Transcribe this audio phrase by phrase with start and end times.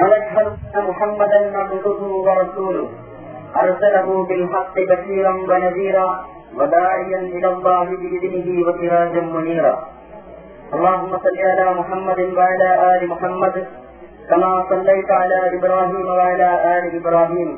[0.00, 2.88] ونشهد أن محمدا عبده ورسوله.
[3.62, 6.08] أرسله بالحق بشيرا ونذيرا
[6.58, 9.74] وداعيا إلى الله بإذنه وسراجا منيرا.
[10.74, 13.66] اللهم صل على محمد وعلى آل محمد
[14.30, 17.50] كما صليت على إبراهيم وعلى آل إبراهيم.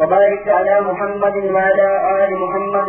[0.00, 1.88] وبارك على محمد وعلى
[2.24, 2.88] آل محمد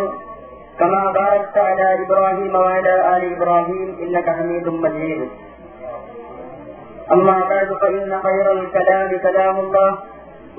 [0.80, 5.30] كما باركت على إبراهيم وعلى آل إبراهيم إنك حميد مجيد.
[7.11, 9.91] أما بعد فإن خير الكلام كلام الله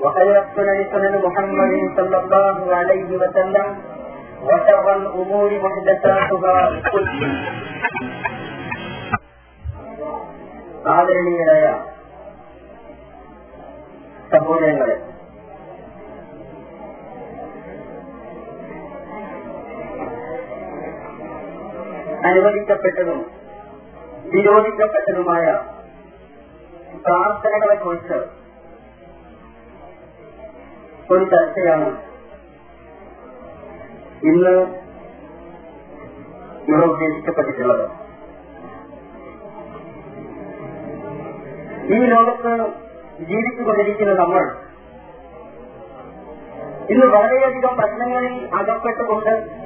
[0.00, 3.66] وخير السنن سنن محمد صلى الله عليه وسلم
[4.42, 6.58] وشر الأمور محدثاتها
[10.92, 11.64] ആദരണീയരായ
[14.32, 14.96] സഹോദരങ്ങളെ
[22.24, 23.20] അനുവദിക്കപ്പെട്ടതും
[24.32, 25.44] വിരോധിക്കപ്പെട്ടതുമായ
[27.01, 28.43] പ്രാർത്ഥനകളെ കുറിച്ച്
[31.13, 31.89] ഒരു ചർച്ചയാണ്.
[34.23, 34.83] ഇന്ന്
[36.67, 37.89] ഇവിടെ ഉദ്ദേശിക്കപ്പെട്ടിട്ടുള്ളത്.
[41.83, 42.51] ഈ ലോകത്ത്
[43.23, 44.43] ജീവിച്ചുകൊണ്ടിരിക്കുന്ന നമ്മൾ
[46.89, 49.63] ഇന്ന് വളരെയധികം പ്രശ്നങ്ങളിൽ അകപ്പെട്ടുകൊണ്ട്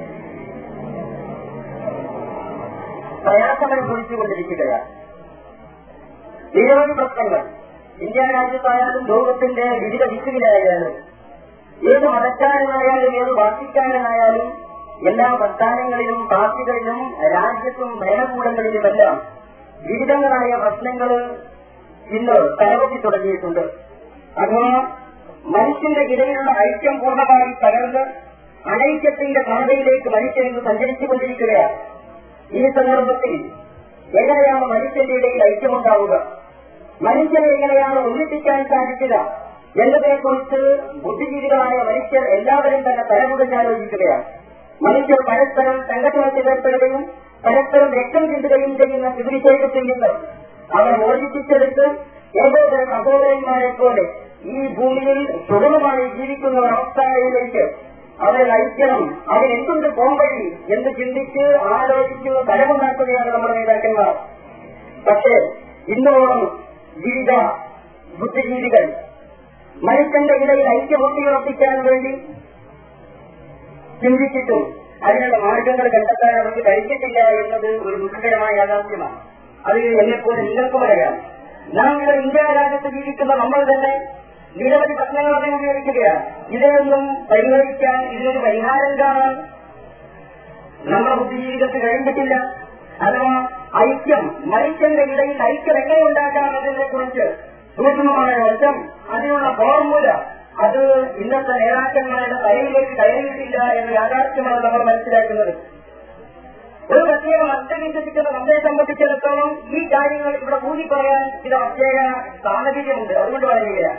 [3.24, 4.97] പ്രയാസമനുഭവിച്ചുകൊണ്ടിരിക്കുകയാണ്
[6.54, 7.42] നിരവധി പ്രശ്നങ്ങൾ
[8.02, 10.94] ഇന്ത്യ രാജ്യത്തായാലും ലോകത്തിന്റെ വിവിധ ദിക്കുകളിലായാലും
[11.92, 14.48] ഏത് മതക്കാരനായാലും ഏത് വാർഷിക്കാരനായാലും
[15.06, 17.00] എല്ലാ പ്രസ്ഥാനങ്ങളിലും പാർട്ടികളിലും
[17.34, 19.16] രാജ്യത്തും ഭരണകൂടങ്ങളിലുമെല്ലാം
[19.82, 21.10] വിവിധങ്ങളായ പ്രശ്നങ്ങൾ
[22.06, 23.64] ഇന്ന് തലവത്തി തുടങ്ങിയിട്ടുണ്ട്.
[24.36, 24.72] അഥവാ
[25.44, 28.02] മനുഷ്യന്റെ ഇടയിലുള്ള ഐക്യം പൂർണമായി തകർന്ന്
[28.64, 31.76] അനൈക്യത്തിന്റെ പാതയിലേക്ക് മനുഷ്യൻ സഞ്ചരിച്ചുകൊണ്ടിരിക്കുകയാണ്.
[32.52, 33.34] ഈ സന്ദർഭത്തിൽ
[34.20, 36.37] എങ്ങനെയാണ് മനുഷ്യന്റെ ഇടയിൽ ഐക്യമുണ്ടാവുക?
[37.02, 39.14] മനുഷ്യനെ എങ്ങനെയാണ് ഒന്നിപ്പിക്കാൻ സാധിക്കുക
[39.82, 40.60] എന്നതിനെക്കുറിച്ച്
[41.02, 44.24] ബുദ്ധിജീവികളായ മനുഷ്യർ എല്ലാവരും തന്നെ തലമുറച്ച് ആലോചിക്കുകയാണ്.
[44.82, 47.02] മനുഷ്യർ പരസ്പരം സംഘടനത്തിൽ ഏർപ്പെടുകയും
[47.44, 50.10] പരസ്പരം രക്തം ചിന്തുകയും ചെയ്യുന്ന സ്ഥിതിവിശേഷത്തിൽ നിന്ന്
[50.78, 51.86] അവർ മോചിപ്പിച്ചെടുത്ത്
[52.44, 54.04] ഏകോദര സഹോദരന്മാരെ പോലെ
[54.44, 57.64] ഈ ഭൂമിയിൽ സുഗമമായി ജീവിക്കുന്ന അവസ്ഥയിലേക്ക്
[58.26, 59.02] അവരെ നയിക്കണം.
[59.30, 60.44] അവരെന്തുണ്ട് പോംവഴി
[60.74, 61.44] എന്ന് ചിന്തിച്ച്
[61.74, 64.14] ആലോചിക്കുന്ന തലമുണ്ടാക്കുകയാണ് നമ്മുടെ നേതാക്കന്മാർ.
[65.08, 65.34] പക്ഷേ
[65.92, 66.67] ഇന്നോളം
[66.98, 67.30] വിവിധ
[68.18, 68.94] ബുദ്ധിജീവികൾ.
[69.76, 72.10] മനുഷ്യന്റെ ഇടയിൽ ഐക്യബുദ്ധിയുറപ്പിക്കാൻ വേണ്ടി
[74.02, 79.20] ചിന്തിച്ചിട്ടും അതിനുള്ള മാർഗങ്ങൾ കണ്ടെത്താൻ അവർക്ക് കഴിഞ്ഞിട്ടില്ല എന്നത് ഒരു ദുഃഖകരമായ യാഥാർത്ഥ്യമാണ്.
[79.66, 81.14] അത് എന്നെപ്പോലെ നിങ്ങൾക്കും അറിയാം.
[81.74, 84.18] നാം ഇവിടെ ഇന്ത്യ രാജ്യത്ത് ജീവിക്കുന്ന നമ്മൾ തന്നെ
[84.56, 86.48] നിരവധി പ്രശ്നങ്ങൾ ഉപയോഗിക്കുകയാണ്.
[86.48, 89.34] ഇതിനൊന്നും പരിഹരിക്കാൻ ഇതിനൊരു പരിഹാരം കാണാൻ
[90.84, 92.67] നമ്മുടെ ബുദ്ധിജീവിതത്തിൽ കഴിഞ്ഞിട്ടില്ല.
[93.06, 93.34] അഥവാ
[93.84, 97.26] ഐക്യം മനുഷ്യന്റെ ഇടയിൽ ഐക്യം എങ്ങനെ ഉണ്ടാക്കാം എന്നതിനെ കുറിച്ച്
[97.76, 98.76] സൂക്ഷ്മമായ വശം
[99.14, 100.08] അതിനുള്ള ഫോർമുല
[100.64, 100.80] അത്
[101.22, 105.52] ഇന്നത്തെ നേതാക്കന്മാരുടെ കയ്യിലേക്ക് കയറിയിട്ടില്ല എന്ന യാഥാർത്ഥ്യമാണ് നമ്മൾ മനസ്സിലാക്കുന്നത്.
[106.92, 111.98] ഒരു പ്രത്യേക മത്സരം വിശ്വസിക്കുന്ന നമ്മെ സംബന്ധിച്ചിടത്തോളം ഈ കാര്യങ്ങൾ ഇവിടെ കൂടി പറയാൻ ചില പ്രത്യേക
[112.46, 113.14] സാഹചര്യമുണ്ട്.
[113.22, 113.90] അതുകൊണ്ട് പറയുകയില്ല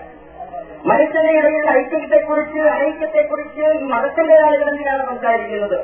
[0.91, 4.37] മനുഷ്യന്റെ ഇടയിൽ ഐക്യത്തെക്കുറിച്ച് അനൈക്യത്തെക്കുറിച്ച് ഈ മതത്തിന്റെ
[4.69, 5.79] എന്തിനാണ് സംസാരിക്കുന്നത്.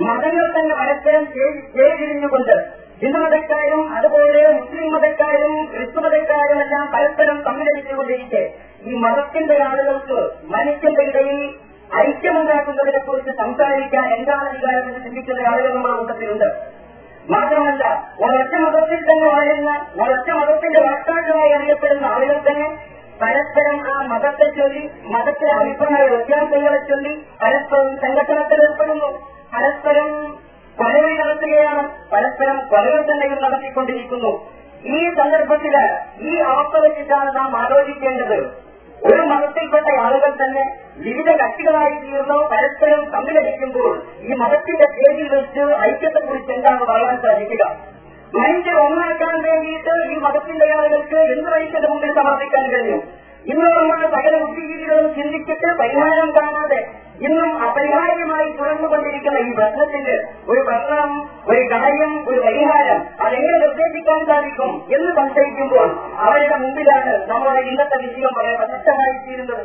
[0.00, 1.24] മതങ്ങൾ തന്നെ പരസ്പരം
[1.76, 2.54] ചേരിഞ്ഞുകൊണ്ട്
[3.02, 8.42] ഹിന്ദു മതക്കാരും അതുപോലെ മുസ്ലിം മതക്കാരും ക്രിസ്തു മതക്കാരും എല്ലാം പരസ്പരം സമ്മേളിച്ചുകൊണ്ടിരിക്കെ
[8.84, 11.40] ഈ മതത്തിന്റെ ആളുകൾക്ക് മനുഷ്യന്റെ ഇടയിൽ
[12.00, 16.48] ഐക്യമുണ്ടാക്കുന്നതിനെ കുറിച്ച് സംസാരിക്കാൻ എന്താണ് അധികാരം എന്ന് ചിന്തിക്കുന്ന ആളുകൾ നമ്മുടെ കൂട്ടത്തിലുണ്ട്.
[17.28, 17.84] മാത്രമല്ല
[18.24, 22.68] ഒരൊറ്റ മതത്തിൽ തന്നെ വളരുന്ന ഒരൊറ്റ മതത്തിന്റെ വക്താക്കളായി അറിയപ്പെടുന്ന ആളുകൾ തന്നെ
[23.20, 27.12] പരസ്പരം ആ മതത്തെ ചൊല്ലി മതത്തിലെ അഭിപ്രായ വ്യത്യാസങ്ങളെ ചൊല്ലി
[27.42, 29.10] പരസ്പരം സംഘടനത്തിൽ ഏർപ്പെടുന്നു.
[29.52, 30.10] പരസ്പരം
[30.78, 31.82] കൊലവിളി നടത്തുകയാണ്
[32.12, 34.32] പരസ്പരം കൊലകൾ തന്നെയും നടത്തിക്കൊണ്ടിരിക്കുന്നു.
[34.84, 35.74] ഈ സന്ദർഭത്തിൽ
[36.28, 38.38] ഈ അവസ്ഥ വെച്ചിട്ടാണ് നാം ആലോചിക്കേണ്ടത്.
[39.10, 40.64] ഒരു മതത്തിൽപ്പെട്ട ആളുകൾ തന്നെ
[40.96, 47.64] വിവിധ കക്ഷികളായി തീർന്നു പരസ്പരം സമ്മിലടിക്കുമ്പോൾ ഈ മതത്തിന്റെ പേരിൽ വെച്ച് ഐക്യത്തെക്കുറിച്ച് എന്താണ് പറയാൻ സാധിക്കുക?
[48.34, 53.02] മനുഷ്യർ ഒന്നാക്കാൻ വേണ്ടിയിട്ട് ഈ മതത്തിന്റെ ആളുകൾക്ക് എന്ത് ഐക്യത്തെ മുമ്പിൽ സമർപ്പിക്കാൻ കഴിയും
[53.46, 53.68] ഇന്ന്
[54.12, 56.80] പല ബുദ്ധിജീവികളും ചിന്തിച്ചിട്ട് പരിഹാരം കാണാതെ
[57.20, 60.14] ഇന്നും അപരിഹാര്യമായി തുടർന്നുകൊണ്ടിരിക്കുന്ന ഈ പ്രശ്നത്തിന്
[60.48, 61.10] ഒരു പ്രശ്നം
[61.46, 65.86] ഒരു കാര്യം ഒരു പരിഹാരം അതെങ്ങനെ നിർദ്ദേശിക്കാൻ സാധിക്കും എന്ന് സംശയിക്കുമ്പോൾ
[66.18, 69.64] അവരുടെ മുമ്പിലാണ് നമ്മുടെ ഇന്നത്തെ വിഷയം വളരെ പ്രശസ്തമായി തീരുന്നത്.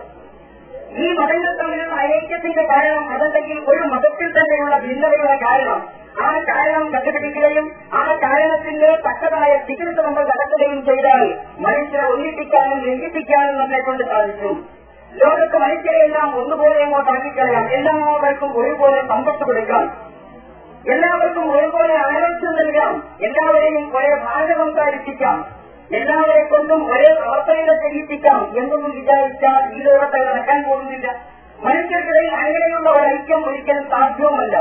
[0.97, 5.79] ഈ മതങ്ങൾ തമ്മിലുള്ള ഐക്യത്തിന്റെ കാരണം അതല്ലെങ്കിൽ ഒരു മതത്തിൽ തന്നെയുള്ള ഭിന്നതയുടെ കാരണം
[6.25, 11.25] ആ ചാരണം കണ്ടുപിടിക്കുകയും ആ ചാരണത്തിന്റെ തക്കതായ ചികിത്സ നമ്മൾ നടത്തുകയും ചെയ്താൽ
[11.59, 14.51] മനുഷ്യരെ ഒന്നിപ്പിക്കാനും ലംഘിപ്പിക്കാനും നമ്മെ കൊണ്ട് സാധിച്ചു
[15.13, 17.65] ലോകത്ത് മനുഷ്യരെല്ലാം ഒന്നുപോലെ അങ്ങോട്ട് ആക്കിക്കളയാം.
[17.71, 19.85] എല്ലാവർക്കും ഒരുപോലെ സമ്പത്ത് കൊടുക്കാം.
[20.93, 22.93] എല്ലാവർക്കും ഒരുപോലെ ആരോഗ്യം നൽകാം.
[23.21, 25.37] എല്ലാവരെയും ഒരേ ഭാഷ സംസാരിപ്പിക്കാം
[25.91, 31.07] എല്ലാവരെ കൊണ്ടും ഒരേ പ്രവർത്തനങ്ങൾ ചെയ്യിപ്പിക്കാം എന്നൊന്നും വിചാരിച്ചാൽ ഈ ലോകത്ത് നടക്കാൻ പോകുന്നില്ല.
[31.63, 34.57] മനുഷ്യർക്കിടയിൽ അങ്ങനെയുള്ള ഒരു ഐക്യം ഒരിക്കലും സാധ്യവുമല്ല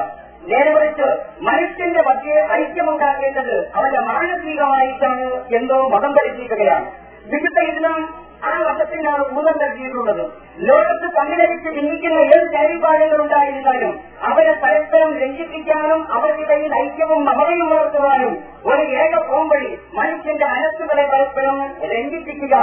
[0.50, 1.06] നേരെ മറിച്ച്
[1.40, 5.26] മനുഷ്യന്റെ മധ്യേ ഐക്യമുണ്ടാക്കേണ്ടത് അവന്റെ മാനസികമായിട്ടാണ്
[5.58, 6.86] എന്തോ മതം ധരിപ്പിക്കുകയാണ്
[7.32, 8.00] വിശുദ്ധ ഇസ്ലാം
[8.48, 10.24] ആ വർഷത്തിനാണ് ഊതം നൽകിയിട്ടുള്ളത്.
[10.58, 18.34] ലോകത്ത് പങ്കിലരിച്ച് ഭിന്നിക്കുന്ന ഏത് ചരിപാടുകൾ ഉണ്ടായിരുന്നാലും അവരെ പരസ്പരം ലംഘിപ്പിക്കാനും അവർക്കിടയിൽ ഐക്യവും മമതയും വളർത്തുവാനും
[18.64, 21.56] ഒരു ഏക പോംവഴി മനുഷ്യന്റെ മനസ്സുകളെ പരസ്പരം
[21.94, 22.54] ലംഘിപ്പിക്കുക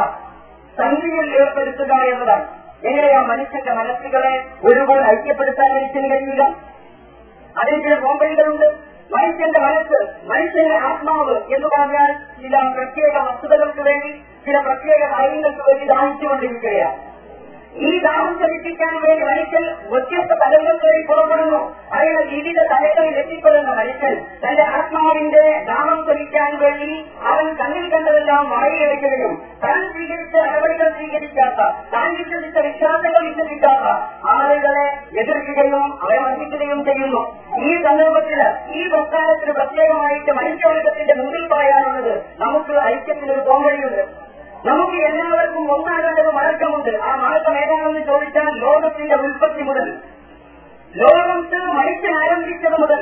[0.78, 2.46] സന്ധിയിൽ ഏർപ്പെടുത്തുക എന്നതാണ്.
[2.84, 4.34] എങ്ങനെയാ മനുഷ്യന്റെ മനസ്സുകളെ
[4.64, 6.46] ഒരുപോലെ ഐക്യപ്പെടുത്താൻ മനുഷ്യന് കഴിയില്ല?
[7.58, 8.68] അതിന് ചില പോംവഴികളുണ്ട്
[9.12, 9.98] മനുഷ്യന്റെ മനസ്സ്
[10.28, 12.12] മനുഷ്യന്റെ ആത്മാവ് എന്ന് പറഞ്ഞാൽ
[12.42, 14.12] ചില പ്രത്യേക വസ്തുതകൾക്ക് വേണ്ടി
[14.46, 16.98] ചില പ്രത്യേക കാര്യങ്ങൾക്ക് വേണ്ടി ദാഹിച്ചുകൊണ്ടിരിക്കുകയാണ്.
[17.82, 21.62] ഈ ദാഹം ചലിപ്പിക്കാൻ വേണ്ടി മനുഷ്യൻ വ്യത്യസ്ത തലങ്ങൾ കയറി പുറപ്പെടുന്നു.
[21.94, 26.92] അയാളെ വിവിധ തലങ്ങളിൽ എത്തിപ്പെടുന്ന മനുഷ്യൻ തന്റെ ആത്മാവിന്റെ ദാഹം ചലിക്കാൻ വേണ്ടി
[27.24, 29.34] അവൻ കണ്ണിൽ കണ്ടതെല്ലാം മറയിലെടുക്കുകയും
[29.64, 31.60] താൻ സ്വീകരിച്ച നടപടികൾ സ്വീകരിക്കാത്ത
[31.94, 33.88] താൻ വിശ്വസിച്ച വിശ്വാസങ്ങൾ വിശ്വസിക്കാത്ത
[34.36, 34.88] ആളുകളെ
[35.22, 37.24] എതിർക്കുകയും അവരെ വർദ്ധിക്കുകയും ചെയ്യുന്നു.
[37.64, 38.42] ഈ സന്ദർഭത്തിൽ
[38.76, 44.04] ഈ പ്രസ്ഥാനത്തിന് പ്രത്യേകമായിട്ട് മനുഷ്യവർഗത്തിന്റെ മുന്നിൽ പറയാനുള്ളത് നമുക്ക് ഐക്യത്തിനൊരു പോംവഴിയുണ്ട്
[44.66, 49.88] നമുക്ക് എല്ലാവർക്കും ഒന്നാകേണ്ട ഒരു മാർഗമുണ്ട് ആ മാർഗം ഏതാണെന്ന് ചോദിച്ചാൽ ലോകത്തിന്റെ ഉൽപ്പത്തി മുതൽ.
[50.94, 53.02] ലോകത്ത് മനുഷ്യൻ ആരംഭിച്ചത് മുതൽ.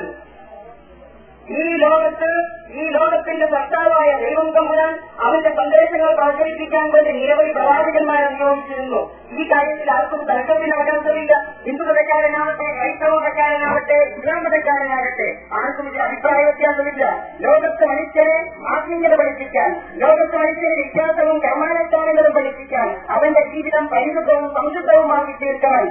[1.50, 2.32] ഈ ലോകത്ത്
[2.72, 9.02] ഈ ലോകത്തിന്റെ ഭർത്താവായ ദൈവം തമ്പുരാൻ അവന്റെ സന്ദേശങ്ങൾ പ്രചരിപ്പിക്കാൻ വേണ്ടി നിരവധി പ്രവാചകന്മാരെ നിയോഗിച്ചിരുന്നു.
[9.32, 11.34] ഈ കാര്യത്തിൽ ആർക്കും തർക്കത്തിന് അവകാശമില്ല
[11.66, 17.04] ഹിന്ദു മതക്കാരനാവട്ടെ ക്രൈസ്തവ മതക്കാരനാവട്ടെ ഇസ്ലാം മതക്കാരനാകട്ടെ ആർക്കും ഇതിൽ അഭിപ്രായ വ്യത്യാസമില്ല.
[17.40, 18.38] ലോകത്ത് മനുഷ്യരെ
[18.76, 25.84] ആത്മീയത പഠിപ്പിക്കാൻ ലോകത്ത് മനുഷ്യരെ വിശ്വാസവും കർമാനുഷ്ഠാനങ്ങളും പഠിപ്പിക്കാൻ അവന്റെ ജീവിതം പരിശുദ്ധവും സംശുദ്ധവുമാക്കി തീർക്കാൻ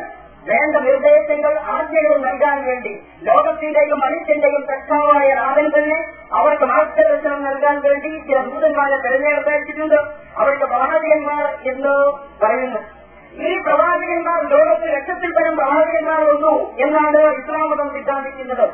[0.46, 5.98] വേണ്ട നിർദ്ദേശങ്ങൾ ആശയവും നൽകാൻ വേണ്ടി ലോകത്തിന്റെയും മനുഷ്യന്റെയും സക്ഷമമായ രാമൻ തന്നെ
[6.32, 9.98] അവർക്ക് മാർഗദർശനം നൽകാൻ വേണ്ടി ചില ദൂതന്മാരെ തെരഞ്ഞെടുപ്പിച്ചിട്ടുണ്ട്
[10.36, 11.94] അവർക്ക് പ്രവാചകന്മാർ എന്ന്
[12.44, 12.80] പറയുന്നു.
[13.48, 18.66] ഈ പ്രവാചകന്മാർ ലോകത്ത് ലക്ഷത്തിൽ പരം പ്രവാചകന്മാർ വന്നു എന്നാണ് ഇസ്ലാമതം സിദ്ധാന്തിക്കുന്നത്.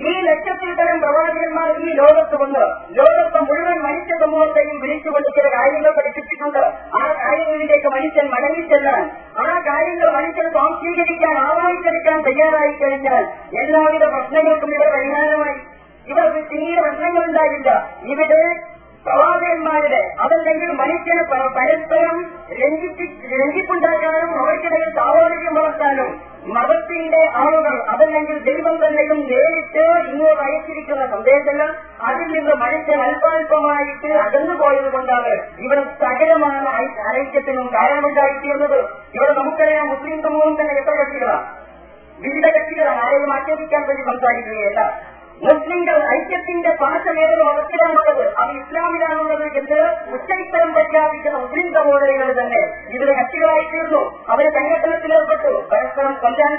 [0.00, 2.62] ഈ ലക്ഷത്തിൽത്തരം പരം പ്രവാചകന്മാർ ഈ ലോകത്ത് വന്ന്
[2.98, 6.58] ലോകത്ത് മുഴുവൻ മനുഷ്യ സമൂഹത്തെയും വിളിച്ചുകൊണ്ട് ചില കാര്യങ്ങൾ പഠിപ്പിച്ചിട്ടുണ്ട്.
[7.00, 9.02] ആ കാര്യങ്ങളിലേക്ക് മനുഷ്യൻ മടങ്ങിച്ചെല്ലാൻ
[9.36, 13.24] ആ കാര്യങ്ങൾ മനുഷ്യൻ സ്വാംശീകരിക്കാൻ ആവാഹിച്ചെടുക്കാൻ തയ്യാറായി കഴിഞ്ഞാൽ
[13.60, 15.58] എല്ലാവിധ പ്രശ്നങ്ങൾക്കും ഇവിടെ പരിഹാരമായി.
[16.08, 17.70] ഇവർക്ക് പിന്നീട് പ്രശ്നങ്ങളുണ്ടാകില്ല.
[18.02, 18.42] ഇവിടെ
[19.06, 21.22] പ്രവാചകന്മാരുടെ അതല്ലെങ്കിൽ മനുഷ്യനെ
[21.56, 22.16] പരസ്പരം
[22.50, 26.10] രഞ്ജിപ്പി രഞ്ജിപ്പുണ്ടാക്കാനും അവർക്കിടയിൽ സാഹോദര്യം വളർത്താനും
[26.46, 31.68] മതത്തിന്റെ ആളുകൾ അതല്ലെങ്കിൽ ദൈവം തന്നെയും നേരിട്ട് ഇങ്ങോട്ട് അയച്ചിരിക്കുന്ന സന്ദേശങ്ങൾ
[32.02, 36.70] അതിൽ നിന്ന് മനുഷ്യൻ അല്പാൽപമായിട്ട് അകന്നു പോയത് കൊണ്ടാണ് ഇവിടെ സകലമാണ്
[37.16, 38.78] ഐക്യത്തിനും കാരണമുണ്ടായിത്തീർന്നത്
[39.14, 41.44] ഇവിടെ നമുക്കറിയാം മുസ്ലിം സമൂഹം തന്നെ എത്ര കക്ഷികളാണ്?
[42.18, 43.00] വിവിധ കക്ഷികളാണ്.
[43.06, 44.80] ആരെയും ആക്ഷേപിക്കാൻ വേണ്ടി സംസാരിക്കുകയല്ല.
[45.46, 49.80] മുസ്ലിംകൾ ഐക്യത്തിന്റെ പാശമേറുന്ന അവസ്ഥയാണുള്ളത് അത് ഇസ്ലാമിലാണുള്ളത് എന്ന്
[50.16, 52.60] ഉച്ചരിത്തരം പ്രഖ്യാപിക്കുന്ന മുസ്ലിം സഹോദരികൾ തന്നെ
[52.94, 54.02] ഇതിന് കക്ഷികളായി തീർന്നു.
[54.28, 56.54] അവർ സംഘടനത്തിലേർപ്പെട്ടു പരസ്പരം കൊല്ലാൻ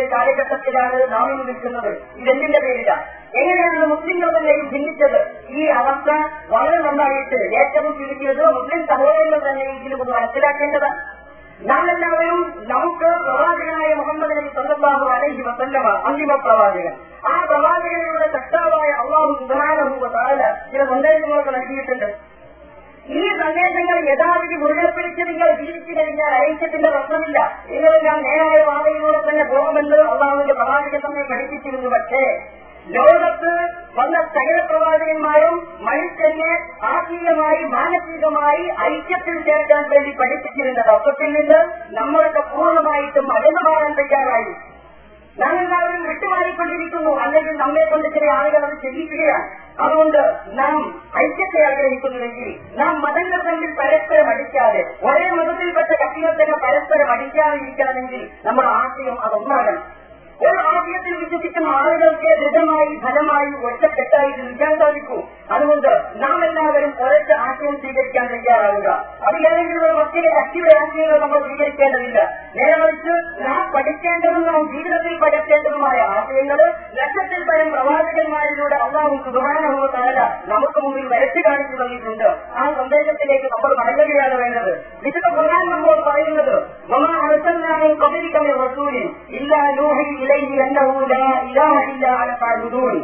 [0.00, 1.92] ഒരു കാലഘട്ടത്തിലാണ് നാം ഇന്ന് നിൽക്കുന്നത്.
[2.22, 3.04] ഇതെന്തിന്റെ പേരിലാണ്
[3.40, 5.20] എങ്ങനെയാണ് മുസ്ലിങ്ങൾ തന്നെയും ഭിന്നിച്ചത്?
[5.58, 6.10] ഈ അവസ്ഥ
[6.54, 11.00] വളരെ നന്നായിട്ട് ഏറ്റവും ചുരുക്കിയത് മുസ്ലിം സഹോദരങ്ങൾ തന്നെ ഇതിൽ മനസ്സിലാക്കേണ്ടതാണ്.
[11.60, 16.92] നാം എല്ലാവരും നമുക്ക് പ്രവാചകനായ മുഹമ്മദ് നബി സല്ലല്ലാഹു അലൈഹി വസല്ലമ അന്തിമ പ്രവാചകൻ.
[17.26, 22.36] ആ പ്രവാചകനയുടെ ശക്താവായ അള്ളാഹു സുബ്ഹാനഹു താല ചില സന്ദേശങ്ങളൊക്കെ നൽകിയിട്ടുണ്ട്.
[23.06, 27.62] ഈ സന്ദേശങ്ങൾ യഥാവിധി മുറുകെ പിടിച്ച് നിങ്ങൾ ജീവിച്ചു കഴിഞ്ഞാൽ ഐക്യത്തിന്റെ പ്രശ്നമില്ല.
[27.66, 31.90] നിങ്ങളെല്ലാം നേരായ വാതയിലൂടെ തന്നെ പോകുമെന്ന് അള്ളാഹുവിന്റെ പ്രവാചകൻ സമയം പഠിപ്പിച്ചിരുന്നു.
[31.90, 32.48] പക്ഷേ
[32.86, 33.52] ലോകത്ത്
[33.96, 36.50] വന്ന സകല പ്രവാചകന്മാരും മനുഷ്യനെ
[36.82, 41.60] ആത്മീയമായി മാനസികമായി ഐക്യത്തിൽ ചേർക്കാൻ വേണ്ടി പഠിപ്പിച്ചിരുന്ന തത്വത്തിൽ നിന്ന്
[41.94, 44.54] നമ്മളൊക്കെ പൂർണമായിട്ടും അകന്നു മാറാൻ തയ്യാറായി.
[45.38, 47.10] നാം എല്ലാവരും വിട്ടുമാറിക്കൊണ്ടിരിക്കുന്നു.
[47.20, 49.48] അല്ലെങ്കിൽ നമ്മെ കൊണ്ട് ചില ആളുകൾ അത് ചെയ്യിക്കുകയാണ്
[49.80, 57.56] അതുകൊണ്ട് നാം ഐക്യത്തെ ആഗ്രഹിക്കുന്നുവെങ്കിൽ നാം മതങ്ങൾ തമ്മിൽ പരസ്പരം അടിക്കാതെ ഒരേ മതത്തിൽപ്പെട്ട കക്ഷികൾ തന്നെ പരസ്പരം അടിക്കാതെ
[57.56, 60.05] ഇരിക്കാമെങ്കിൽ നമ്മുടെ ആശയം അതൊന്നാകണം.
[60.40, 65.18] ഒരു ആശയത്തിൽ വിശ്വസിക്കുന്ന ആളുകൾക്ക് ദൃഢമായി ഫലമായി ഒറ്റക്കെട്ടായി നിൽക്കാൻ സാധിക്കൂ.
[65.50, 68.88] അതുകൊണ്ട് നാം എല്ലാവരും ഒരൊറ്റ ആശയം സ്വീകരിക്കാൻ തയ്യാറാവുക
[69.26, 72.18] അത് ഏതെങ്കിലും ഒരു മറ്റൊരു കക്ഷിയുടെ ആശയങ്ങൾ നമ്മൾ സ്വീകരിക്കേണ്ടതില്ല.
[72.56, 73.14] നേരെ മറിച്ച്
[73.46, 76.60] നാം പഠിക്കേണ്ടതും നാം ജീവിതത്തിൽ പഠിക്കേണ്ടതുമായ ആശയങ്ങൾ
[77.00, 84.72] ലക്ഷത്തിൽ പരം പ്രവാചകന്മാരിലൂടെ അള്ളാഹും സുധാരണവുമല്ല നമുക്ക് മുമ്പിൽ വരച്ചു കാണിച്ചു തന്നിട്ടുണ്ട് ആ സന്ദേശത്തിലേക്ക് നമ്മൾ മടങ്ങുകയാണ് വേണ്ടത്.
[85.02, 86.56] വിശുദ്ധ ഖുർആൻ നമ്മൾ പറയുന്നത്
[86.90, 88.36] വമാ അർസൽനാ മിൻ ഖബ്ലിക
[89.38, 92.96] ഇല്ലാ നൂഹി ഇലൈഹി അന്നഹു ലാ ഇലാഹ ഇല്ലാ അന ഫഅബ്ദൂൻ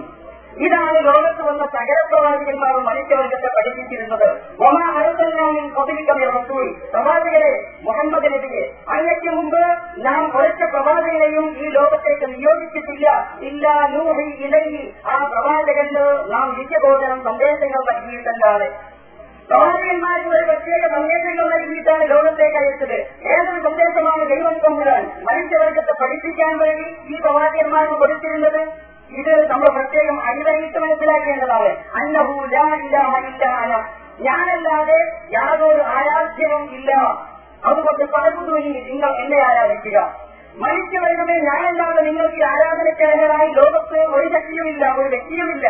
[0.57, 4.27] ഇതാണ് ലോകത്ത് വന്ന സകലപ്രവാചകന്മാർ മനുഷ്യവർഗത്തെ പഠിപ്പിച്ചിരുന്നത്.
[4.67, 6.67] ഒമാ അരസല്ലാമിൻ കൊതിരിക്കമേ റസൂൽ.
[6.93, 9.63] പ്രവാചകരെ മുഹമ്മദ് നബിയെ അങ്ങയ്ക്ക് മുമ്പ്
[9.99, 13.07] നാം ഒരൊറ്റ പ്രവാചകനെയും ഈ ലോകത്തേക്ക് നിയോഗിച്ചിട്ടില്ല
[13.49, 18.69] ഇല്ല നൂഹി ഇലയി ആ പ്രവാചകന് നാം വിജയബോധനം സന്ദേശങ്ങൾ നൽകിയിട്ടല്ലാതെ
[19.51, 22.97] പ്രവാചകന്മാർക്ക് ഒരു പ്രത്യേക സന്ദേശങ്ങൾ നൽകിയിട്ടാണ് ലോകത്തേക്ക് അയച്ചത്
[23.33, 28.63] ഏതൊരു സന്ദേശമാണ് ദൈവം കൊണ്ടുവരാൻ മനുഷ്യവർഗത്തെ പഠിപ്പിക്കാൻ വേണ്ടി ഈ പ്രവാചകന്മാർക്ക് കൊടുത്തിരുന്നത്?
[29.11, 31.71] ഇത് നമ്മൾ പ്രത്യേകം അടിവരയിട്ട് മനസ്സിലാക്കേണ്ടതാണ്.
[31.95, 33.73] അന്നഹു ലാ ഇലാഹ ഇല്ല അന
[34.21, 34.99] ഞാനല്ലാതെ
[35.31, 36.93] യാതൊരു ആരാധ്യവും ഇല്ല.
[37.65, 39.99] അതുകൊണ്ട് പലകുതൂരി നിങ്ങൾ എന്നെ ആരാധിക്കുക.
[40.57, 45.69] മനുഷ്യവർഗമേ ഞാനല്ലാതെ നിങ്ങൾക്ക് ഈ ആരാധനക്കേണ്ടതായി ലോകത്ത് ഒരു ശക്തിയുമില്ല ഒരു വ്യക്തിയുമില്ല.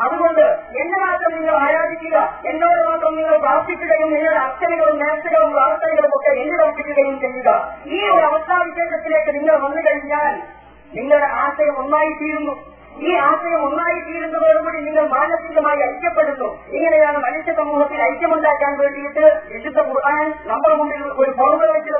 [0.00, 0.40] അതുകൊണ്ട്
[0.80, 2.16] എന്നെ മാത്രം നിങ്ങൾ ആരാധിക്കുക.
[2.46, 7.72] എന്നോട് മാത്രം നിങ്ങൾ പ്രാർത്ഥിക്കുകയും നിങ്ങളുടെ അച്ഛനകളും നേർച്ചകളും പ്രാർത്ഥനകളും ഒക്കെ എന്നിൽ അർപ്പിക്കുകയും ചെയ്യുക.
[7.86, 10.34] ഈ ഒരു അവസ്ഥാവിശേഷത്തിലേക്ക് നിങ്ങൾ വന്നു കഴിഞ്ഞാൽ
[10.94, 12.54] നിങ്ങളുടെ ആശയം ഒന്നായി തീരുന്നു.
[12.98, 16.48] ഈ ആശയം ഒന്നായി തീരുന്നതോടുകൂടി നിങ്ങൾ മാനസികമായി ഐക്യപ്പെടുന്നു.
[16.68, 21.92] ഇങ്ങനെയാണ് മനുഷ്യ സമൂഹത്തിൽ ഐക്യമുണ്ടാക്കാൻ വേണ്ടിയിട്ട് വിശുദ്ധ ഖുർആൻ നമ്മുടെ മുമ്പിൽ ഒരു ഫോർമുല വെച്ച്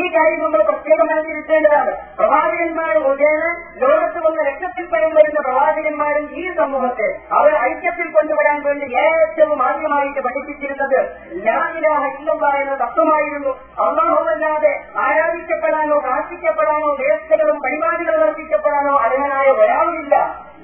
[0.00, 1.92] ഈ കാര്യം നമ്മൾ പ്രത്യേകം തിരുത്തേണ്ടതാണ്.
[2.18, 3.42] പ്രവാചകന്മാർ മുഖേന
[3.82, 7.08] ലോകത്ത് വന്ന ലക്ഷത്തിൽ പരം വരുന്ന പ്രവാചകന്മാരും ഈ സമൂഹത്തെ
[7.38, 10.98] അവർ ഐക്യത്തിൽ കൊണ്ടുവരാൻ വേണ്ടി ഏറ്റവും ആദ്യമായിട്ട് പഠിപ്പിച്ചിരുന്നത്
[11.46, 13.52] ലാഹിലാഹ ഇല്ലല്ല എന്ന തത്വമായിരുന്നു.
[13.86, 14.72] അള്ളാഹുവല്ലാതെ
[15.06, 20.16] ആരാധിക്കപ്പെടാനോ പ്രാർത്ഥിക്കപ്പെടാനോ വ്യവസ്ഥകളും പരിപാടികളും അർപ്പിക്കപ്പെടാനോ അർഹനായ ഒരാളുമില്ല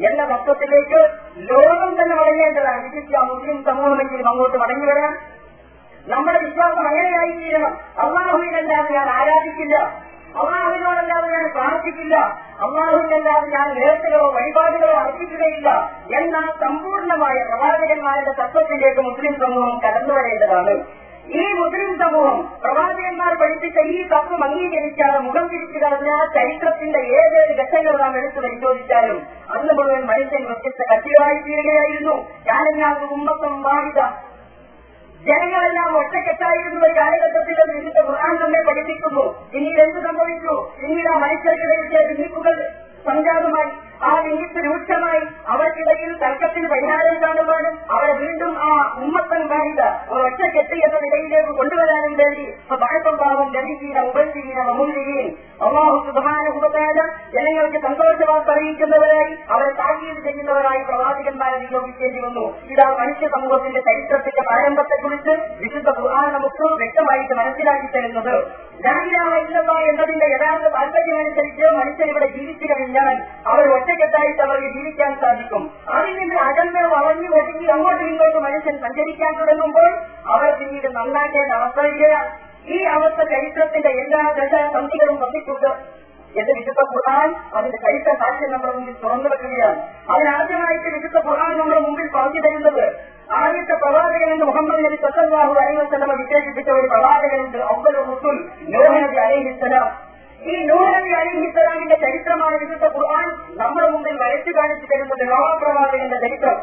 [0.09, 1.01] എന്ന തത്വത്തിലേക്ക്
[1.51, 2.83] ലോകം തന്നെ മടങ്ങേണ്ടതാണ്.
[2.83, 5.13] വിശിഷ്ട മുസ്ലിം സമൂഹമെങ്കിലും അങ്ങോട്ട് മടങ്ങി വരാൻ
[6.11, 9.77] നമ്മുടെ വിശ്വാസം അങ്ങനെയായി തീരണം അള്ളാഹുവിനല്ലാതെ ഞാൻ ആരാധിക്കില്ല.
[10.41, 12.17] അള്ളാഹുവിനോടല്ലാതെ ഞാൻ പ്രാർത്ഥിക്കില്ല.
[12.65, 15.69] അള്ളാഹുവിനല്ലാതെ ഞാൻ നേരത്തിലോ വഴിപാടുകളോ അർപ്പിക്കുകയില്ല
[16.21, 20.75] എന്ന സമ്പൂർണമായ പ്രവാചകന്മാരുടെ തത്വത്തിലേക്ക് മുസ്ലിം സമൂഹം കടന്നു വരേണ്ടതാണ്.
[21.41, 28.17] ഈ മുസ്ലിം സമൂഹം പ്രവാചകന്മാർ പഠിപ്പിച്ച ഈ തത്വം അംഗീകരിക്കാതെ മുഖം തിരിച്ചു കളഞ്ഞ ചരിത്രത്തിന്റെ ഏതേത് ഘട്ടങ്ങൾ നാം
[28.17, 29.19] എടുത്തു പരിശോധിച്ചാലും
[29.51, 32.17] അന്ന് മുഴുവൻ മനുഷ്യൻ വ്യത്യസ്ത കക്ഷികളായി തീരുകയായിരുന്നു.
[32.47, 34.01] ഞാനെല്ലാം ഉമ്മത്തം വാഹിത
[35.27, 42.03] ജനങ്ങളെല്ലാം ഒറ്റക്കെട്ടായിരുന്ന ഒരു കാലഘട്ടത്തിൽ അത് വിശുദ്ധ ഖുർആൻ നമ്മെ പഠിപ്പിക്കുന്നു പിന്നീട് എന്ത് സംഭവിച്ചു പിന്നീട് ആ മനുഷ്യർക്കിടയിലെ
[42.11, 42.57] ഭിന്നിപ്പുകൾ
[43.05, 43.71] സംജാതമായി
[44.03, 49.43] ആ ഭിന്നിപ്പ് രൂക്ഷമായി അവർക്കിടയിൽ തർക്കത്തിന് പരിഹാരം കാണുവാനും അവരെ വീണ്ടും ആ ഉമ്മത്തൻ
[50.11, 52.47] ഒരു ഒറ്റക്കെട്ട് എന്ന നിലയിലേക്ക് കൊണ്ടുവരാനും വേണ്ടി
[53.23, 55.29] ഭാഗം ലഭിക്കുന്ന ഉപരിക്കുന്ന മമുല്ലിയും
[55.61, 55.95] അള്ളാഹു
[56.59, 62.45] ഉപകാരം ജനങ്ങൾക്ക് സന്തോഷവാർത്ത അറിയിക്കുന്നവരായി അവരെ താക്കീത് ചെയ്യുന്നവരായി പ്രവാചകന്മാരെ നിയോഗിക്കേണ്ടി വന്നു.
[62.73, 68.35] ഇതാ മനുഷ്യ സമൂഹത്തിന്റെ ചരിത്രത്തിന്റെ പ്രാരംഭത്തെക്കുറിച്ച് വിശുദ്ധ ഖുർആൻ നമുക്ക് വ്യക്തമായിട്ട് മനസ്സിലാക്കി തരുന്നത്
[68.85, 73.15] ലാഹിലാഹ ഇല്ലല്ലാ എന്നതിന്റെ യഥാർത്ഥ താല്പര്യമനുസരിച്ച് മനുഷ്യരിവിടെ ജീവിച്ചു കഴിഞ്ഞാൽ
[73.47, 75.37] അവർ ഒറ്റക്കെട്ടായിട്ട് അവർക്ക് ജീവിക്കാൻ സാധിക്കും
[75.89, 79.91] അതിൽ നിന്ന് അകന്ന് വളഞ്ഞു ഒതുങ്ങി അങ്ങോട്ട് ഇങ്ങോട്ടും മനുഷ്യൻ സഞ്ചരിക്കാൻ തുടങ്ങുമ്പോൾ
[80.27, 85.99] അവർ പിന്നീട് നന്നാക്കേണ്ട അവസ്ഥ വരികയാണ് ഈ അവസ്ഥ ചരിത്രത്തിന്റെ എല്ലാ ദശസന്ധികളും വന്നിട്ടുണ്ട്.
[86.37, 89.83] എന്ന് വിശുദ്ധ ഖുർആൻ അതിന്റെ ചരിത്ര സാക്ഷ്യം നമ്മുടെ മുമ്പിൽ തുറന്നു വെക്കുകയാണ്.
[90.11, 93.01] അതിനാദ്യമായിട്ട് വിശുദ്ധ ഖുർആൻ നമ്മുടെ മുമ്പിൽ പറഞ്ഞു തരുന്നത്
[93.33, 100.08] ആദ്യത്തെ പ്രവാചകൻ എന്ന് മുഹമ്മദ് നബി സല്ലാഹു അലൈവസലമ വിശേഷിപ്പിച്ച ഒരു പ്രവാചകനുണ്ട് ഔബൽ റുസുൽ നൂഹ് നബി അലൈഹിസ്സലാം.
[100.47, 103.29] ഈ നൂറബി നബി അലൈഹിസ്സലാമിന്റെ ചരിത്രമാണ് വിശുദ്ധ ഖുർആൻ.
[103.57, 106.59] നമ്മുടെ മുമ്പിൽ വരച്ചു കാണിച്ചു തരുന്നത് ലോകപ്രവാചകന്റെ ചരിത്രം.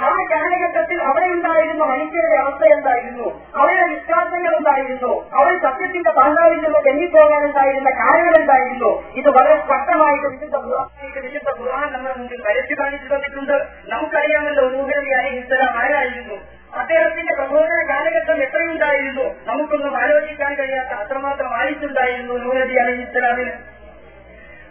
[0.00, 3.26] ആ കാലഘട്ടത്തിൽ അവിടെ ഉണ്ടായിരുന്ന മനുഷ്യരുടെ അവസ്ഥ എന്തായിരുന്നു?
[3.56, 8.90] അവരുടെ വിശ്വാസങ്ങൾ എന്തായിരുന്നു അവർ സത്യത്തിന്റെ പാതാവിൽ നിന്ന് തെന്നിപ്പോകാനുണ്ടായിരുന്ന കാര്യങ്ങൾ എന്തായിരുന്നു?
[9.14, 10.56] ഇത് വളരെ സ്പഷ്ടമായിട്ട് വിശുദ്ധ
[11.26, 13.56] വിശുദ്ധ ഖുർആൻ നമ്മുടെ മുമ്പിൽ വരച്ചു കാണിച്ചു തന്നിട്ടുണ്ട്.
[13.86, 16.34] നമുക്കറിയാമല്ലോ നൂഹനബി അലൈഹിസ്സലാം ആരായിരുന്നു?
[16.78, 19.26] അദ്ദേഹത്തിന്റെ പ്രബോധന കാലഘട്ടം എത്രയുണ്ടായിരുന്നു?
[19.44, 23.54] നമുക്കൊന്നും ആലോചിക്കാൻ കഴിയാത്ത അത്രമാത്രം ആയിട്ടുണ്ടായിരുന്നു അലി ഇസ്ലാമിന്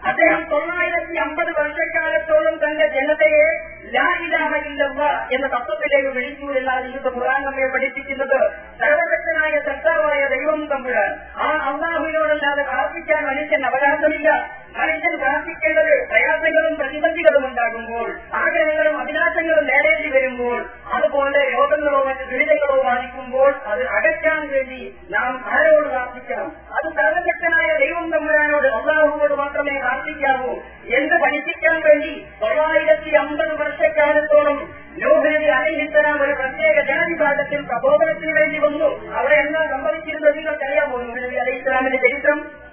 [0.09, 3.45] അദ്ദേഹം തൊള്ളായിരത്തി അമ്പത് വർഷക്കാലത്തോളം തന്റെ ജനതയെ
[3.85, 8.39] ലാ ഇലാഹ ഇല്ലല്ല എന്ന തത്വത്തിലേക്ക് വിളിച്ചു എന്നാണ് ഇന്നത്തെ ഖുർആൻ നമ്മെ പഠിപ്പിക്കുന്നത്.
[8.79, 11.11] സർവശക്തനായ സർക്കാവായ ദൈവം തമ്പുരാൻ.
[11.35, 14.29] ആ അള്ളാഹുവിനോടല്ലാതെ പ്രാർത്ഥിക്കാൻ മനുഷ്യൻ അവകാശമില്ല.
[14.77, 23.87] മനുഷ്യൻ പ്രാർത്ഥിക്കേണ്ടത് പ്രയാസങ്ങളും പ്രതിബന്ധികളും ഉണ്ടാകുമ്പോൾ ആഗ്രഹങ്ങളും അഭിലാഷങ്ങളും നേടേണ്ടി വരുമ്പോൾ അതുപോലെ രോഗങ്ങളോ മറ്റ് ദുരിതങ്ങളോ ബാധിക്കുമ്പോൾ അത്
[23.87, 26.51] അകറ്റാൻ വേണ്ടി നാം ആരോട് പ്രാർത്ഥിക്കണം?
[26.73, 30.53] അത് സർവശക്തനായ ദൈവം തമ്പുരാനോട് അള്ളാഹുവോട് മാത്രമേ പ്രാർത്ഥിക്കാവൂ.
[30.95, 39.17] എന്ന് പഠിപ്പിക്കാൻ വേണ്ടി തൊള്ളായിരത്തി അമ്പത് വർഷക്കാലത്തോളം ലോകനബി അലഹിത്തരാം ഒരു പ്രത്യേക ജനവിഭാഗത്തിൽ പ്രബോധനത്തിന് വേണ്ടി വന്നു.
[39.17, 40.97] അവിടെ എന്താ സംഭവിച്ചിരുന്നത് നിങ്ങൾക്കറിയാമോ?
[41.01, 42.72] നബി അലഹിസ്ലാമിന്റെ ചരിത്രം.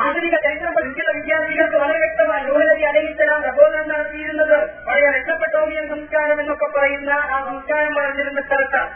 [0.00, 7.10] ആധുനിക ചരിത്രം പഠിക്കുന്ന വിദ്യാർത്ഥികൾക്ക് വളരെ വ്യക്തമായി ലോകനബി അലഹിത്തരാം പ്രബോധനം നടത്തിയിരുന്നത് വളരെ രക്ഷപ്പെട്ടോമിയൻ സംസ്കാരം എന്നൊക്കെ പറയുന്ന
[7.10, 8.92] ആ സംസ്കാരം വളർന്നിരുന്ന സ്ഥലത്താണ്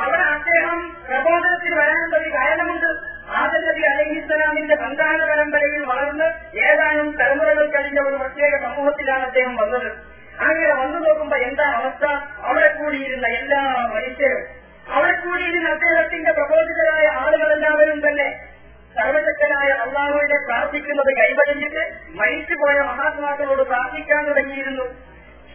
[0.00, 2.90] അവിടെ അദ്ദേഹം പ്രബോധനത്തിന് വരാനുള്ളൊരു കാരണമുണ്ട്.
[3.28, 9.88] ആദരവി നബി അലഹിസ്സലാമിന്റെ സന്താന പരമ്പരയിൽ വളർന്ന് ഏതാനും തലമുറകൾ കഴിഞ്ഞ ഒരു പ്രത്യേക സമൂഹത്തിലാണ് അദ്ദേഹം വന്നത്.
[10.40, 12.04] അങ്ങനെ വന്നു നോക്കുമ്പോ എന്താ അവസ്ഥ?
[12.42, 13.62] അവിടെ കൂടിയിരുന്ന എല്ലാ
[13.94, 14.58] മനുഷ്യരും
[14.92, 17.37] അവിടെ കൂടിയിരുന്ന അദ്ദേഹത്തിന്റെ പ്രബോധിതരായ തന്നെ
[18.98, 24.84] സർവശക്തനായ പ്രാർത്ഥന പ്രാർത്ഥിക്കുന്നത് കൈവരഞ്ഞിട്ട് മരിച്ചുപോയ മഹാത്മാക്കളോട് പ്രാർത്ഥിക്കാൻ തുടങ്ങിയിരുന്നു.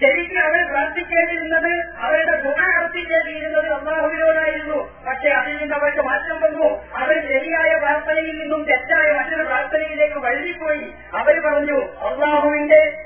[0.02, 5.04] ശരിക്കും അവർ പ്രാർത്ഥിക്കേണ്ടിയിരുന്നത് അവരുടെ ഗുണ അർപ്പിക്കേണ്ടിയിരുന്നത് അള്ളാഹുവിനോടായിരുന്നു.
[5.08, 6.96] പക്ഷെ അതിൽ നിന്ന് അവർക്ക് മാറ്റം വന്നു.
[6.96, 10.94] അവർ ശരിയായ പ്രാർത്ഥനയിൽ നിന്നും തെറ്റായ മറ്റൊരു പ്രാർത്ഥനയിലേക്ക് വഴുതിപ്പോയി.
[11.14, 13.06] അവർ പറഞ്ഞു അള്ളാഹുവിന്റെ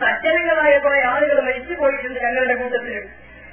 [0.00, 3.08] സജ്ജനങ്ങളായ കുറെ ആളുകൾ മരിച്ചു പോയിട്ടുണ്ട് ഞങ്ങളുടെ കൂട്ടത്തിൽ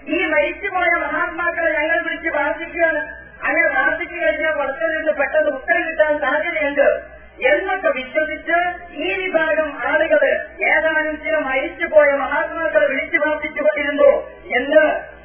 [0.07, 3.26] ഈ മരിച്ചുപോയ മഹാത്മാക്കളെ ഞങ്ങൾ വിളിച്ച് പ്രാർത്ഥിക്കുകയാണ്.
[3.43, 7.17] അങ്ങനെ പ്രാർത്ഥിച്ചു കഴിഞ്ഞാൽ പുറത്തു നിന്ന് പെട്ടെന്ന് ഉത്തരം കിട്ടാൻ സാധ്യതയുണ്ട്.
[7.47, 8.57] എന്നൊക്കെ വിശ്വസിച്ച്
[8.91, 14.11] ഈ വിഭാഗം ആളുകൾ ഏതാനും ചില മരിച്ചുപോയ മഹാത്മാക്കളെ വിളിച്ചു പ്രാർത്ഥിച്ചുകൊണ്ടിരുന്നു
[14.57, 15.17] എന്ന്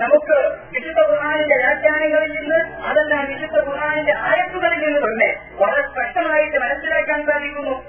[0.00, 0.36] നമുക്ക്
[0.72, 7.84] വിശുദ്ധ ഖുർആാനിന്റെ വ്യാഖ്യാനങ്ങളിൽ നിന്ന് അതെല്ലാം വിശുദ്ധ ഖുർആാനിന്റെ ആയത്തുകളിൽ നിന്ന് തന്നെ വളരെ സ്പഷ്ടമായിട്ട് മനസ്സിലാക്കാൻ സാധിക്കുന്നു.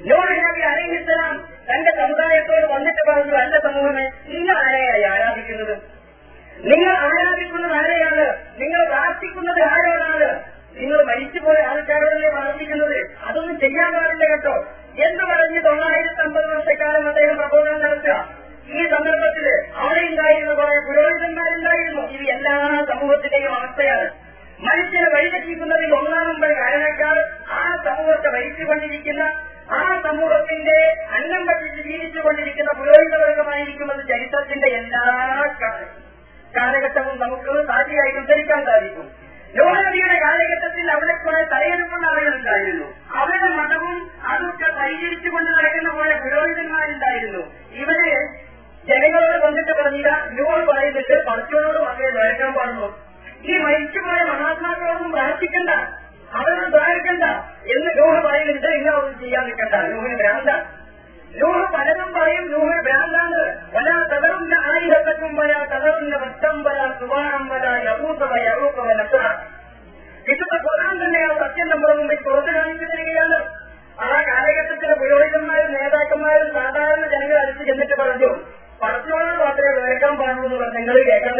[0.00, 5.99] നൂറ് നബി അലഹിസ്സലാം തന്റെ സമുദായത്തോട് വന്നിട്ട് പറഞ്ഞു അല്ല സമൂഹമേ നിങ്ങൾ ആരെയായി ആരാധിക്കുന്നത്?
[6.64, 8.36] നിങ്ങൾ ആരാധിക്കുന്നത് ആരെയാണ്?
[8.60, 10.42] നിങ്ങൾ പ്രാർത്ഥിക്കുന്നത് ആരോടാണ്?
[10.74, 13.10] നിങ്ങൾ മരിച്ചുപോയ ആൾക്കാരോടല്ലേ പ്രാർത്ഥിക്കുന്നത്?
[13.24, 14.66] അതൊന്നും ചെയ്യാൻ പാടില്ല കേട്ടോ.
[14.98, 18.36] എന്ന് പറഞ്ഞ് തൊള്ളായിരത്തി അമ്പത് വർഷക്കാലം അദ്ദേഹം പ്രബോധനം നടത്തുക.
[18.68, 22.02] ഈ സന്ദർഭത്തിൽ അവിടെ ഉണ്ടായിരുന്ന കുറെ പുരോഹിതന്മാരുണ്ടായിരുന്നു.
[22.02, 24.10] ഇത് എല്ലാ സമൂഹത്തിന്റെയും അവസ്ഥയാണ്.
[24.60, 27.18] മനുഷ്യനെ വഴിതെറ്റിക്കുന്നതിൽ ഒന്നാം നമ്പർ കാരണക്കാർ
[27.50, 29.22] ആ സമൂഹത്തെ ഭരിച്ചുകൊണ്ടിരിക്കുന്ന
[29.70, 35.42] ആ സമൂഹത്തിന്റെ അന്നം പറ്റിച്ച് ജീവിച്ചുകൊണ്ടിരിക്കുന്ന പുരോഹിതവർഗമായിരിക്കുന്നത് ചരിത്രത്തിന്റെ എല്ലാ
[36.56, 39.06] കാലഘട്ടവും നമുക്ക് താഴെയായി ഉദ്ധരിക്കാൻ സാധിക്കും.
[39.56, 47.42] ലോകനദിയുടെ കാലഘട്ടത്തിൽ അവിടെ കുറെ തലയെടുപ്പുള്ള ആളുകളുണ്ടായിരുന്നു അവരുടെ മതവും അതൊക്കെ പരിചരിച്ചുകൊണ്ട് നടക്കുന്ന കുറെ പുരോഹിതന്മാരുണ്ടായിരുന്നു.
[47.72, 48.00] ഇവർ
[48.88, 52.88] ജനങ്ങളോട് വന്നിട്ട് പറഞ്ഞില്ല നോട് പറയുന്നുണ്ട് പടച്ചോനോട് മാത്രമേ ദ്വാരക്കാൻ പാടുന്നു.
[53.42, 55.70] ഈ മരിച്ചുപോയ മഹാത്മാക്കളോടും പ്രാർത്ഥിക്കണ്ട
[56.34, 57.24] അവരോട് ദ്വാരക്കണ്ട
[57.76, 59.74] എന്ന് ലോഹ പറയുന്നുണ്ട് നിങ്ങളൊന്നും ചെയ്യാൻ നിൽക്കണ്ട.
[59.74, 60.50] ലോഹിന് ഭ്രാന്ത.
[61.30, 63.40] നൂഹ് പലതും പറയും നൂഹ് ഭ്രാന്താണ്.
[63.74, 69.22] വല തകറുന്ന ആയിരത്തക്കും വല തകറുന്ന വൃത്തം വല സുവാണം വല യഹൂസവ യഹൂസവ നസറ
[70.26, 73.36] വിശുദ്ധ ഖുർആൻ തന്നെ ആ സത്യം നമ്മുടെ മുമ്പിൽ തുറന്നു കാണിച്ചു തരികയാണ്
[74.02, 78.30] ആ കാലഘട്ടത്തിലെ പുരോഹിതന്മാരും നേതാക്കന്മാരും സാധാരണ ജനങ്ങൾ അടുത്ത് ചെന്നിട്ട് പറഞ്ഞു
[78.82, 81.34] പറഞ്ഞോളാം മാത്രമേ കേൾക്കാൻ പാടുള്ളൂ എന്ന് പറഞ്ഞു നിങ്ങൾ കേൾക്കാൻ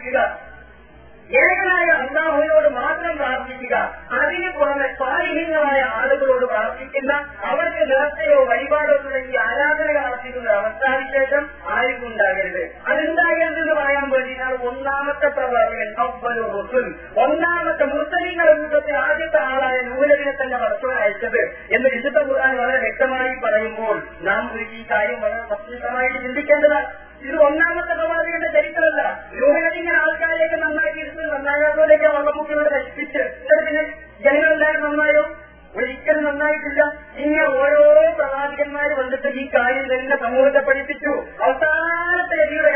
[0.00, 0.50] ആരാധിക്കുക
[1.30, 3.74] ഏകനായ അള്ളാഹുവിനോട് മാത്രം പ്രാർത്ഥിക്കുക.
[4.20, 7.12] അതിന് പുറമെ സ്വാധീനങ്ങളായ ആളുകളോട് പ്രാർത്ഥിക്കുന്ന
[7.44, 15.92] അവർക്ക് നേർച്ചയോ വഴിപാടോ തുടങ്ങി ആരാധനകൾ അർപ്പിക്കുന്ന അവസ്ഥാവിശേഷം ആർക്കും ഉണ്ടാകരുത് അതുണ്ടാകരുതെന്ന് പറയാൻ വേണ്ടിയിട്ടാണ് ഒന്നാമത്തെ പ്രവാചകൻ
[16.56, 16.88] റുസുൽ
[17.26, 21.40] ഒന്നാമത്തെ മുസ്ലിങ്ങളുടെ കൂട്ടത്തിൽ ആദ്യത്തെ ആളായ നൂലവിനെ തന്നെ പടച്ചോൻ അയച്ചത്
[21.76, 26.90] എന്ന് വിശുദ്ധ ഖുർആൻ വളരെ വ്യക്തമായി പറയുമ്പോൾ നാം ഈ കാര്യം വളരെ വസ്തുനിഷ്ഠമായിട്ട് ചിന്തിക്കേണ്ടതാണ്.
[27.22, 29.28] ഇത് ഒന്നാമത്തെ പ്രവാചകന്റെ ചരിത്രമല്ല.
[29.42, 33.18] രോഹിണിങ്ങനെ ആൾക്കാരെയൊക്കെ നന്നാക്കി എടുത്ത് നന്നാകാത്തവരെയൊക്കെ വള്ളമുക്കിലൂടെ നശിപ്പിച്ച്
[33.66, 33.82] പിന്നെ
[34.20, 35.30] ജനങ്ങളെല്ലാവരും നന്നായോ?
[35.76, 36.92] ഒരിക്കലും നന്നായിട്ടില്ല.
[37.16, 41.10] ഇങ്ങനെ ഓരോ പ്രവാചകന്മാർ വന്നിട്ട് ഈ കാര്യം തന്നെ സമൂഹത്തെ പഠിപ്പിച്ചു.
[41.42, 42.70] അവസാനത്തെ രീതിയുടെ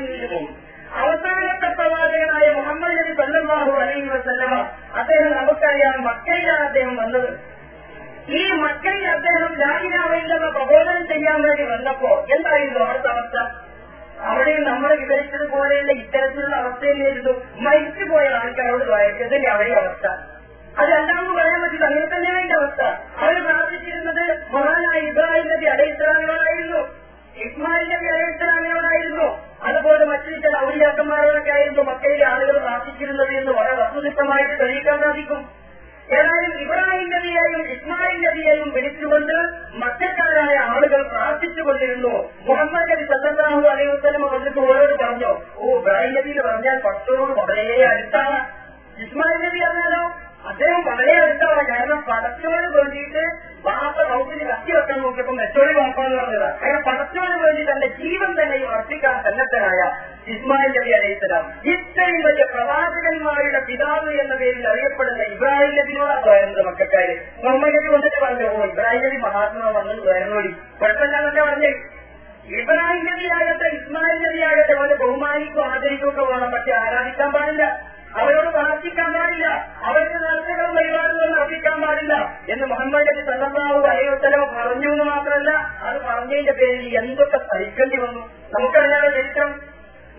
[0.00, 0.56] നീണ്ടു പോകും.
[0.92, 4.54] അവസാനത്തെ പ്രവാചകനായ മുഹമ്മദ് നബി സല്ലാഹു അലൈഹി വസല്ലമ
[4.94, 7.57] അദ്ദേഹം നമുക്കറിയാം മക്കയിലാണ് അദ്ദേഹം വന്നത്.
[8.28, 13.36] ഈ മക്കളിൽ അദ്ദേഹം ലാഹിനാവില്ലെന്ന പ്രബോധനം ചെയ്യാൻ വേണ്ടി വന്നപ്പോ എന്തായിരുന്നു അവിടുത്തെ അവസ്ഥ?
[14.20, 20.06] അവിടെയും നമ്മൾ വിവരിച്ചതുപോലെയുള്ള ഇത്തരത്തിലുള്ള അവസ്ഥയിലായിരുന്നു മരിച്ചു പോയ ആൾക്കാരോട് വായിച്ചതിന്റെ അവിടെ അവസ്ഥ?
[20.78, 22.82] അത് രണ്ടാമത് പറയാൻ പറ്റില്ല അങ്ങനെ തന്നെയാണ് അതിന്റെ അവസ്ഥ.
[23.18, 26.80] അവർ പ്രാർത്ഥിച്ചിരുന്നത് മഹാനായ ഇബ്രാഹിം നബി അലൈഹിസ്ലാമിനോടായിരുന്നു
[27.36, 29.28] ഇസ്മായിൽ നബി അലൈഹിസ്ലാമിനോടായിരുന്നു
[29.62, 35.50] അതുപോലെ മറ്റു ചില ഔലിയാക്കന്മാരോടൊക്കെ ആയിരുന്നു മക്കയിലെ ആളുകൾ പ്രാർത്ഥിച്ചിരുന്നത് എന്ന് വളരെ വസ്തുനിഷ്ഠമായിട്ട് തെളിയിക്കാൻ സാധിക്കും.
[36.16, 39.34] ഏതായാലും ഇബ്രാഹിം നബിയെയും ഇസ്മായിൽ നബിയെയും വിളിച്ചുകൊണ്ട്
[39.74, 42.12] മറ്റക്കാരായ ആളുകൾ പ്രാർത്ഥിച്ചുകൊണ്ടിരുന്നു.
[42.46, 48.38] മുഹമ്മദ് നബി സല്ലാഹു അലൈഹി വസ്ലമ വന്നിട്ട് ഓരോട് പറഞ്ഞു ഓ ഇബ്രാഹിം നബിയിൽ പറഞ്ഞാൽ പത്തോട് വളരെ അടുത്താണ്.
[49.02, 50.02] ഇസ്മായിൽ നബി പറഞ്ഞാലോ?
[50.44, 53.22] അദ്ദേഹം വളരെ അടുത്താണ് കാരണം പടച്ചോന് വേണ്ടിയിട്ട്
[53.62, 59.22] വാർത്ത ഹൗസിന് കത്തി വെക്കാൻ നോക്കിയപ്പോൾ മെച്ചോടി വാപ്പാന്ന് പറഞ്ഞതാണ് കാരണം പടച്ചോന് വേണ്ടി തന്റെ ജീവൻ തന്നെ അർപ്പിക്കാൻ
[59.22, 59.80] സന്നദ്ധനായ
[60.26, 67.14] ഇസ്മായിൽ നബി അലൈഹിസ്സലാം ഇത്രയും വലിയ പ്രവാചകന്മാരുടെ പിതാവ് എന്ന പേരിൽ അറിയപ്പെടുന്ന ഇബ്രാഹിം നബിനോടാണ് വരുന്നത് മക്കാര്.
[67.44, 70.48] മുഹമ്മദ് നബി വന്നിട്ട് പറഞ്ഞു ഓ ഇബ്രാഹിം നബി മഹാത്മാ വന്നു വരുന്നോടി
[70.80, 71.72] കുഴപ്പമില്ലാന്നൊക്കെ പറഞ്ഞേ.
[72.48, 76.50] ഇബ്രാഹിം നബിയാകട്ടെ ഇസ്മായിൽ നബിയാകട്ടെ പോലെ ബഹുമാനിക്കും ആദരിക്കും ഒക്കെ വേണം.
[76.50, 77.97] പക്ഷെ ആരാധിക്കാൻ പാടില്ല.
[78.16, 79.46] അവരോട് പ്രാർത്ഥിക്കാൻ പാടില്ല.
[79.84, 82.14] അവരുടെ നേർച്ചകളും പരിപാടികളും അർപ്പിക്കാൻ പാടില്ല
[82.48, 85.50] എന്ന് മുഹമ്മദ് നബി സല്ലല്ലാഹു അലൈഹി വസല്ലം പറഞ്ഞു എന്ന് മാത്രമല്ല
[85.82, 88.22] അത് പറഞ്ഞതിന്റെ പേരിൽ എന്തൊക്കെ സഹിക്കേണ്ടി വന്നു?
[88.54, 89.50] നമുക്കറിയാതെ ചരിത്രം.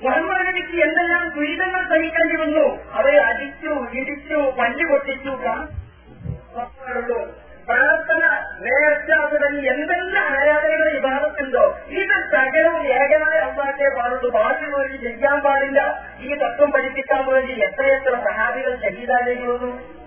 [0.04, 2.66] മുഹമ്മദ് നബിക്ക് എന്തെല്ലാം ദുരിതങ്ങൾ സഹിക്കേണ്ടി വന്നു?
[2.92, 5.34] അവരെ അടിച്ചു ഇടിച്ചു പല്ലു പൊട്ടിച്ചു
[7.70, 8.22] പ്രാർത്ഥന
[8.62, 9.62] നേർച്ച തുടങ്ങി
[19.50, 19.99] children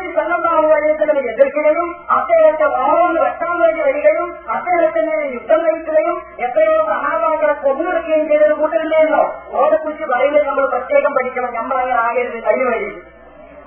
[0.89, 9.21] വസല്ലം എതിർക്കുകയും അദ്ദേഹത്തെ വാറോന്ന് വെക്കാൻ വേണ്ടി വരികയും അദ്ദേഹത്തിന് യുദ്ധം നയിക്കുകയും എത്രയോ സഹാബാക്കളെ കൊന്നുകൊടുക്കുകയും ചെയ്തൊരു കൂട്ടരുണ്ടല്ലോ.
[9.51, 11.53] ഓരെക്കുറിച്ച് പറയുന്നത് നമ്മൾ പ്രത്യേകം പഠിക്കണം.
[11.53, 13.01] നമ്മൾ അങ്ങനെ ആകരുത് കഴിവഴി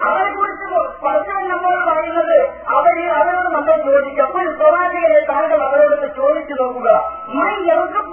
[0.00, 0.66] അവരെ കുറിച്ച്
[1.04, 2.38] പലപ്പോഴും നമ്മൾ പറയുന്നത്
[2.76, 6.88] അവർ അവരോട് നമ്മൾ ചോദിക്കുക ഒരു സ്വരാജികളെ താങ്കൾ അവരോടൊന്ന് ചോദിച്ചു നോക്കുക.
[7.34, 8.08] മൈ യറുക്കും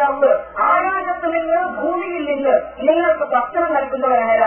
[0.00, 0.30] റബ്ബ്
[0.62, 2.54] ആകാശത്ത് നിന്ന് ഭൂമിയിൽ നിന്ന്
[2.88, 4.40] നിങ്ങൾക്ക് ഭക്ഷണം നൽകുന്നവരായ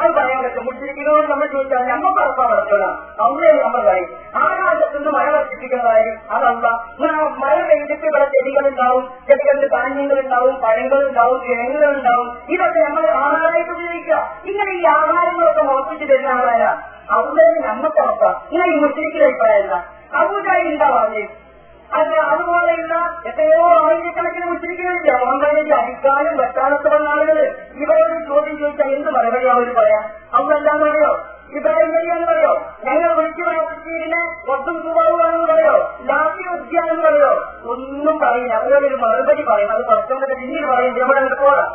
[0.00, 2.84] അത് പറയാൻ പറ്റും മുസ്ലിങ്ങളോട് നമ്മൾ ചോദിച്ചാൽ നമുക്ക് ഉറപ്പാ നടക്കുക
[3.24, 4.10] അമ്മയെ നമ്മൾ പറയും
[4.42, 6.66] ആകാശത്ത് നിന്ന് മഴ വർഷിപ്പിക്കുന്നതായി അതല്ല
[7.42, 9.66] മഴ പെയ്തിട്ട് ഇവിടെ ചെടികളുണ്ടാവും ചെടികളിൽ
[10.22, 11.38] ഉണ്ടാവും പഴങ്ങളുണ്ടാവും
[11.90, 14.18] ഉണ്ടാവും ഇതൊക്കെ നമ്മൾ ആഹാരമായിട്ട് ഉപയോഗിക്കുക.
[14.44, 16.64] ഇങ്ങനെ ഈ ആഹാരങ്ങളൊക്കെ മോഷിച്ചു തരുന്ന ആളായ
[17.10, 18.30] അവിടെ നമുക്ക് ഉറപ്പാ.
[18.50, 19.76] ഇങ്ങനെ ഈ മുസ്ലിക്കിലെ അഭിപ്രായമല്ല.
[20.14, 21.22] അവിടെ ഉണ്ടാവാതെ
[21.92, 27.38] അത് അതുപോലെയുള്ള എത്രയോ ആയിരക്കണക്കിന് മുസ്ലിക്കുകളില്ല ഓൺലൈനിൽ അടിക്കാനും വെട്ടാനൊക്കെ ആളുകൾ
[27.74, 30.04] ഇവരോട് ചോദ്യം ചോദിച്ചാൽ എന്ത് മറുപടി അവർ പറയാം?
[30.34, 31.24] അവരെല്ലാം പറയോ?
[31.52, 32.52] ഇബ്രാഹിം നബിയാന്ന് പറയോ?
[32.84, 36.00] ഞങ്ങൾ വിളിച്ചു പ്രാർത്ഥിച്ചതിനെ ഒട്ടും സുഭാവമാണെന്ന് പറയോ?
[36.00, 37.30] ലാത്തി ഉദ്യാനം പറയോ?
[37.64, 38.54] ഒന്നും പറയില്ല.
[38.54, 40.96] അവരൊരു മറുപടി പറയും അത് കുറച്ചുകൂടെ പിന്നീട് പറയും.
[40.96, 41.70] ഇവിടെ പോകാം?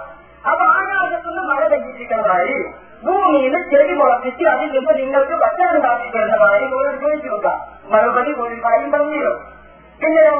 [0.51, 2.57] അപ്പൊ ആകാശത്തുനിന്ന് മഴ പെയ്യിപ്പിക്കുന്നതായി
[3.03, 7.59] ഭൂമിയിൽ ചെടി മുളപ്പിച്ച് അതിൽ നിന്ന് നിങ്ങൾക്ക് ഭക്ഷണം ഉണ്ടാക്കിത്തരുന്നതായി ഒരു ചോദിച്ചു നോക്കാം.
[7.91, 9.54] മറുപടി ഒരു കാര്യം പറഞ്ഞല്ലോ
[9.99, 10.35] പിന്നെയോ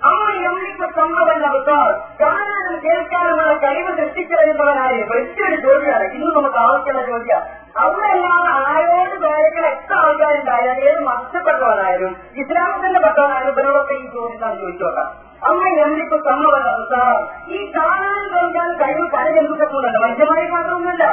[0.00, 1.88] അമ്മ എമ്മിക്ക് സംഭവം നടത്താൻ
[2.20, 7.42] കാണാനും കേൾക്കാനുമുള്ള കഴിവ് സൃഷ്ടിച്ചറിയുന്നവനായ വലിയൊരു ചോദ്യമാണ് ഇന്ന് നമുക്ക് ആവശ്യമുള്ള ചോദ്യം
[7.82, 15.08] അവിടെയാണ് ആരോട് കാര്യങ്ങൾ എത്ര ആൾക്കാരുണ്ടായാലും ഏത് മത്സ്യപ്പെട്ടവനായാലും ഇസ്ലാമത്തിന്റെ പെട്ടവനായാലും ഇവരോടൊക്കെ ഈ ചോദ്യം ചോദിച്ചോക്കാം
[15.42, 17.04] അമ്മ എമ്മിക്ക് സംഭവം നടത്താ
[17.50, 21.06] ഈ കാണാനും കേൾക്കാൻ കഴിവ് പല ജന്തുക്കൾക്കുന്നുണ്ട് മനുഷ്യമായി മാത്രമൊന്നുമില്ല.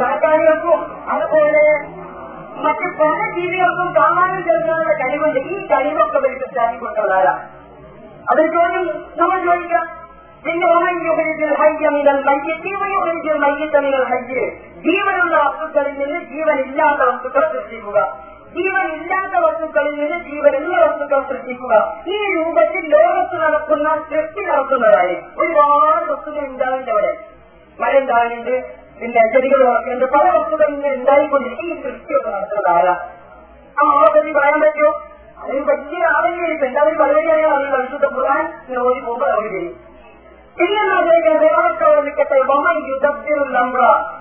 [0.00, 1.64] സർക്കാരുകൾക്കും അതുപോലെ
[2.62, 5.40] മറ്റ് പല ജീവികൾക്കും കാണാനും കേൾക്കാനുള്ള കഴിവുണ്ട്.
[5.40, 7.60] ഈ കഴിവൊക്കെ അവർക്ക് സ്ഥാപിക്കൊണ്ടതാണ്
[8.30, 10.00] അതൊരു ചോദ്യം നമ്മൾ ചോദിക്കാം.
[10.44, 10.66] പിന്നെ
[14.84, 18.16] ജീവനുള്ള വസ്തുക്കളിൽ നിന്ന് ജീവനില്ലാത്ത വസ്തുക്കൾ സൃഷ്ടിക്കുക.
[18.54, 21.94] ജീവൻ ഇല്ലാത്ത വസ്തുക്കളിൽ നിന്ന് ജീവനുള്ള വസ്തുക്കൾ സൃഷ്ടിക്കുക.
[22.06, 25.16] ഈ രൂപത്തിൽ ലോകത്ത് നടക്കുന്ന സൃഷ്ടി നടക്കുന്നതായി.
[25.38, 27.18] ഒരുപാട് വസ്തുക്കൾ ഉണ്ടാവില്ല അവിടെ.
[27.80, 27.98] മഴ
[29.00, 32.94] ഉണ്ടാകുന്നുണ്ട് അച്ചടികൾ വാക്കേണ്ട പല വസ്തുക്കൾ നിന്ന് ഉണ്ടായിക്കൊണ്ടിരിക്കും സൃഷ്ടിയൊക്കെ നടത്തുന്നത് ആരാ
[33.76, 34.90] ആ ആളെ പറയാൻ പറ്റുമോ?
[35.38, 39.76] അതിന് പറ്റിയ ആവശ്യമില്ല എല്ലാവരും വളരെയായ അറിയില്ല വിശുദ്ധ ഖുർആൻ ഇങ്ങനെ ഓടി പോകുമ്പോൾ അവർ ചെയ്യും.
[42.00, 42.36] നിൽക്കട്ടെ.
[42.88, 43.58] യുദ്ധത്തിലുള്ള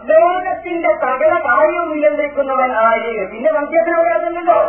[0.04, 3.28] ലോകത്തിന്റെ സകല കാര്യവും നിയന്ത്രിക്കുന്നവൻ ആര്?
[3.32, 4.60] പിന്നെ സംശയത്തിന് അവകാശമുണ്ടല്ലോ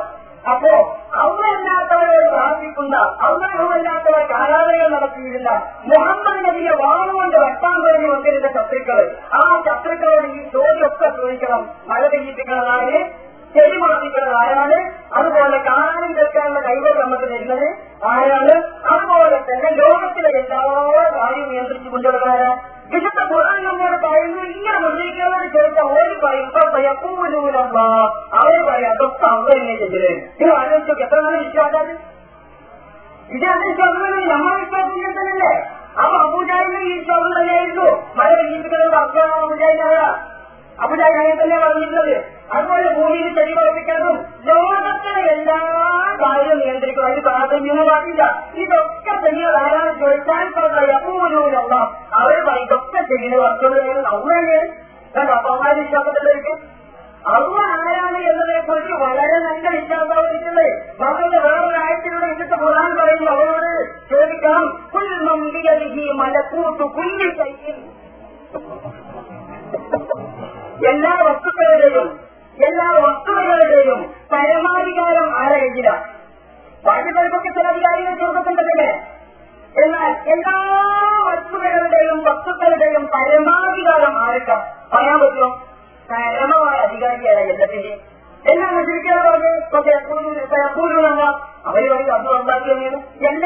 [0.45, 0.73] അപ്പോ
[1.15, 5.51] അവരല്ലാത്തവരോട് പ്രാർത്ഥിക്കുന്ന അള്ളാഹുവല്ലാത്തവർക്ക് ആരാധനകൾ നടത്തിയിരുന്ന
[5.85, 9.01] മുഹമ്മദ് നബിയെ വാളുകൊണ്ട് വെട്ടാൻ തുടങ്ങി വന്നിരുന്ന ശത്രുക്കൾ
[9.33, 11.63] ആ ശത്രുക്കളോട് ഈ ചോദ്യമൊക്കെ ചോദിക്കണം.
[11.89, 12.97] മഴ പെയ്യിപ്പിക്കുന്നതാണ്
[13.55, 14.77] ചെടി മുളപ്പിക്കുന്നത് ആരാണ്
[15.13, 17.69] അതുപോലെ കാണാനും കേൾക്കാനുള്ള കൈകൾ നമുക്ക് തരുന്നത്
[18.07, 18.55] ആരാണ്?
[18.91, 20.61] അതുപോലെ തന്നെ ലോകത്തിലെ എല്ലാ
[21.17, 22.51] കാര്യവും നിയന്ത്രിച്ചു കൊണ്ടുവരാറ്
[22.90, 26.16] വിശുദ്ധ ഖുർആൻ നമ്മോട് പറയുന്നു ഇങ്ങനെ മുസ്ലിങ്ങളോട് ചോദിച്ച ഓടി
[26.66, 27.80] പറയുമ്പൂലൂലമ്മ
[28.36, 30.04] അവര് പറയാം അതൊക്കെ അവർ തന്നെ ചെയ്തത്
[30.40, 31.88] നിങ്ങൾ ആലോചിച്ചു എത്ര നല്ല വിശ്വാസം
[33.30, 35.54] ഇത് അത് വിശ്വാസം നമ്മൾ വിശ്വാസം തന്നെയല്ലേ
[35.96, 40.00] അപ്പൊ അബൂജാഹിന്റെ ഈ വിശ്വാസം തന്നെയായിരുന്നു മഴ പെയ്യിപ്പിക്കുന്നത് അബ്ദാണ് അബുജാഹിനായ
[40.81, 42.15] അബുജാഹി അങ്ങനെ തന്നെ പറഞ്ഞിട്ടുള്ളത്?
[42.55, 44.17] അതുപോലെ ഭൂമിയിൽ ചെടി പ്രവർത്തിക്കുന്നതും
[44.49, 45.59] ലോകത്തിലെ എല്ലാ
[46.23, 48.23] കാര്യവും നിയന്ത്രിക്കും അതിന് പ്രാധാന്യമോ പാടില്ല
[48.63, 50.47] ഇതൊക്കെ ചെയ്യുന്നത് ആരാണ് ചോദിച്ചാൽ
[50.91, 51.25] എപ്പോഴും
[52.21, 53.81] അവർ ഇതൊക്കെ ചെടിയിൽ വർഷങ്ങൾ
[57.31, 60.69] അവർ ആരാണ് എന്നതിനെ കുറിച്ച് വളരെ നല്ല വിശ്വാസമായിരിക്കുന്നത്
[61.01, 63.31] നമ്മുടെ വേറൊരു ആഴ്ചയുടെ ഇന്നത്തെ പ്രധാനം പറയുന്നു.
[63.33, 63.71] അവരോട്
[64.11, 64.63] ചോദിക്കാം
[64.93, 67.79] പുൽമമ്പിയലിഹി മലക്കൂട്ടു കുഞ്ഞു കയ്യിൽ
[70.89, 72.07] എല്ലാ വസ്തുക്കളുടെയും
[72.59, 76.05] എല്ലാ വസ്തുക്കളുടെയും പരമാധികാരം ആരെ കയ്യിലാണ്
[76.85, 78.91] ബാക്കികൾക്കൊക്കെ ചില അധികാരികൾ ചോദിക്കുന്നുണ്ടല്ലേ
[79.75, 80.55] എന്നാൽ എല്ലാ
[81.27, 84.61] വസ്തുക്കളുടെയും വസ്തുക്കളുടെയും പരമാധികാരം ആർക്കാം
[84.93, 85.49] പറയാൻ പറ്റുമോ?
[86.09, 87.93] പരമമായ അധികാരിയാണ് എല്ലാത്തിന്റെ
[88.45, 89.51] എല്ലാം നശിപ്പിക്കാതെ പറഞ്ഞ്
[89.97, 91.07] എപ്പോഴും
[91.71, 92.99] അവർ പറയും അത് ഉണ്ടാക്കി തന്നെയാണ്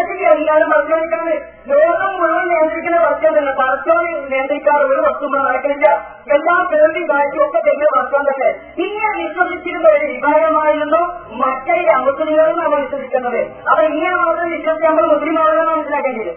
[0.02, 1.34] അധികാരം വർദ്ധിക്കാണ്
[1.70, 5.88] ലോകം മുഴുവൻ നിയന്ത്രിക്കുന്ന വർഷം തന്നെ പറച്ചോനെ നിയന്ത്രിക്കാറ് ഒരു വസ്തുക്കൾ നടക്കുന്നില്ല
[6.36, 8.50] എല്ലാ പേരുടെയും കാഴ്ചയും ഒക്കെ തന്നെ വർഷം തന്നെ
[8.86, 11.02] ഇങ്ങനെ വിശ്വസിച്ചിരുന്ന ഒരു വിഭാഗമായിരുന്നു
[11.42, 13.40] മറ്റേ അമുസ്ലിങ്ങളും നമ്മൾ വിശ്വസിക്കുന്നത്.
[13.70, 16.32] അപ്പൊ ഇങ്ങനെ മാത്രം വിശ്വസിച്ച് നമ്മൾ മുസ്ലിം ആളുകളെ മനസ്സിലാക്കേണ്ടത്.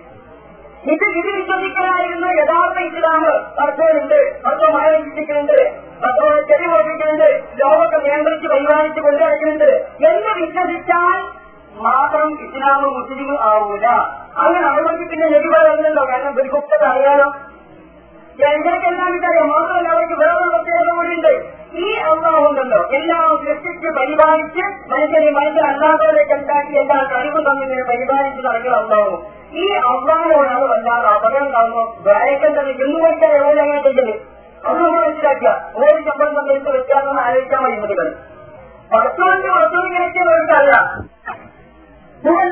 [0.94, 3.32] ഇത് ഇത് വിശ്വസിക്കലായിരുന്നു യഥാർത്ഥ ഇസ്ലാമ്.
[3.58, 5.58] പർച്ചോനുണ്ട് അർത്ഥം മഴ വിശ്വസിക്കുന്നുണ്ട്
[6.04, 7.28] പർച്ചോ ചെടി വർദ്ധിക്കുന്നുണ്ട്
[7.62, 9.70] ലോകത്തെ നിയന്ത്രിച്ച് പരിപാലിച്ച് കൊണ്ടുനടക്കുന്നുണ്ട്
[10.10, 11.20] എന്ന് വിശ്വസിച്ചാൽ
[11.84, 13.88] മാത്രം ഇസ്ലാമ് മുസ്ലിം ആവൂല.
[14.44, 17.28] അങ്ങനെ അവർക്ക് പിന്നെ ലഭ്യമാകുന്നുണ്ടോ കാരണം ഒരു ഇവർക്കൊക്കെ അറിയാലോ?
[18.40, 21.58] ജനങ്ങൾക്കെല്ലാം ഇതറിയാം മാത്രമല്ല അവർക്ക് വേറൊരു പ്രത്യേകത കൂടിയുണ്ട്.
[21.78, 29.24] ഈ അള്ളാഹുണ്ടല്ലോ എല്ലാം സൃഷ്ടിച്ച് പരിപാലിച്ച് മനുഷ്യനെ മനുഷ്യൻ അല്ലാത്തവരേക്ക് ഉണ്ടാക്കി എല്ലാ കഴിവ് തമ്മിൽ പരിപാലിച്ച് നടക്കുന്ന അള്ളാഹു.
[29.54, 34.16] ഈ അള്ളാഹിനോടാണ് വല്ലാതെ അപകടം കാണുന്നു ദ്വാരക്കേണ്ടത് ഇന്ന് വെച്ചാൽ എവിടെ അങ്ങനെ ചെയ്യുന്നത്
[34.66, 35.72] അത് നമ്മൾ മനസ്സിലാക്കുക.
[35.76, 38.16] ഓരോ ശമ്പളം തമ്മിൽ വ്യത്യാസം ആലോചിക്കാൻ മതി മതികൾ.
[38.94, 41.17] വസ്തുവിനെ എനിക്കറിയാം هو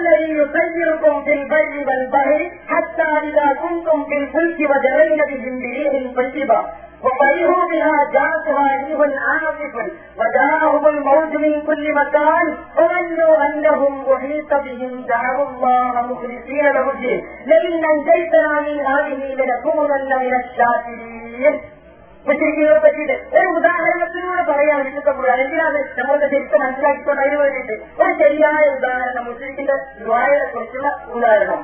[0.05, 6.59] الذي يسيركم في البر والبحر حتى إذا كنتم في الفلك وجرين بهم بريح طيبة
[7.03, 9.75] وفرحوا بها جاءتها ريح عاصف
[10.19, 12.57] وجاءهم الموت من كل مكان.
[12.77, 17.23] وظنوا أنهم وحيط بهم دعوا الله مخلصين له الدين.
[17.45, 21.74] لئن أنجيتنا من هذه لنكونن من الشاكرين.
[22.25, 27.75] മുസ്ലിങ്ങളെ പറ്റിയിട്ട് ഒരു ഉദാഹരണത്തിലൂടെ പറയാൻ വിശുദ്ധ അല്ലെങ്കിൽ അത് നമ്മളുടെ ശരിക്കും മനസ്സിലാക്കിക്കൊണ്ട് അതിന് വേണ്ടിയിട്ട്?
[28.01, 31.61] ഒരു ശരിയായ ഉദാഹരണം മുസ്ലിമിന്റെ ദ്വാരയെ കുറിച്ചുള്ള ഉദാഹരണം.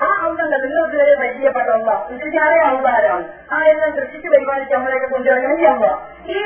[0.00, 5.86] ആ അന്തല്ല നിങ്ങൾക്ക് വരെ പരിചയപ്പെട്ട അല്ല ഇതിന്റെ അവതാരമാണ് ആ എല്ലാം കൃഷിക്ക് പരിപാലിച്ച് നമ്മളെയൊക്കെ കൊണ്ടുവരണമെങ്കിൽ അമ്മ.
[6.28, 6.38] ഈ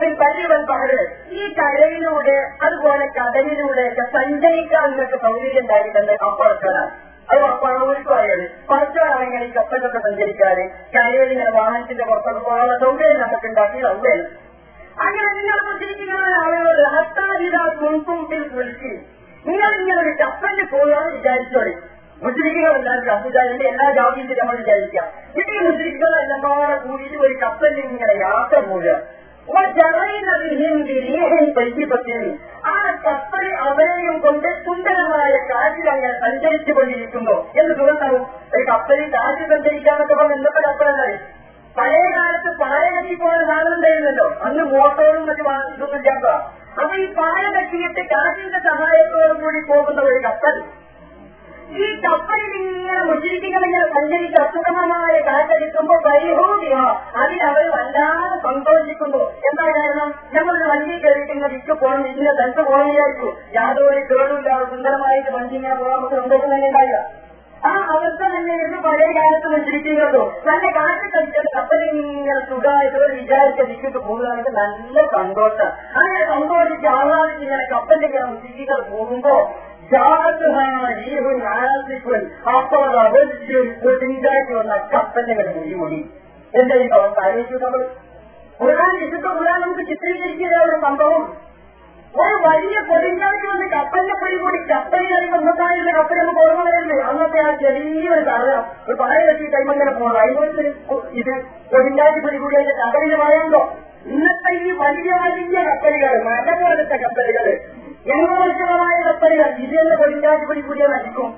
[0.00, 6.92] പിൻ പരിവൽ പകര് ഈ കരയിലൂടെ അതുപോലെ കടലിലൂടെ ഒക്കെ സഞ്ചരിക്കാൻ നിങ്ങൾക്ക് സൗകര്യം ഉണ്ടായിട്ടുണ്ട് അപ്പുറത്തോടാണ്
[7.30, 8.44] അത് പണവർക്ക് അറിയത്.
[8.68, 10.64] കുറച്ചോളാണെങ്കിൽ ഈ കപ്പലൊക്കെ സഞ്ചരിക്കാതെ
[10.96, 14.26] കരയിൽ ഇങ്ങനെ വാഹനത്തിന്റെ പുറത്തൊക്കെ പോകാനുള്ള സൗകര്യം നമുക്ക് ഉണ്ടാക്കി സൗകര്യം
[14.98, 15.58] അങ്ങനെ നിങ്ങൾ
[18.54, 18.92] വിളിച്ച്
[19.46, 21.74] നിങ്ങൾ ഇങ്ങനെ ഒരു കപ്പലിൽ പോകാന്ന് വിചാരിച്ചോളി.
[22.22, 25.06] മുസ്ലിക്കുകളെല്ലാം അബുദാബിന്റെ എല്ലാ ജാതിയിലും നമ്മൾ വിചാരിക്കാം.
[25.34, 25.98] ഇത് ഈ
[26.40, 29.17] കൂടെ കൂടിയിട്ട് ഒരു കപ്പലിൽ ഇങ്ങനെ യാത്ര പോവുക.
[32.66, 37.50] ആ കപ്പൽ അവരെയും കൊണ്ട് സുന്ദരമായ കാറ്റിൽ അങ്ങനെ സഞ്ചരിച്ചു കൊണ്ടിരിക്കുന്നു.
[37.58, 38.18] എന്ന് തോന്നുന്നു
[38.54, 41.18] ഒരു കപ്പലിൽ കാറ്റ് സഞ്ചരിക്കാന്നൊക്കെ പറഞ്ഞ എന്തൊക്കെ കപ്പലല്ലേ?
[41.76, 43.16] പഴയ കാലത്ത് പായ കെട്ടി
[44.42, 45.42] അന്ന് മോട്ടോറും മറ്റു
[45.74, 46.26] ഇതൊന്നും ഇല്ലാത്ത
[46.80, 50.62] അപ്പൊ ഈ പായ കെട്ടിയിട്ട് കാറ്റിന്റെ സഹായത്തോടും കൂടി പോകുന്ന ഒരു കപ്പൽ.
[51.68, 56.84] ഈ കപ്പലിൽ ഇങ്ങനെ ഇങ്ങനെ സഞ്ചരിച്ച് അസുഖമായ കാറ്റടിക്കുമ്പോൾ പരിഹൂടിയോ
[57.22, 59.20] അതിൽ അവർ വല്ലാതെ സന്തോഷിക്കുന്നു.
[59.48, 60.14] എന്താ കാരണം?
[60.34, 63.32] ഞങ്ങളൊരു വണ്ടി കയറിക്കുന്ന വിക്ക് പോകണം ഇതിന്റെ തനിച്ച് പോകണം വിചാരിച്ചു.
[63.54, 66.98] യാതൊരു കേടുമില്ലാതെ സുന്ദരമായിട്ട് വണ്ടി ഇങ്ങനെ പോകാൻ നമുക്ക് സന്തോഷം തന്നെ ഉണ്ടായില്ല
[67.62, 73.98] ആ അവസ്ഥ തന്നെ തന്നെയായിരുന്നു പഴയ കാലത്ത് വെച്ചിരിക്കുന്നത് നല്ല കാറ്റ് കഴിച്ചത് കപ്പലിൽ ഇങ്ങനെ സുഖമായിട്ട് വിചാരിച്ച വിറ്റിട്ട്
[73.98, 75.70] പോകുകയാണെങ്കിൽ നല്ല സന്തോഷം.
[75.96, 79.34] അങ്ങനെ സന്തോഷിച്ച് ആഹ്ലാദിച്ച് ഇങ്ങനെ കപ്പലിൽ ഇങ്ങനെ മുസ്ലികൾ പോകുമ്പോ
[82.52, 82.84] അപ്പോൾ
[83.82, 86.00] പൊട്ടിഞ്ചാക്കി വന്ന കപ്പലിനെ മുടിമുടി.
[86.54, 87.18] എന്താ ഈ അവസ്ഥ?
[87.20, 87.82] ആലോചിച്ചു നമ്മൾ
[88.60, 91.22] ഖുർആൻ വിശുദ്ധ ഖുർആൻ നമുക്ക് ചിത്രീകരിക്കുന്ന ഒരു സംഭവം.
[92.14, 97.50] ഒരു വലിയ പൊടിഞ്ഞാക്കി വന്ന് കപ്പലിന്റെ പൊടി കൂടി കപ്പലിനായി വന്നതായുള്ള കപ്പൽ നമുക്ക് ഓർമ്മ വരുന്നത് അന്നത്തെ ആ
[97.62, 100.64] ചെറിയൊരു സാധനം ഒരു പായ കെട്ടി കൈമങ്ങനെ പോകണം അതിനകത്ത്
[101.20, 101.32] ഇത്
[101.72, 103.60] പൊടിഞ്ഞാക്കി പൊടി കൂടി അതിന്റെ കടലിന് പറയുണ്ടോ
[104.06, 107.46] ഇന്നത്തെ ഈ വലിയ വലിയ കപ്പലുകൾ മല പോലത്തെ കപ്പലുകൾ
[108.14, 111.30] എണ്ണവർഷമായ കപ്പലുകൾ ഇതിന്റെ തന്നെ കൂടിയ നശിക്കും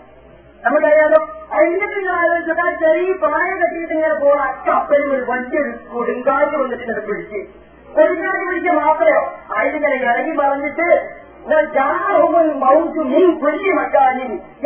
[0.63, 1.21] നമുക്കറിയാലോ
[1.57, 6.93] അതിന്റെ പിന്നെ ആലോചിച്ചാൽ ആ ചെറിയ പായ കെട്ടിയിട്ട് ഇങ്ങനെ പോകാൻ ആ കപ്പലിൽ ഒരു വലിയൊരു കൊടുങ്കാറ്റ് വന്നിട്ട്
[6.95, 7.41] അത് പിടിച്ച്.
[7.89, 9.23] കൊടുങ്കാറ്റ് പിടിച്ച മാത്രമോ
[9.59, 10.89] അതിലിങ്ങനെ ഇറങ്ങി പറഞ്ഞിട്ട്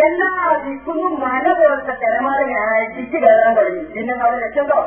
[0.07, 0.31] എല്ലാ
[0.65, 3.83] ദിക്കുന്നും മല പോലത്തെ തിരമാല അടിച്ച് കയറാൻ തുടങ്ങി.
[3.95, 4.79] പിന്നെ അവിടെ രക്ഷന്തോ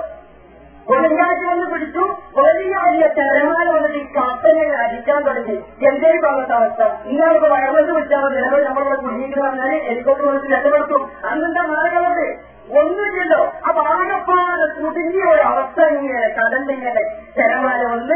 [0.90, 2.04] കൊടുങ്കാറ്റ് വന്ന് പിടിച്ചു.
[2.38, 5.58] വലിയ വലിയ തിരമാല വന്നിട്ട് ഈ കപ്പലിനെ അടിക്കാൻ തുടങ്ങി.
[5.90, 8.36] എന്തേലും പറഞ്ഞ അവസ്ഥ ഇന്നവർക്ക് വയറുകൾ വിളിച്ചാൽ മതി.
[8.36, 11.04] നിലവിൽ നമ്മളിവിടെ കുടുങ്ങിയിട്ട് പറഞ്ഞാൽ ഹെലികോപ്റ്റർ വന്നിട്ട് രക്ഷപ്പെടുത്തും.
[11.32, 12.28] അന്നെന്താ മാർഗമുണ്ട്
[12.80, 13.42] ഒന്നുമില്ലല്ലോ.
[13.68, 17.04] അപ്പൊ ആകെപ്പാട് കുടുങ്ങിയ ഒരു അവസ്ഥ ഇങ്ങനെ കടലിങ്ങനെ
[17.38, 18.16] തിരമാല വന്ന്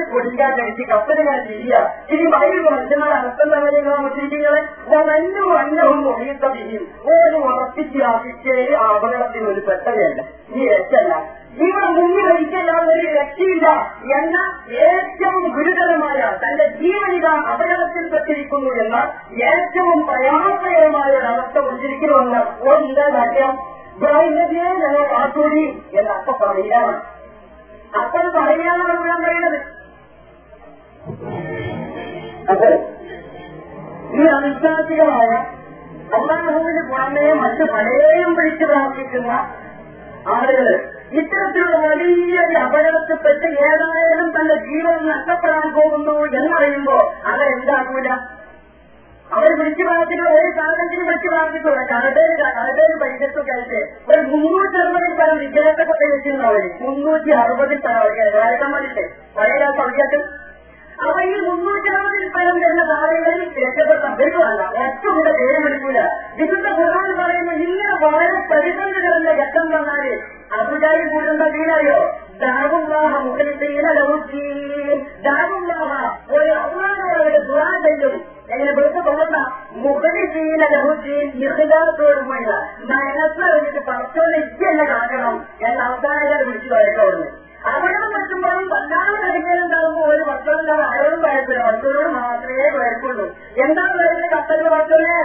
[0.57, 3.60] കഴിച്ച് കപ്പലിങ്ങനെ ചെയ്യുക ഇനി വൈകി മനുഷ്യന്മാരെ അവസ്ഥ എന്താ
[4.05, 4.62] മുസ്ലിങ്ങളെ
[4.95, 6.84] വന്നു വന്നവും ഒഴിയുത്ത തിരിയും.
[7.12, 10.21] ഓരോ ഉറപ്പിച്ച് ആശിച്ചേര് അപകടത്തിന് ഒരു പെട്ടതല്ല
[10.55, 11.13] ഈ രക്ഷല്ല
[11.57, 13.67] ഇവിടെ മുന്നിൽ ഒരിക്കലാതെ ഒരു രക്ഷയില്ല
[14.17, 14.37] എന്ന
[14.85, 18.95] ഏറ്റവും ഗുരുതരമായ തന്റെ ജീവനിത അപകടത്തിൽപ്പെട്ടിരിക്കുന്നു എന്ന
[19.41, 22.41] ഏറ്റവും പ്രയാസകരമായ ഒരു അവസ്ഥ കൊണ്ടിരിക്കണമെന്ന്
[22.75, 23.51] എന്താ കാര്യം?
[23.99, 26.93] ബ്രഹ്മതിയെ ഞങ്ങൾ കാത്തൂരി എന്ന് അപ്പൊ പറയുകയാണ്.
[28.01, 29.59] അപ്പോൾ പറയാനാണ് ഞാൻ പറയുന്നത്.
[32.49, 32.69] അപ്പൊ
[34.13, 35.31] ഈ അവിശ്വാസികളായ
[36.15, 39.31] അള്ളാഹുവിന് പുറമേ മറ്റ് പലരെയും വിളിച്ചു പ്രാർത്ഥിക്കുന്ന
[40.27, 40.67] ആളുകൾ
[41.12, 48.10] ഇത്തരത്തിലുള്ള വലിയ അപകടത്തിൽപ്പെട്ട് ഏതായാലും തന്റെ ജീവൻ നഷ്ടപ്പെടാൻ പോകുന്നു എന്നറിയുമ്പോ അവരെന്താകൂല
[49.30, 55.84] അവർ വിളിച്ചു പ്രാർത്ഥിക്കുന്ന ഒരു സാധനത്തിന് വിളിച്ചു പ്രാർത്ഥിക്കൂല കടതേര് കടതേര് പരിസരത്തൊക്കെ ഒരു മുന്നൂറ്റി അറുപതിൽ പരം വിജയത്തെ
[56.08, 56.63] വെച്ചിരുന്നു അവർ.
[56.82, 59.04] മുന്നൂറ്റി അറുപതിൽ പരം അവർക്ക് വന്നിട്ട്
[59.36, 60.19] പഴയ സൗകര്യത്ത്
[61.01, 65.31] അപ്പൊ മുന്നൂറ്റാമതിൽ പരം വരുന്ന താരങ്ങളിൽ രക്ഷപ്പെടുത്താൻ വരുവാല്ല ഏറ്റവും കൂടെ
[65.63, 65.99] വിളിക്കൂല
[66.35, 70.05] വിശുദ്ധ ഖുർആൻ പറയുന്ന ഇങ്ങനെ വളരെ പരിസന്ധി കിടന്ന ഘട്ടം വന്നാൽ
[70.57, 71.97] അബുദാബി കൂടുന്ന വീണയോ
[72.41, 73.87] ദാവുല്ലാഹ മുഖലിസീന
[76.33, 77.71] ഒരു അള്ളാഹോടെ ദുആ
[78.53, 79.39] എങ്ങനെ വെറുതെ തോന്നുന്ന
[79.83, 82.55] മുഖലിസീന ലഹുദ്ദീൻ ഇഹ്ലാസോടുകൂടിയ
[82.89, 84.88] മനസ്സറിഞ്ഞിട്ട് പറച്ചോനെ ഇജ്ജന്നെ
[85.65, 87.30] എന്ന അവസാനം വിളിച്ചു വരക്കോടുന്നു
[87.69, 89.01] അവിടെ പറ്റുമ്പോഴും വല്ലാതെ
[93.56, 95.18] എന്താണ് വരുന്ന കത്തൽ പറഞ്ഞത്?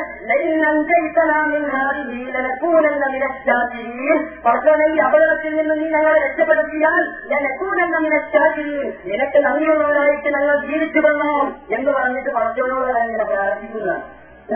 [4.95, 11.91] ഈ അപകടത്തിൽ നിന്ന് നീ ഞങ്ങളെ രക്ഷപ്പെടുത്തിയാൽ ഞാൻ എനക്കൂനെന്ന നിനച്ചാതിരിയും നിനക്ക് നന്ദിയുള്ളവരായിട്ട് ഞങ്ങൾ ജീവിച്ചു വന്നോം എന്ന്
[11.91, 14.03] പറഞ്ഞിട്ട് ഭക്തനോട് ഇങ്ങനെ പ്രാർത്ഥിക്കുന്ന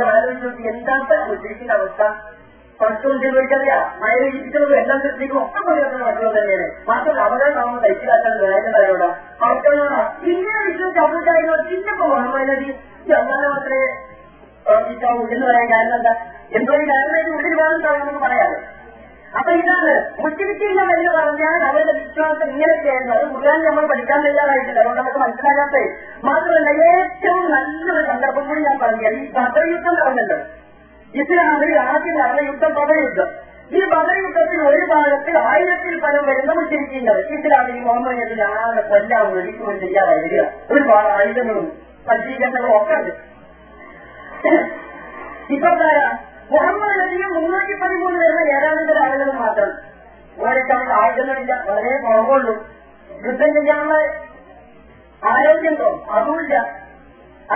[0.07, 2.12] ആലോചിച്ചു എന്താ ഉദ്ദേശിക്കുന്ന അവസ്ഥ?
[2.83, 5.43] പഠിച്ചുകൊണ്ട് ചോദിക്കറിയാം മഴ ഇരിക്കുന്നത് എല്ലാം സൃഷ്ടിക്കും.
[5.43, 5.59] ഒക്കെ
[6.39, 6.87] തന്നെയാണ്.
[6.89, 7.81] മാത്രമല്ല അവരെ നമ്മൾ
[9.41, 11.33] അവർക്കുള്ള ഇങ്ങനെ വിശ്വസിച്ച് അവരുടെ
[11.71, 13.82] പിന്നെ മുഹമ്മദ് എന്നാലും മാത്രമേ
[14.66, 16.12] പ്രവർത്തിക്കാവൂ എന്ന് പറയാൻ കാരണം എന്താ?
[16.53, 18.57] എന്തോ ഈ കാരണം ഉള്ളിൽ വേണമെന്നാണ് നമുക്ക് പറയാറ്
[19.32, 19.90] അപ്പൊ ഇതാണ്
[20.22, 24.80] മുസ്ലിമില്ല എന്ന് പറഞ്ഞാൽ അവരുടെ വിശ്വാസം ഇങ്ങനെയൊക്കെയായിരുന്നു അത് മുഴുവൻ നമ്മൾ പഠിക്കാൻ തയ്യാറായിട്ടില്ല.
[24.80, 25.82] അതുകൊണ്ട് നമുക്ക് മനസ്സിലാകാത്തേ
[26.24, 30.36] മാത്രമല്ല ഏറ്റവും നല്ലൊരു സന്ദർഭം കൂടി ഞാൻ പറഞ്ഞു ഈ ബദർയുദ്ധം നടന്നുണ്ട്
[31.14, 33.30] ഇസ്ലാമിൽ ആദ്യം നടന്ന യുദ്ധം ബദർയുദ്ധം
[33.70, 38.26] ഈ ബദർയുദ്ധത്തിൽ ഒരു ഭാഗത്ത് ആയിരത്തിൽ പരം വരുന്ന മുസ്ലിമിങ്ങൾ ഇസ്ലാമിൽ മുഹമ്മദ്
[40.72, 41.68] ഒരുപാട് ആയുധങ്ങളും
[42.11, 43.14] സജ്ജീകരണങ്ങളും ഒക്കെ ഉണ്ട്.
[45.52, 45.70] ഇപ്പൊ
[46.50, 49.70] മുഹമ്മദ് നബിയും മുന്നൂറ്റി പതിമൂന്ന് വരുന്ന ഏഴാമത്തെ ആളുകൾ മാത്രം.
[50.44, 52.54] ഓരൊക്കെ ആയുധങ്ങളില്ല വളരെ കുറവുള്ളൂ.
[53.26, 53.94] യുദ്ധം ചെയ്യാനുള്ള
[55.24, 56.54] ആരോഗ്യമുണ്ടോ അതുമില്ല.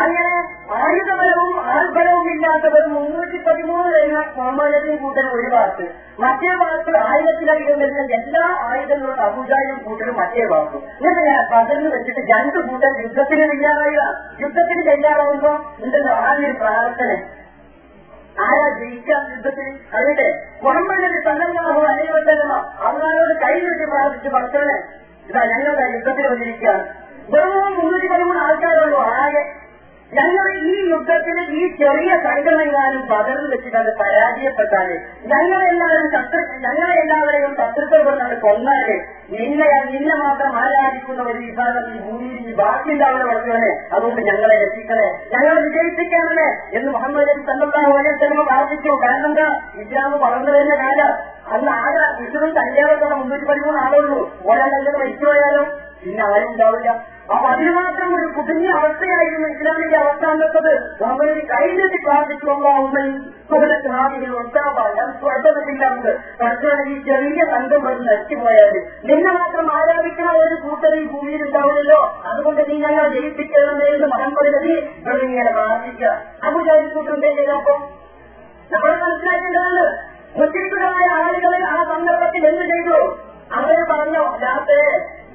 [0.03, 0.33] അങ്ങനെ
[0.77, 5.85] ആയുധബലവും ആൾബലവും ഇല്ലാത്തവർ മുന്നൂറ്റി പതിമൂന്ന് വരുന്ന സാമാന്യതയും കൂട്ടൻ ഒരു ഭാഗത്ത്.
[6.23, 10.83] മറ്റേ ഭാഗത്ത് ആയിരത്തിലധികം വരുന്ന എല്ലാ ആയുധങ്ങളും അബുജായും കൂട്ടരും മറ്റേ ഭാഗത്തും.
[10.99, 14.03] എന്നിട്ട് ഞാൻ പകർന്നു വെച്ചിട്ട് രണ്ട് കൂട്ടർ യുദ്ധത്തിന് തയ്യാറാവുക
[14.41, 15.53] യുദ്ധത്തിന് തയ്യാറാവുമ്പോ
[15.85, 17.11] ഉണ്ടല്ലോ ആദ്യം പ്രാർത്ഥന.
[18.45, 19.67] ആരാ ജയിക്കാൻ യുദ്ധത്തിൽ
[19.97, 20.29] അതിന്റെ
[20.63, 22.55] മുഹമ്മദിന്റെ നബി സല്ലല്ലാഹു അലൈഹി അവരോട്
[22.89, 24.77] അള്ളാഹോട് കൈ വെച്ച് പ്രാർത്ഥിച്ചു ഭക്തനെ
[25.29, 26.85] ഇതാ ഞങ്ങളുടെ യുദ്ധത്തിൽ വന്നിരിക്കുകയാണ്.
[27.35, 29.43] വെറും മുന്നൂറ്റി പതിമൂന്ന് ആൾക്കാരുള്ളൂ ആകെ
[30.13, 34.91] ഞങ്ങൾ ഈ യുദ്ധത്തിന് ഈ ചെറിയ സംഘമെങ്ങാനും പകർന്നു വെച്ചിട്ട് പരാജയപ്പെട്ടാൽ
[35.33, 38.89] ഞങ്ങളെല്ലാവരും ശത്രു ഞങ്ങളെ എല്ലാവരെയും ശത്രുക്കൾ കൊണ്ടാണ് കൊന്നാൽ
[39.31, 45.07] നിന്നെ നിന്നെ മാത്രം ആരാധിക്കുന്ന ഒരു വിഭാഗം ഈ ഭൂമിയിൽ ഈ ബാക്കിയുണ്ടാവുന്ന വളർത്തുവനെ അതുകൊണ്ട് ഞങ്ങളെ രക്ഷിക്കണേ.
[45.35, 48.93] ഞങ്ങളെ വിജയിപ്പിക്കണമേ എന്ന് മുഹമ്മദ് നബി സല്ലല്ലാഹു അലൈഹി വസല്ലം പ്രാർത്ഥിച്ചു.
[49.05, 49.49] കാരണം എന്താ?
[49.83, 51.13] ഇസ്ലാം വളർന്നു വരുന്ന കാലം
[51.53, 54.21] അന്ന് ആരാ വിഷുവും കല്യാണത്തോടെ മുന്നൂറ്റി പതിമൂന്ന് ആളുള്ളൂ.
[54.45, 55.65] ഒരാൾ കല്യാണം മരിച്ചു പോയാലോ
[56.05, 56.91] പിന്നെ ആരും ഉണ്ടാവില്ല
[57.35, 60.25] അപ്പൊ അതിന് മാത്രം ഒരു കുടുങ്ങിയ അവസ്ഥയായിരുന്നു ഇസ്ലാമിന്റെ അവസ്ഥ
[61.03, 61.99] നമ്മൾ കൈനെത്തി കഴിഞ്ഞിട്ട്
[62.51, 63.13] ഉണ്ടാവുന്നത്
[66.41, 68.75] പക്ഷേ ഈ ചെറിയ സംഘം വന്ന് നശിച്ചുപോയാൽ
[69.09, 72.01] നിന്നെ മാത്രം ആരാധിക്കുന്ന ഒരു കൂട്ടർ ഈ ഭൂമിയിൽ ഉണ്ടാവില്ലല്ലോ.
[72.31, 74.73] അതുകൊണ്ട് നീ ഞങ്ങൾ ജയിപ്പിക്കണമെന്ന് മുഹമ്മദ് നബി
[75.29, 76.13] ഇങ്ങനെ പ്രാർത്ഥിക്കുക.
[76.49, 77.75] അബുജാരി കൂട്ടുണ്ടേ ചെയ്തപ്പോ
[78.73, 79.85] നമ്മൾ മനസ്സിലാക്കേണ്ടതാണ്.
[80.39, 82.99] മുസ്ലിംകളായ ആളുകളെ ആ സന്ദർഭത്തിൽ എന്ത് ചെയ്തു?
[83.57, 84.79] അവർ പറഞ്ഞു രാത്രി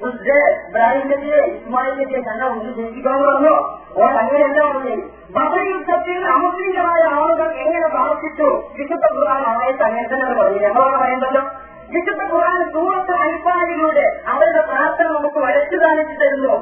[0.08, 3.54] ഇബ്രാഹിമിന്റെ ഇസ്മായിലിന്റെ ഞങ്ങൾ ഒന്ന് സൂക്ഷിക്കാൻ പറഞ്ഞു.
[3.96, 4.94] ഓ അങ്ങനെയല്ല പറഞ്ഞു?
[5.36, 8.48] ബദർ യുദ്ധത്തിൽ അമുസ്ലിംകളായ ആളുകൾ എങ്ങനെ പ്രാർത്ഥിച്ചു?
[8.78, 11.42] വിശുദ്ധ ഖുർആൻ ആയത്ത് അങ്ങനെ തന്നെ പറഞ്ഞു ഞങ്ങളോട് പറയുന്നല്ലോ
[11.90, 16.54] വിശുദ്ധ ഖുർആൻ സൂറത്ത് അൽഫാനിലൂടെ അവരുടെ പ്രാർത്ഥന നമുക്ക് വരച്ചു കാണിച്ചു തരുന്നു.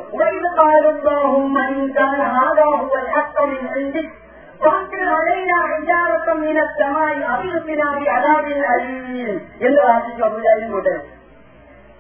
[9.61, 11.18] എന്ന് പ്രാർത്ഥിച്ചു അബുജാലിനോട്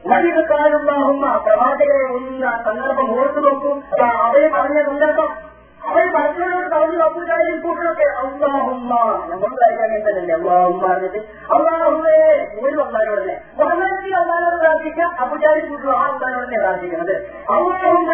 [0.08, 3.80] വഴിത് കാലുണ്ടാകുന്ന പ്രവാചകരെ ഒന്ന് സന്ദർഭം ഓർത്തു നോക്കൂ.
[4.02, 5.28] അവർ പറഞ്ഞ സന്ദർഭം.
[5.88, 8.94] അവർ പറഞ്ഞവരോട് പറഞ്ഞു അബുജാലിൽ കൂട്ടൊക്കെ അള്ളാഹുമ്മ
[9.28, 11.18] നമ്മൾ കാര്യം തന്നെ അള്ളാഹുമ്മ പറഞ്ഞിട്ട്.
[11.18, 13.40] അള്ളാഹുവേ ഒരു വന്നാലോടനെ.
[13.58, 17.16] മുഹമ്മദ് അള്ളാഹോട് പ്രാർത്ഥിക്കാം അബുജാലിൽ കൂട്ടും ആ വന്നാലോടനെ പ്രാർത്ഥിക്കുന്നത്
[17.50, 18.08] അള്ളാഹുമ്മ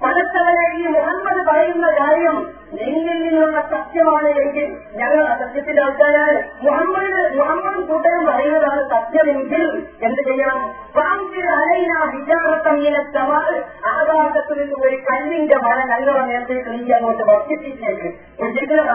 [0.00, 2.36] പടച്ചവനെ ഈ മുഹമ്മദ് പറയുന്ന കാര്യം
[2.72, 6.34] നിന്നിൽ നിന്നുള്ള സത്യമാണ് എങ്കിൽ ഞങ്ങൾ അസത്യത്തിന്റെ ആൾക്കാരാണ്.
[6.64, 9.64] മുഹമ്മദ് മുഹമ്മദ് കൂട്ടരും പറയുന്നതാണ് സത്യമെങ്കിൽ
[10.00, 10.60] എന്ത് ചെയ്യണം
[10.96, 13.54] പാമ്പിൽ അലയിന വിചാരത്തങ്ങിനെ സമാൽ
[13.92, 18.86] ആകാശത്തു നിന്ന് ഒരു കല്ലിന്റെ മഴ ഞങ്ങളുടെ നേരത്തേക്ക് നീ അങ്ങോട്ട് വർദ്ധിപ്പിച്ചേക്ക് ഒരിക്കലും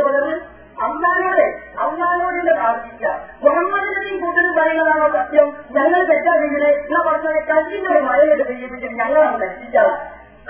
[0.00, 0.36] പകർന്ന്
[0.80, 1.46] അള്ളാനോട്
[1.84, 3.04] അമ്മാനോടിന്റെ പ്രാർത്ഥിക്ക
[3.42, 5.48] മുഹമ്മദിനെയും കൂട്ടരും പറയുന്നതാണോ സത്യം?
[5.76, 9.92] ഞങ്ങൾ തെറ്റാതെങ്കിൽ എന്നാ പറഞ്ഞ കല്ലിന്റെ ഒരു മഴയുടെ പെയ്യിപ്പിച്ചിട്ട് ഞങ്ങളാണ് നശിച്ചത്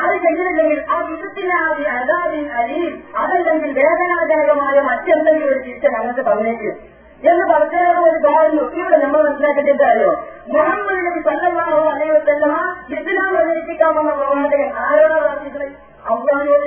[0.01, 6.77] അത് ചെയ്യുന്നില്ലെങ്കിൽ ആ വിധത്തിന്റെ ആ അതാവിൻ അരിയും അതല്ലെങ്കിൽ വേദനാജനകമായ മറ്റെന്തെങ്കിലും ഒരു ശിക്ഷ ഞങ്ങൾക്ക് തന്നേക്കും
[7.23, 10.13] എന്ന് പറഞ്ഞതിനോട് ഒരു കാര്യം ഇവിടെ നമ്മൾ മനസ്സിലാക്കേണ്ടത് അറിയോ
[10.49, 12.55] മുഹമ്മദ് നബി സല്ലല്ലാഹു അലൈഹി വസല്ലമ
[12.95, 15.75] ഇസ്ലാം പ്രചരിപ്പിക്കാമെന്ന പ്രവാചകൻ ആരോടാ പ്രാർത്ഥിക്കുന്നത്
[16.11, 16.67] അള്ളാനോട്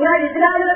[0.00, 0.74] ഞാൻ ഇസ്ലാമിനെ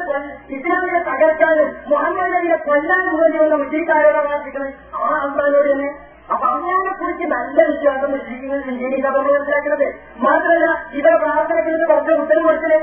[0.57, 5.91] ഇസ്ലാമിനെ തകർക്കാനും മുഹമ്മദ് നബിയെ കൊല്ലാനും വേണ്ടി വന്ന മുസ്ലിക്കാരോടാ പ്രാർത്ഥിക്കുന്നത് ആ അള്ളാനോട് തന്നെ
[6.33, 9.89] അപ്പൊ അങ്ങനെ കുറിച്ച് നല്ല വിശ്വാസം മുസ്ലിങ്ങളിൽ ഇന്ത്യയിൽ നമ്മൾ മനസ്സിലാക്കുന്നത്.
[10.27, 10.69] മാത്രമല്ല
[10.99, 12.79] ഇവരെ പ്രാർത്ഥനയ്ക്ക് കുറച്ച് ഉത്തരം കൊടുത്തില്ലേ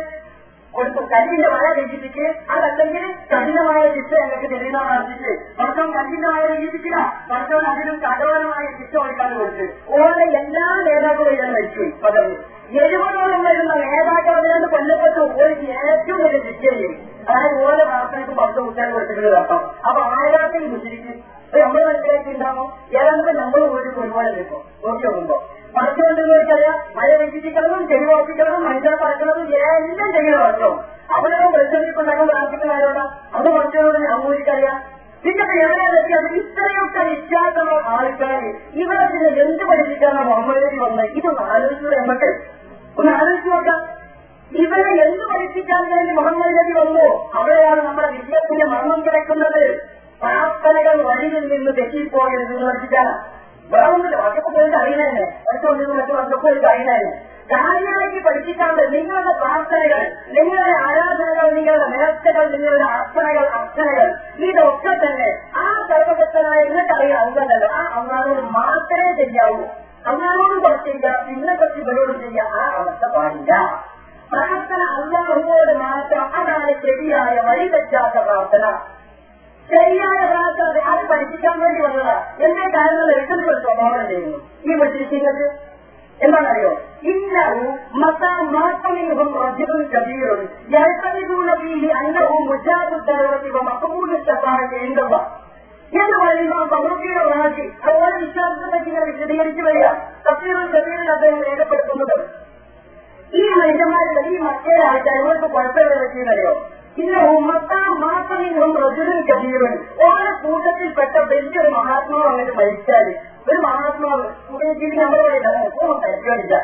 [0.73, 1.01] കൊടുത്തു.
[1.13, 2.25] കല്ലിന്റെ മഴ രചിപ്പിച്ച്
[2.55, 6.99] അതല്ലെങ്കിൽ കഠിനമായ ശിക്ഷ ഞങ്ങൾക്ക് തെളിയുന്ന പ്രാർത്ഥിച്ച് പക്ഷം കഠിനമായ രചിപ്പിച്ചില്ല
[7.31, 9.65] വർഷം അതിനും കഠോരമായ ശിക്ഷ കൊടുക്കാൻ കൊടുത്ത്
[9.97, 10.07] ഓരോ
[10.41, 11.85] എല്ലാ നേതാക്കളും ഇതിനെ മരിച്ചു.
[12.05, 12.37] പകർന്നു
[12.79, 15.53] എഴുപതോളം വരുന്ന നേതാക്കൾ അതിനകത്ത് കൊല്ലപ്പെട്ടു ഒരു
[15.85, 16.93] ഏറ്റവും വലിയ ശിക്ഷയും
[17.25, 19.57] അതായത് ഓരോ പ്രാർത്ഥനയ്ക്ക് പത്ത് കുട്ടികൾ കൊടുത്തിട്ടുള്ളത് കേട്ടോ
[19.87, 21.13] അപ്പൊ ആയിരത്തിൽ മുസ്ലിക്ക്
[21.55, 22.67] നമ്മൾ മനസ്സിലാക്കിയിട്ടുണ്ടാകും
[22.97, 24.61] ഏതാണ്ട് നമ്മൾ ഒരു ഒരുപാട് നിൽക്കും.
[24.83, 25.37] നോക്കി നോക്കുമ്പോ
[25.75, 26.63] പഠിച്ചുകൊണ്ടെന്ന് വെച്ചാൽ
[26.97, 30.69] മഴ രചിപ്പിക്കുന്നതും ചെരുവാപ്പിക്കുന്നതും മനുഷ്യരെ പറക്കുന്നതും എല്ലാം ചെയ്യണം അവിടെ
[31.15, 33.03] അവരോ പ്രശ്നത്തിക്കൊണ്ടാകും പ്രാർത്ഥിക്കുന്നവരോടാ
[33.35, 34.79] അത് പഠിച്ചവരോട് അമ്മൂരിക്കറിയാം
[35.23, 38.39] നിങ്ങൾക്ക് എവിടെയാണെത്തി അത് ഇത്രയൊക്കെ വിശ്വാസമുള്ള ആൾക്കാർ
[38.73, 38.95] പിന്നെ
[39.43, 41.09] എന്ത് പഠിപ്പിക്കാനാണ് മുഹമ്മദ് വന്നത്?
[41.19, 42.29] ഇതൊന്ന് ആലോചിച്ചത് നമുക്ക്
[42.97, 43.81] ഒന്ന് ആലോചിച്ച് നോക്കാം.
[44.51, 47.05] ഇവരെ എന്ത് പഠിപ്പിക്കാൻ കഴിഞ്ഞ് മുഹമ്മദ് നബി വന്നു?
[47.35, 49.63] അവിടെയാണ് നമ്മുടെ വിജയത്തിന്റെ മർമ്മം കിടക്കുന്നത്.
[50.21, 53.13] പ്രാർത്ഥനകൾ വഴിയിൽ നിന്ന് തെറ്റിപ്പോയത് എന്ന് പഠിപ്പിച്ചാണ്
[53.69, 55.07] വേറൊന്നുമില്ല മറ്റൊക്കെ പോയിട്ട് അറിയണേ
[55.47, 56.97] മറ്റൊന്നും മറ്റു മറ്റൊക്കെ പോയിട്ട് അറിയണേ
[57.51, 60.01] കാര്യമായിട്ട് പഠിപ്പിക്കാണ്ട് നിങ്ങളുടെ പ്രാർത്ഥനകൾ
[60.35, 64.07] നിങ്ങളുടെ ആരാധനകൾ നിങ്ങളുടെ നേർച്ചകൾ നിങ്ങളുടെ അർച്ചനകൾ അർച്ചനകൾ
[64.49, 69.61] ഇതൊക്കെ തന്നെ ആ സർവശക്തനായ നിങ്ങൾക്കറിയാം അന്തല്ല ആ അന്നാളോട് മാത്രമേ ചെയ്യാവൂ
[70.07, 73.81] അന്നാളോട് കുറച്ച് ചെയ്യുക പിന്നെ പറ്റി ഇവരോട് ചെയ്യാൻ ആ അവസ്ഥ പാടില്ല.
[74.31, 78.65] പ്രാർത്ഥന അള്ളാഹുവോട് മാറ്റാം അതാണ് ശരിയായ വഴി തെറ്റാത്ത പ്രാർത്ഥന.
[79.69, 82.35] ശരിയായ പ്രാർത്ഥന അത് പഠിപ്പിക്കാൻ വേണ്ടി വന്നതാ.
[82.39, 84.37] എന്റെ കാര്യങ്ങൾ എടുക്കുന്ന സ്വഭാവം ചെയ്യുന്നു.
[84.63, 85.71] ഈ പഠിപ്പിക്കുന്നത്
[86.23, 86.71] എന്താണറിയോ
[87.03, 87.77] ഇന്നവും
[91.61, 93.95] രീതി അന്നവും മുജാബുദ്ധരോടൊപ്പം യൽത്തമിദൂന
[94.71, 95.50] ഫീഹി അന്നഹും
[95.91, 99.87] എന്ന് പറയുമ്പോൾ പ്രവൃത്തിയുടെ വളർച്ചി അതുപോലെ വിശ്വാസത്തെ പറ്റി ഞാൻ വിശദീകരിച്ചു വരിക.
[100.25, 102.15] തഫീറുൽ ചെറിയ അദ്ദേഹം രേഖപ്പെടുത്തുന്നത്
[103.33, 106.51] ഈ മനുഷ്യന്മാരുടെ ഈ മറ്റേ ആൾക്കാർ ഇവർക്ക് കുഴപ്പമില്ല
[106.97, 109.73] ഇന്ന് ഉമ്മത്താ മാത്രമിന്നും റജുലും കബീറും
[110.05, 113.05] ഓരോ കൂട്ടത്തിൽപ്പെട്ട വലിയൊരു മഹാത്മാവ് അങ്ങനെ മരിച്ചാൽ
[113.47, 114.25] ഒരു മഹാത്മാവ്
[114.73, 115.69] ജീവി നമ്മൾ പറയുന്നത്
[116.03, 116.55] കഴിക്കാനില്ല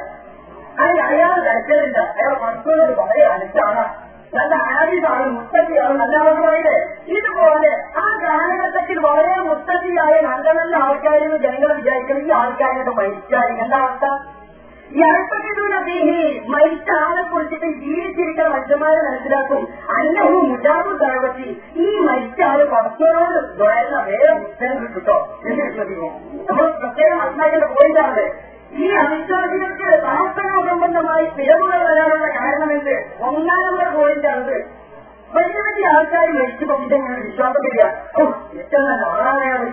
[0.78, 3.86] അതിന് അയാൾ കഴിക്കാനില്ല അയാൾ മറ്റുള്ളവർ വളരെ അടുത്താണ്
[4.34, 6.78] നല്ല ആരിതാണ് മുത്തച്ഛിയാണ് നല്ലവർക്ക് പറയില്ലേ?
[7.18, 13.48] ഇതുപോലെ ആ കാലഘട്ടത്തിൽ വളരെ മുത്തച്ഛിയായ നല്ല നല്ല ആൾക്കാരെന്ന് ജനങ്ങൾ വിചാരിക്കണം ഈ ആൾക്കാരൊക്കെ മരിച്ചാൽ.
[13.64, 14.06] എന്താ അവസ്ഥ?
[14.92, 19.62] ഈ അല്പത്തിനീ മരിച്ച ആളെ കുറിച്ചിട്ട് ജീവിച്ചിരിക്കുന്ന മനുഷ്യന്മാരെ മനസ്സിലാക്കും.
[19.98, 21.48] അന്നവും മുജാബു തലവത്തി
[21.78, 23.26] ഈ മരിച്ച ആൾ പടത്തോട്
[23.62, 25.24] വേറെ വേറെ ഉത്തരം കിട്ടും
[26.48, 28.26] നമ്മൾ പ്രത്യേകം മനസ്സിലാക്കേണ്ട പോയിന്റാണ്
[28.76, 32.96] ഈ അവിശ്വാസികൾക്ക് പ്രാർത്ഥനാ സംബന്ധമായി പിഴവുകൾ വരാനുള്ള കാരണമെന്ത്?
[33.20, 34.58] ഒന്നാം നമ്പർ പോയിന്റാണത്
[35.36, 37.84] വലിയ വലിയ ആൾക്കാർ മരിച്ചു പോകുമ്പോൾ വിശ്വാസമില്ല?
[38.16, 38.24] ഓ
[38.88, 39.68] നല്ല ആളാണ്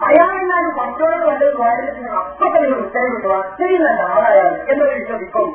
[0.00, 5.48] അയാളെന്നാലും മറ്റോട് വല്ലതും വായിച്ചിട്ട് അപ്പൊ തന്നെ ഉത്തരം കിട്ടും അത്രയും നല്ല ആളായാൽ എന്നൊരു വിശ്വസിക്കും.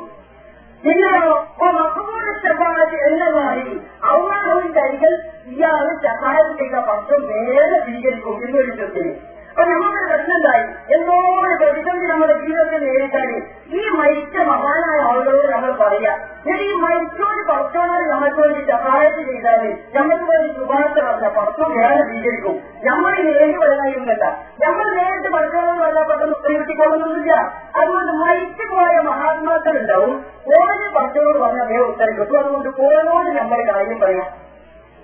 [0.84, 3.70] പിന്നെയോ ഓ മക്കളുടെ ചപ്പാത്തി എന്നതായി
[4.10, 5.12] അവരുടെ കരികൾ
[5.52, 9.33] ഇയാൾ ചപ്പാത്തി ചെയ്ത പക്ഷം നേരെ സ്വീകരിക്കും എന്നൊരു വിശ്വസിക്കും.
[9.56, 13.28] അപ്പൊ നമ്മുടെ പ്രശ്നം എന്തോരം എന്തോ ഒരു പ്രതിസന്ധി നമ്മുടെ ജീവിതത്തിൽ നേരിട്ടാൽ
[13.72, 19.62] ഈ മരിച്ച മഹാനായ ആളുകളോട് നമ്മൾ പറയാം എന്നിട്ട് ഈ മരിച്ചോട് കുറച്ചോട് നമ്മൾക്ക് വേണ്ടി സഹായത്ത് ചെയ്താൽ
[19.96, 22.56] നമ്മൾക്ക് വേണ്ടി ശുപാർശ പറഞ്ഞ പുറത്തും വേറെ സ്വീകരിക്കും.
[22.88, 24.24] നമ്മൾ നേരിട്ട് പറയുന്നില്ല
[24.64, 27.32] നമ്മൾ നേരിട്ട് പഠിച്ചോളം വല്ല പെട്ടെന്ന് പ്രയോഗിക്കൊള്ളുന്നില്ല
[27.78, 30.14] അതുകൊണ്ട് മരിച്ചു പോയ മഹാത്മാക്കൾ ഉണ്ടാവും
[30.52, 30.64] ഓരോ
[30.96, 32.38] കുറച്ചോട് പറഞ്ഞ അതേ ഉത്തരം കിട്ടും.
[32.38, 34.28] അതുകൊണ്ട് ഓരോട് നമ്മൾ കാര്യം പറയാം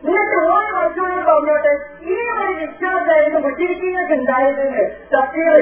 [0.03, 1.73] എന്നിട്ട് ഓരോ വർഷങ്ങളും പറഞ്ഞോട്ടെ
[2.05, 5.61] ഈ ഒരു വിശ്വാസമായിരുന്നു മുഷിരിക്കങ്ങൾക്ക് ഉണ്ടായതെന്ന് സത്യങ്ങൾ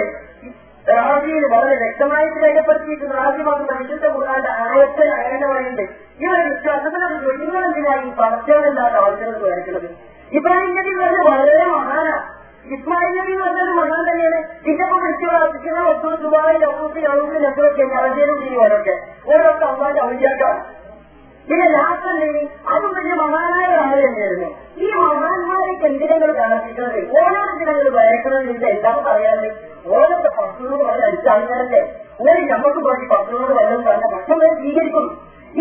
[0.86, 5.84] റാജിയിൽ വളരെ വ്യക്തമായിട്ട് രേഖപ്പെടുത്തിയിട്ട് റാജി വന്ന വിശുദ്ധ കൂടാണ്ട് ആയത്തിൽ അങ്ങനെ
[6.20, 9.89] ഈ ഒരു വിശ്വാസത്തിനൊരു നിങ്ങളെന്തിനായി പടച്ചോടില്ലാത്ത ആവശ്യങ്ങൾ വരയ്ക്കുന്നത്?
[10.32, 12.24] ഇബ്രാഹിം നബി പറഞ്ഞത് വളരെ മഹാനാണ്
[12.76, 14.41] ഇസ്മായിൽ നബി പറഞ്ഞത് മഹാൻ തന്നെയാണ്.
[14.70, 18.95] ഇതിപ്പോ വിളിച്ചു പ്രാർത്ഥിക്കുന്ന ഒത്തു ദുബായ് ഔസി ഔസി നെസറൊക്കെ ഞറജേരും ചെയ്യുവാനൊക്കെ
[19.30, 20.61] ഓരോക്കെ അമ്മാന്റെ ഔദ്യാക്കാണ്
[21.49, 22.27] പിന്നെ രാത്രി
[22.69, 24.49] അതും വലിയ മഹാനായ ആൾ തന്നെയായിരുന്നു.
[24.79, 29.49] ഈ മഹാന്മാരേക്ക് എന്തിനെങ്കിലും പ്രവർത്തിക്കുന്നത് ഓരോ ദിനങ്ങൾ വരക്കണമെന്നില്ല എന്താ പറയാറ്
[29.93, 31.83] ഓരോ പത്തുനൂറ് പറഞ്ഞ അടിച്ചാൾക്കാരല്ലേ
[32.21, 35.07] ഓരോ നമുക്ക് പോയി പത്തുനൂറ് വല്ലതും പറഞ്ഞ ഭക്ഷണം സ്വീകരിക്കും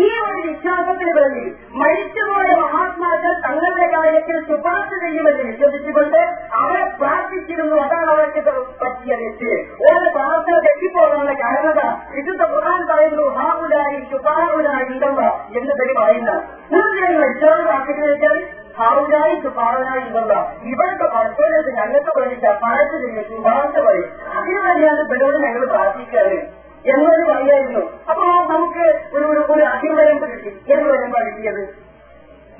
[0.04, 1.44] ഈ ഒരു വിശ്വാസത്തിൽ വേണ്ടി
[1.80, 6.20] മരിച്ചുപോയ മഹാത്മാക്കൾ തങ്ങളുടെ കാര്യത്തിൽ ശുപാർശ ചെയ്യുമെന്ന് വിശ്വസിച്ചുകൊണ്ട്
[6.58, 7.76] അവരെ പ്രാർത്ഥിച്ചിരുന്നു.
[7.84, 8.42] അതാണ് അവർക്ക്
[8.82, 9.52] പറ്റിയ തെറ്റ്.
[9.86, 11.80] ഓരോ പ്രാർത്ഥന തെറ്റിപ്പോകാനുള്ള കാരണത
[12.16, 15.24] വിശുദ്ധ ഖുർആൻ പറയുന്നു ഹാവുലായി ശുപാറുലായി ഉണ്ടെന്ന
[15.60, 16.32] എന്ന് പേര് പറയുന്ന.
[16.72, 18.38] തീർച്ചയായും മരിച്ചവർ പ്രാർത്ഥിക്കുന്നത് വെച്ചാൽ
[18.78, 20.34] ഹാവുലായി ശുപാറുലായി ഉണ്ടെന്ന
[20.72, 26.38] ഇവരുടെ പരസ്പരത്തിൽ ഞങ്ങൾക്ക് വേണ്ടി ശുപാർശ ശുപാർശ പറയും അതിനു വേണ്ടിയാണ് ഇവരോട് ഞങ്ങൾ പ്രാർത്ഥിക്കാറ്.
[26.84, 28.24] എന്നൊരു പറയായിരുന്നു അപ്പൊ
[28.54, 30.72] നമുക്ക് ഒരു ഒരു അഭിവരം കിട്ടി.
[30.72, 31.88] എന്ന് പറയുമ്പോൾ കിട്ടിയത്?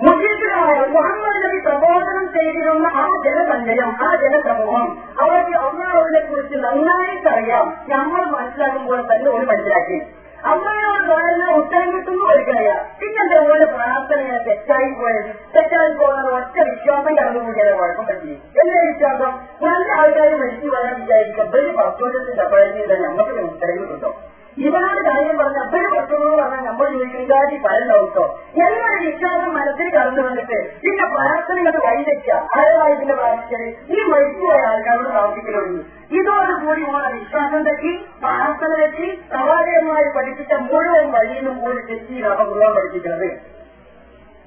[0.00, 8.24] മുസ്ലിങ്ങളായ മുഹമ്മദ് നബി പ്രബോധനം ചെയ്തിരുന്ന ആ ജനസഞ്ചയം ആ ജനസമൂഹം അവർക്ക് അള്ളാഹുവിനെ കുറിച്ച് നന്നായിട്ട് അറിയാം നമ്മൾ
[8.24, 10.17] മനസ്സിലാക്കുമ്പോൾ തന്നെ ഒരു മനസ്സിലാക്കി.
[10.44, 12.96] അമ്മയോട് പറയുന്ന ഉത്തരം കിട്ടുന്നു ഒരിക്കലല്ല.
[13.00, 15.30] പിന്നെന്റെ ഓരോ പ്രാർത്ഥനയെ തെറ്റായി പോയത്?
[15.54, 19.32] തെറ്റായി പോകുന്ന ഒറ്റ വിശ്വാസം കടന്നുകൂടിയാൽ കുഴപ്പം പറ്റി എന്റെ വിശ്വാസം?
[19.62, 24.27] നല്ല ആൾക്കാർ മരിച്ചു വരാൻ വിചാരിക്കും വലിയ പത്തോട്ടത്തിന്റെ അപകടത്തിൽ നമുക്ക് ഉത്തരവ് കിട്ടും.
[24.62, 28.24] ഇവനോട് കാര്യം പറഞ്ഞ അപ്പോഴും പറ്റുന്നു പറഞ്ഞാൽ നമ്മൾ ചോദിക്കും ഇതാരി പരലോട്ടോ
[28.62, 35.82] എന്നൊരു വിശ്വാസം മനസ്സിൽ കടന്നു വന്നിട്ട് പിന്നെ പ്രാർത്ഥനയുടെ വഴിവെക്കുക ആരാണ് ഇതിന്റെ പ്രാർത്ഥിച്ചത് ഈ മരിച്ചുപോയ ആൾക്കാരോട് പ്രാർത്ഥിക്കലുള്ളൂ
[36.12, 43.28] ഇതോടുകൂടി ഓരോ വിശ്വാസം തെറ്റി പ്രാർത്ഥന തെറ്റി പ്രവാചകന്മാർ പഠിപ്പിച്ച മുഴുവൻ വഴിയിലും കൂടി തെറ്റിയിലാണ് മുഴുവൻ പഠിപ്പിക്കുന്നത്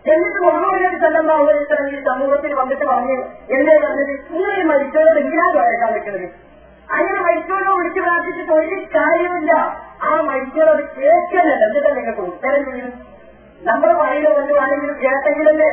[0.06, 3.18] എന്നിട്ട് മുഹമ്മദ് അലൈഹി വസല്ലം ഈ സമൂഹത്തിൽ വന്നിട്ട് പറഞ്ഞു
[3.54, 6.28] എന്നെ പറഞ്ഞത് ഇങ്ങനെ മരിച്ചവരെ ഇല്ലാതെ വരക്കാൻ പറ്റുന്നത്
[6.90, 9.54] അങ്ങനെ മരിച്ചവരെ വിളിച്ച് പ്രാർത്ഥിച്ചിട്ട് ഒരു കാര്യമില്ല
[10.10, 12.94] ആ മനുഷ്യർ അത് കേൾക്കുന്നില്ല എന്നിട്ട് നിങ്ങൾക്ക് ഉത്തരം ചെയ്യും
[13.62, 15.72] നമ്മൾ പറയുന്നത് എന്തുവാണെങ്കിലും കേട്ടെങ്കിലല്ലേ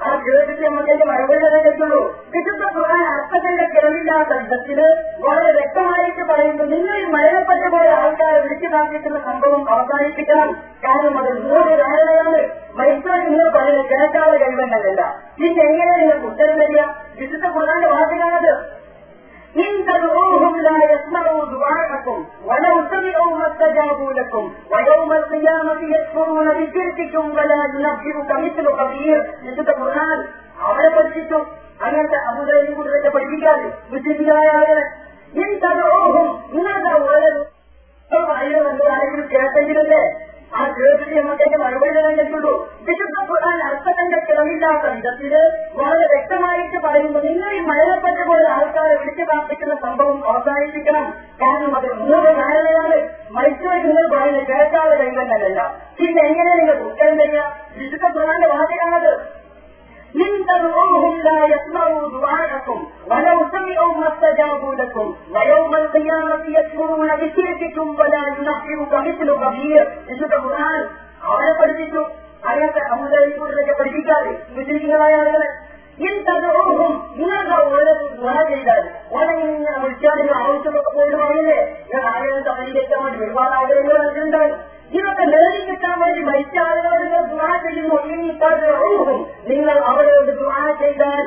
[0.00, 2.00] ആ കേട്ടിട്ട് നമുക്ക് എന്റെ മറുപടി തന്നെ കിട്ടുള്ളൂ
[2.34, 4.78] വിശുദ്ധ ഖുർആൻ അർത്ഥത്തിന്റെ കിഴവില്ലാത്ത വിധത്തിൽ
[5.24, 6.64] വളരെ വ്യക്തമായിട്ട് പറയുന്നു.
[6.64, 10.50] നിങ്ങൾ മരണപ്പെട്ട പോലെ ആൾക്കാരെ വിളിച്ചു പ്രാർത്ഥിക്കുന്ന സംഭവം അവസാനിപ്പിക്കണം.
[10.84, 12.40] കാരണം അത് നൂറ് ധാരണയാണ്.
[12.78, 15.04] മൈസൂർ നിങ്ങൾ പറയുന്നത് കേൾക്കാതെ കഴിവല്ല
[15.38, 16.82] പിന്നെ എങ്ങനെ നിങ്ങൾക്ക് ഉത്തരം തരിക?
[17.20, 18.52] വിശുദ്ധ ഖുർആന്റെ വാചകാണത്
[19.55, 27.59] إن تدعوهم لا يسمعوا دعاءكم ولو سمعوا ما استجابوا لكم ويوم القيامة يكفرون بشرككم ولا
[27.65, 30.17] ينبئك مثل خبير വിശുദ്ധ ഖുർആൻ
[30.65, 31.39] അവരെ പഠിപ്പിച്ചു
[31.85, 34.85] അങ്ങനത്തെ അബുദാബി കൂടുതലൊക്കെ പഠിപ്പിക്കാതെ വിശ്വസിക്കായ ആളുകളെ
[35.35, 37.31] ഇൻ തദോഹും നിങ്ങൾക്ക് ഓരോ
[38.29, 40.03] പറയുന്നത് ആരെങ്കിലും കേട്ടെങ്കിലല്ലേ
[40.58, 42.52] ആ കേട്ടിട്ട് നമുക്ക് അതിന്റെ മറുപടി തരാൻ കഴിയുള്ളൂ
[42.86, 45.34] വിശുദ്ധ ഖുർആൻ അർത്ഥത്തിന്റെ കിളമില്ലാത്ത വിധത്തിൽ
[45.74, 51.06] വളരെ വ്യക്തമായിട്ട് പറയുമ്പോൾ നിങ്ങൾ ഈ മരണപ്പെട്ട പോലെ ആൾക്കാരെ വിളിച്ചു പ്രാർത്ഥിക്കുന്ന സംഭവം അവസാനിപ്പിക്കണം.
[51.42, 52.98] കാരണം അത് മൂന്ന് ധാരണയാണ്
[53.30, 55.60] മരിച്ചുപോയി നിങ്ങൾ പറയുന്നത് കേൾക്കാതെ കഴിയുന്നതല്ല.
[55.98, 57.40] പിന്നെ എങ്ങനെ നിങ്ങൾ ഉത്തരം തരിക?
[57.76, 59.12] വിശുദ്ധ ഖുർആന്റെ വാചകാണത്
[60.15, 62.77] إن تدعوهم لا يسمعوا دعاءكم
[63.07, 70.81] ولو سمعوا ما استجابوا لكم ويوم القيامة يكفرون بشرككم ولا ينبئك مثل خبير വിശുദ്ധ ഖുർആൻ
[71.25, 72.01] അവരെ പഠിപ്പിച്ചു
[72.49, 75.49] അങ്ങനത്തെ അമുദൂരിലൊക്കെ പഠിപ്പിക്കാതെ വിശ്വസിക്കുന്നതായ ആളുകളെ
[76.07, 77.91] ഇന്തോഹും നിങ്ങൾക്ക് ഓരോ
[78.21, 78.81] ഗുണ ചെയ്താൽ
[79.17, 81.59] ഓരോ ഇങ്ങനെ വിളിച്ചാൽ നിങ്ങൾ ആവശ്യമൊക്കെ പോയിട്ട് പറഞ്ഞില്ലേ
[81.91, 84.53] ഞാൻ ആളുകളെ സമ്മതിക്കാൻ വേണ്ടി ഒരുപാട് ആഗ്രഹങ്ങൾ നൽകുന്നുണ്ടായി
[84.92, 91.24] ഇതൊക്കെ നേടി കിട്ടാൻ വേണ്ടി മരിച്ച ആളുകളോട് നിങ്ങൾ ദുആ ചെയ്യുന്നു തദ്ഉഹും നിങ്ങൾ അവരോട് ദുആ ചെയ്താൽ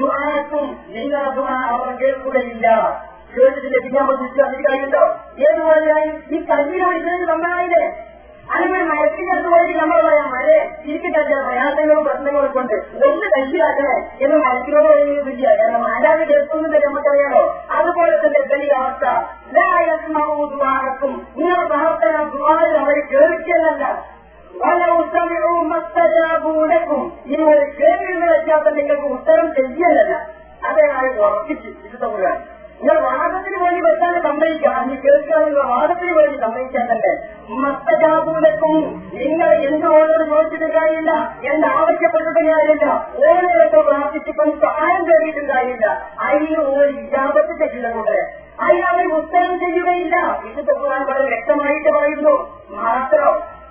[0.00, 0.66] ദുആക്കും.
[0.88, 2.66] നിങ്ങളുടെ ദുആ അവർ കേൾക്കുകയില്ല.
[3.36, 5.04] കേട്ടിട്ട് ലഭിക്കാൻ പറ്റില്ല അതിന് കഴിയുണ്ടോ?
[5.38, 7.84] ഏതുപോലെയായി ഈ കല്ലിനെ വിളിച്ചത് നന്നായില്ലേ?
[8.52, 14.84] അല്ലെങ്കിൽ മരത്തിനടുത്ത് പോയിട്ട് നമ്മൾ പറയാം മരെ ഇരിക്കട്ടെ ചില പ്രയാസങ്ങളും പ്രശ്നങ്ങളും കൊണ്ട് ഒന്ന് കഴിച്ചിലാക്കണേ എന്ന് മരത്തിനോട്
[14.84, 17.64] പറയുന്നില്ല കാരണം ആരാണ് കേൾക്കുന്നത് നമുക്കറിയാമോ?
[17.70, 19.04] അതുപോലെ തന്നെ വലിയ അവസ്ഥ
[21.04, 21.26] ും.
[21.36, 24.14] നിങ്ങളുടെ പ്രവർത്തന ദുബായിൽ അവർ കേൾക്കുന്നല്ല
[26.46, 30.28] ൂടക്കും നിങ്ങൾ കേൾക്കുന്ന വെച്ചാൽ നിങ്ങൾക്ക് ഉത്തരം ചെയ്യലല്ല
[30.64, 32.32] അതാണ് ഉറപ്പിച്ച് വിശുദ്ധ മുഴുവൻ
[32.80, 34.88] നിങ്ങൾ വാദത്തിന് വേണ്ടി വെച്ചാൽ സമ്മതിക്കാം.
[34.88, 41.10] നീ കേൾക്കാനുള്ള വാദത്തിന് വേണ്ടി സമ്മതിക്കാൻ തന്നെ മത്തജാപൂലക്കും നിങ്ങൾ എന്തുകൊണ്ടത് ചോദിച്ചിട്ട് കാര്യമില്ല.
[41.52, 43.08] എന്ത് ആവശ്യപ്പെട്ടിട്ട് കാര്യമില്ല.
[43.16, 46.10] ഓരോരൊക്കെ പ്രാർത്ഥിച്ചിപ്പം സഹായം തേടിയിട്ടും കാര്യമില്ല.
[46.20, 47.88] അതിന് ഒരു ഇജാപത്ത് ചെയ്യില്ല
[48.60, 50.16] അതിന് അവർ ഉത്തരം ചെയ്യുകയില്ല.
[50.44, 52.60] ഇത് തൊക്കുവാൻ വളരെ വ്യക്തമായിട്ട് പറയുന്നു.
[52.70, 53.64] മാത്രം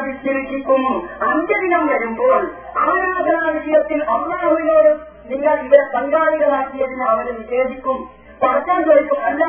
[0.00, 4.88] വിശ്വസിക്കും അന്ത്യദിനം വരുമ്പോൾ ആരാധനാ വിഷയത്തിൽ അള്ളാഹുവിനോട്
[5.30, 8.10] നിങ്ങൾ ഇവരെ പങ്കാളികളാക്കിയതിന് അവരെ നിഷേധിക്കും.
[8.42, 9.44] പറക്കാൻ ചോദിക്കും അല്ല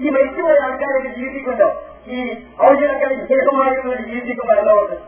[0.00, 1.68] ഈ മരിച്ചുപോയ ആൾക്കാരൊക്കെ ജീവിക്കുന്നുണ്ട്
[2.08, 2.18] ഈ
[2.64, 4.98] ഔദ്യോഗിക വിശേഷമായിട്ടുള്ള ജീവിപ്പിക്കും പറഞ്ഞവർക്ക്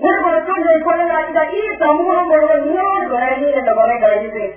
[0.00, 4.48] ഒരു പ്രശ്നം ചോദിക്കുന്നതായിട്ട് ഈ സമൂഹം മുഴുവൻ നിങ്ങളോട് പറയുന്നില്ല കുറെ കാര്യത്തിന്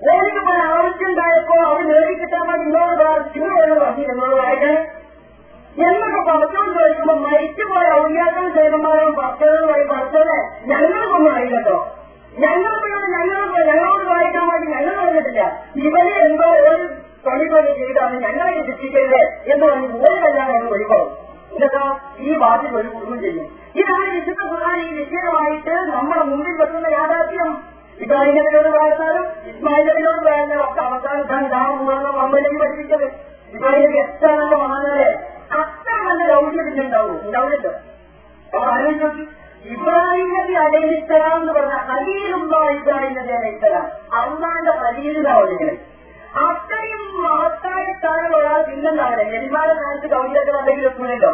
[0.00, 4.76] ഓരോ പല ആവശ്യമുണ്ടായപ്പോ അവർ നേടിക്കിട്ടാൻ വേണ്ടി നിങ്ങളോട് നിങ്ങളോട് പറഞ്ഞു എന്നോട് വായിക്കണേ.
[5.82, 10.36] എന്നൊക്കെ പറഞ്ഞോണ്ട് ചോദിക്കുമ്പോ മരിച്ചുപോയ ഔദ്യാക്കളും ചേതന്മാരും ഭക്തകളുമായി ഭക്തരെ
[10.70, 11.76] ഞങ്ങൾക്കൊന്നും അറിയില്ലോ
[12.36, 15.42] ഞങ്ങൾക്ക് ഞങ്ങൾ ഞങ്ങളോട് വായിക്കാൻ വേണ്ടി ഞങ്ങൾ പറഞ്ഞിട്ടില്ല
[15.82, 16.72] ഇവരെ എന്തോ ഒരു
[17.26, 19.22] പണിപണി ചെയ്താണ് ഞങ്ങളെ ശിക്ഷിക്കരുത്
[19.52, 21.12] എന്ന് പറഞ്ഞ് ഒരു കല്യാണം ഒഴിവാകും
[21.56, 21.82] ഇതൊക്കെ
[22.18, 23.46] ഈ ബാധ്യത ഒരു കുടുംബം ചെയ്യും.
[23.74, 27.50] ഇതാണ് വിശുദ്ധ പ്രധാന ഈ വിഷയമായിട്ട് നമ്മുടെ മുമ്പിൽ വെക്കുന്ന യാഥാർത്ഥ്യം.
[27.98, 33.06] ഇബ്രാഹിമിനോട് വായിച്ചാലും ഇസ്മായിലിനോട് വായിച്ചാലും ഒക്കെ അവസാനിക്കാൻ ദാഹം അമ്മയിലേക്ക് പഠിപ്പിച്ചത്.
[33.54, 35.08] ഇബ്രാഹിമിന് എത്ര നല്ല മഹാനാല്
[35.60, 37.26] അത്ര നല്ല ദൗര്യത്തിന് ഉണ്ടാവും.
[37.26, 37.68] ഉണ്ടാവില്ല
[38.46, 39.24] അപ്പൊ ആലോചിച്ചു
[39.74, 43.86] ഇബ്രാഹിം നബി അലൈഹിസ്സലാം എന്ന് പറഞ്ഞ അലീലുണ്ടോ ഇബ്രാഹിം നബി അലൈഹിസ്സലാം
[44.20, 45.95] അള്ളാന്റെ ഹലീലാവുന്നത്
[46.38, 51.30] അത്രയും മഹത്തായ സ്ഥാനമുള്ള ഇല്ലെന്നാണ് നെന്മാരെ കാലത്ത് കൗതിയൊക്കെ എന്തെങ്കിലും എത്തുന്നുണ്ടോ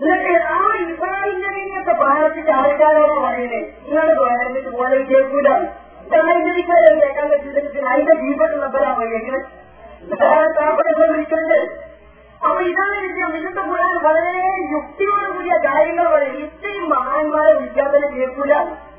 [0.00, 5.48] എന്നിട്ട് ആ ഇബ്രാഹിമിനെയൊക്കെ പ്രാർത്ഥിച്ച ആൾക്കാരോട് പറയുന്നത് നിങ്ങളുടെ വേദനയ്ക്ക് പോലെ കേൾക്കൂല
[6.38, 7.58] നബിക്കാരെ കേൾക്കാൻ പറ്റില്ല
[7.92, 9.36] അതിന്റെ ജീവനുള്ള നമ്പരാൻ വഴിയെങ്കിൽ
[11.10, 11.60] വിളിക്കുന്നുണ്ട്
[12.40, 13.28] അപ്പൊ ഇതാണ് വിഷയം.
[13.34, 14.40] വിശുദ്ധ കൂടാൻ വളരെ
[14.72, 18.54] യുക്തിയോട് കൂടിയ കാര്യങ്ങൾ പറയും ഇത്രയും മഹാന്മാരെ വിജ്ഞാപനം കേൾക്കൂല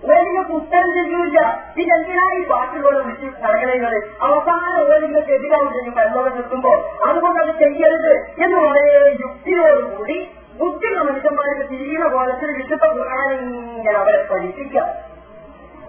[0.08, 1.40] ഉത്തരം ചെയ്യൂല
[1.76, 6.74] പിന്നെ എന്തിനാ ഈ ബാക്കിലുള്ള വിളിച്ച് നടക്കണത് അവസാനം ഓലിങ്ങൾക്ക് എതിരാവും നിങ്ങൾ എന്നോട് നിൽക്കുമ്പോ
[7.06, 8.92] അതുകൊണ്ട് അത് ചെയ്യരുത് എന്ന് വളരെ
[9.24, 10.18] യുക്തിയോടുകൂടി
[10.60, 13.32] ബുദ്ധിയുള്ള മനുഷ്യന്മാർക്ക് തിരിയുന്ന പോലെ വിശുദ്ധ ഖുർആൻ
[13.72, 14.90] ഇങ്ങനെ അവരെ പഠിപ്പിക്കാം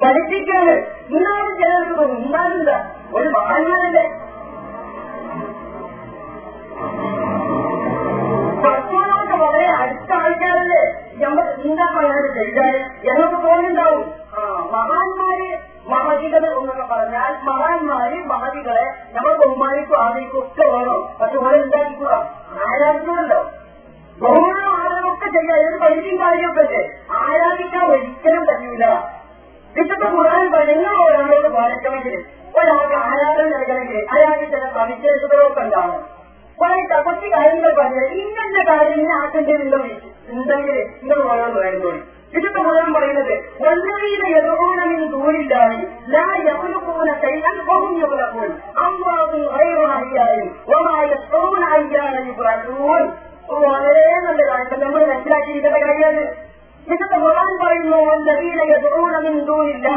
[0.02, 0.72] പഠിപ്പിക്കാണ്.
[1.08, 2.70] ഇന്നാലും ചിലർക്ക് ഉണ്ടാകില്ല
[3.14, 4.06] ഒരു മഹാന്മാരല്ലേ?
[9.38, 10.82] വളരെ അടുത്ത ആൾക്കാരല്ലേ
[11.20, 11.86] നമ്മൾ ചിന്താ
[12.36, 12.74] ചെയ്താൽ
[13.10, 14.04] എന്നൊക്കെ തോന്നുന്നുണ്ടാവും
[14.72, 15.48] മഹാന്മാര്
[15.90, 21.00] മഹതികൾ എന്നൊക്കെ പറഞ്ഞാൽ മഹാന്മാര് മഹതികളെ നമ്മൾ ബഹുമാനിക്കും ആദരിക്കും ഒക്കെ വേണം.
[21.20, 22.12] പക്ഷെ ഓരോ ഉണ്ടാക്കിക്കുക
[22.66, 23.40] ആരാധിക്കുന്നുണ്ടോ
[24.16, 26.80] ബഹുമാനം ആദരവൊക്കെ ചെയ്യാം ഏത് പരിധി കാര്യമൊക്കെ
[27.22, 28.86] ആരാധിക്കാൻ ഒരിക്കലും പറ്റില്ല
[29.74, 32.14] വിശുദ്ധ ഖുർആൻ പറയുന്ന ഒരാളോട് പാലിക്കണമെങ്കിൽ
[32.58, 35.96] ഒരാൾക്ക് ആരാധന നൽകണമെങ്കിൽ അയാൾക്ക് ചില സവിശേഷതകളൊക്കെ ഉണ്ടാവും
[36.58, 39.78] കുറെ കുറച്ച് കാര്യങ്ങൾ പറഞ്ഞത് ഇന്നത്തെ കാര്യം ഇങ്ങനെ ആക്കേണ്ടതുണ്ടോ
[40.30, 41.90] ഉണ്ടെങ്കിൽ നിങ്ങൾ പറയാൻ വരുന്നു
[42.34, 45.78] വിശുദ്ധ മുഴുവൻ പറയുന്നത് വല്ലവീന യദൂനമിന് ദൂരില്ലായി
[46.08, 46.24] ലാ
[47.22, 48.50] ശൈഅൻ വഹും യഖ്ലഖൂൻ.
[48.86, 53.04] അല്ലാഹു ഗൈറു ഹയ്യായും വമാ യസ്റൂന അയ്യാന യുബ്റഊൻ
[53.64, 54.80] വളരെ നല്ല കാര്യം.
[54.80, 56.22] നമ്മൾ മനസ്സിലാക്കിയിരിക്കേണ്ട കാര്യമാണ്.
[56.86, 59.88] വിശുദ്ധ ഖുർആൻ പറയുന്നു നബീന യദൂനമിന്തൂനില്ല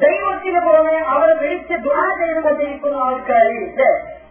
[0.00, 3.48] ദൈവത്തിന് പുറമെ അവർ വിളിച്ച് ദുആ ചെയ്തുകൊണ്ടിരിക്കുന്ന ആൾക്കാർ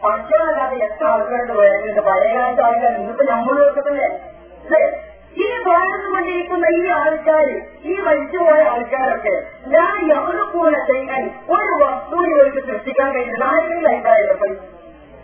[0.04, 4.08] പഠിച്ചതല്ലാതെ എത്ര ആൾക്കാരുടെ വരുന്നുണ്ട് പഴയകാലത്ത് ആൾക്കാർ ഇന്നിപ്പോ നമ്മളൊക്കെ തന്നെ
[4.66, 4.82] ഇല്ലേ
[5.38, 7.48] ഈ വളർന്നുകൊണ്ടിരിക്കുന്ന ഈ ആൾക്കാർ
[7.86, 9.34] ഈ മരിച്ചുപോയ ആൾക്കാരൊക്കെ
[9.68, 11.24] ഞാൻ യവനക്കൂല ചെയ്യാൻ
[11.56, 14.56] ഒരു വസ്തുവിനെ അവർക്ക് സൃഷ്ടിക്കാൻ കഴിയില്ല ആരെങ്കിലും അഭിപ്രായപ്പെട്ടു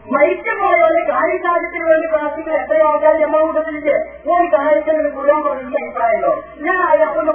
[0.06, 3.96] മരിച്ചു പോയവരുടെ കാര്യസാധ്യത്തിന് വേണ്ടി പ്രാർത്ഥിക്കുന്ന എത്ര ആൾക്കാർ നമ്മുടെ കൂട്ടത്തിലേക്ക്
[4.32, 6.32] ഒരു കാര്യത്തിന് ഗുണം പറഞ്ഞ അഭിപ്രായമോ
[6.68, 6.80] ഞാൻ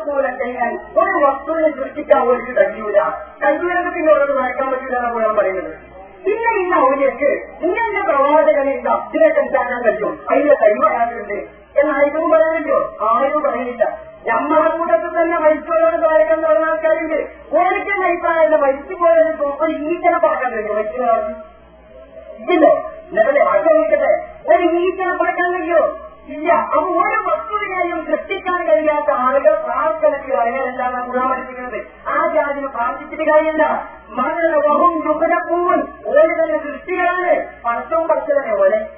[0.09, 2.99] പോലെ ചെയ്യാൻ ഒരു വസ്തുവിനെ സൃഷ്ടിക്കാൻ അവർക്ക് കഴിയൂല.
[3.43, 5.71] കഴിയൂലൊക്കെ പിന്നെ നടക്കാൻ പറ്റില്ല എന്നാണ് പറയുന്നത്.
[6.27, 7.31] പിന്നെ ഇന്ന അവർക്ക്
[7.63, 10.55] ഇങ്ങനെ പ്രവാചകനെ ഇത് അപ്ഡേറ്റ് ഉണ്ടാക്കാൻ കഴിയും അതിന്റെ
[11.23, 11.39] എന്ന്
[11.81, 13.85] എന്നായിട്ടും പറയാനില്ലോ ആരും പറയുന്നില്ല
[14.29, 17.19] നമ്മളെ കൂട്ടത്തിൽ തന്നെ മരിച്ചുപോയത് കാര്യം പറഞ്ഞ ആൾക്കാരുണ്ട്.
[17.59, 20.75] ഒരിക്കൽ മരിച്ചു പോലെ ഒരു ഈച്ചനെ പറക്കാൻ കഴിയും.
[20.75, 20.99] മരിച്ചു
[22.55, 22.73] ഇല്ലോ?
[23.13, 24.11] നിങ്ങളുടെ ആഗ്രഹിക്കട്ടെ
[24.49, 25.83] ഒരു ഈച്ചനെ പറക്കാൻ കഴിയോ?
[26.29, 26.53] ഇല്ല.
[26.53, 33.96] അപ്പൊ ഓരോ വസ്തുവിനെയും സൃഷ്ടിക്കാൻ കഴിയാത്ത ആളുകൾ പ്രാർത്ഥനയ്ക്ക് അറിയാനെന്താണ് ഗുണം പഠിപ്പിക്കുന്നത് ആ ജാതിന് പ്രാർത്ഥിച്ചിട്ട് കാര്യമില്ല.
[34.11, 37.63] വഹും ദുഃഖപൂവൻ ഓരോ തന്നെ സൃഷ്ടികളാണ്.
[37.65, 38.89] പടച്ചവും പഠിച്ചതന്നെ പോലെ.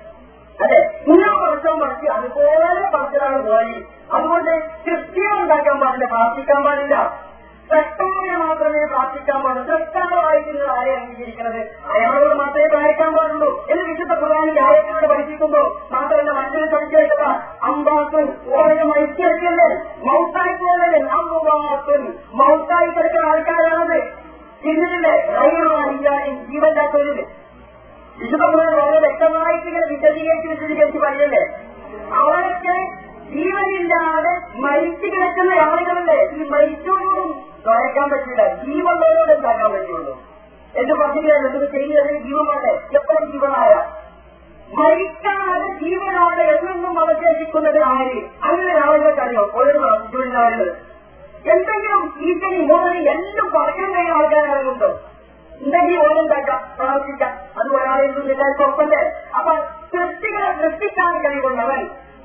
[0.65, 3.83] അതെ ഇങ്ങനെ പടച്ചവും പഠിച്ച് അതുപോലെ പഠിച്ചതാണ് പോലെ.
[4.13, 7.29] അതുകൊണ്ട് സൃഷ്ടിയെ ഉണ്ടാക്കാൻ പാടില്ല പ്രാർത്ഥിക്കാൻ പാടില്ല.
[7.69, 9.79] സൃഷ്ടാവിനെ മാത്രമേ പ്രാർത്ഥിക്കാൻ പാടുള്ളൂ.
[9.79, 11.91] സൃഷ്ടാവായിരിക്കുന്നത് ആരെ അംഗീകരിക്കുന്നത്?
[11.91, 13.67] അയാളോട് മാത്രമേ പ്രാർത്ഥിക്കാൻ പാടുള്ളൂ.
[13.71, 17.25] എന്ന് വിശുദ്ധ പ്രധാനിക്ക് ആയത്തിനോട് പഠിപ്പിക്കുമ്പോൾ മാത്രമല്ല മറ്റൊരു പഠിച്ചേക്കുക
[17.63, 24.28] അമ്പാത്തുൻ ഓരോ മരിച്ചല്ലേ മൗത്തായി പോലെ അമ്പാത്തുൻ മൗത്തായി കിടക്കുന്ന ആൾക്കാരാണത്.
[24.63, 26.73] റൈവാണിക്കാനും ജീവൻ
[28.19, 31.43] വിശുദ്ധ പ്രധാനം വളരെ വ്യക്തമായിട്ട് ഇങ്ങനെ വിശദീകരിച്ച് വിശദീകരിച്ച് പറയല്ലേ
[32.13, 32.77] അവരൊക്കെ
[33.31, 37.31] ജീവനില്ലാതെ മരിച്ചു കിടക്കുന്ന ആളുകളല്ലേ ഈ മരിച്ചവരോടും
[37.67, 38.43] തുറക്കാൻ പറ്റില്ല.
[38.65, 40.15] ജീവനോടും തുറക്കാൻ പറ്റുള്ളൂ.
[40.75, 43.73] എന്ന് പറഞ്ഞില്ല എന്തൊക്കെ ചെയ്യുന്നത് ജീവമാണ് എപ്പോഴും ജീവനായ
[44.75, 48.19] മരിക്കാതെ ജീവനോടെ എന്നൊന്നും അവശേഷിക്കുന്നത് ആര്?
[48.43, 49.73] അങ്ങനെ ആളുകൾക്ക് അറിയോ ഓരോ
[50.13, 50.69] ജോലിനാളുകൾ
[51.45, 54.91] എന്തെങ്കിലും ഈശ്വരി മോഹനി എല്ലാം പറയാൻ കഴിയുന്ന ആൾക്കാരുണ്ടോ
[55.61, 59.01] ഉണ്ടെങ്കിൽ ഓരോണ്ടാക്കാം പ്രാർത്ഥിക്കാം അത് ഒരാളെ എല്ലാവർക്കും ഒപ്പല്ലേ
[59.39, 59.53] അപ്പൊ
[59.93, 61.83] സൃഷ്ടികളെ സൃഷ്ടിക്കാൻ കഴിവുള്ളവൻ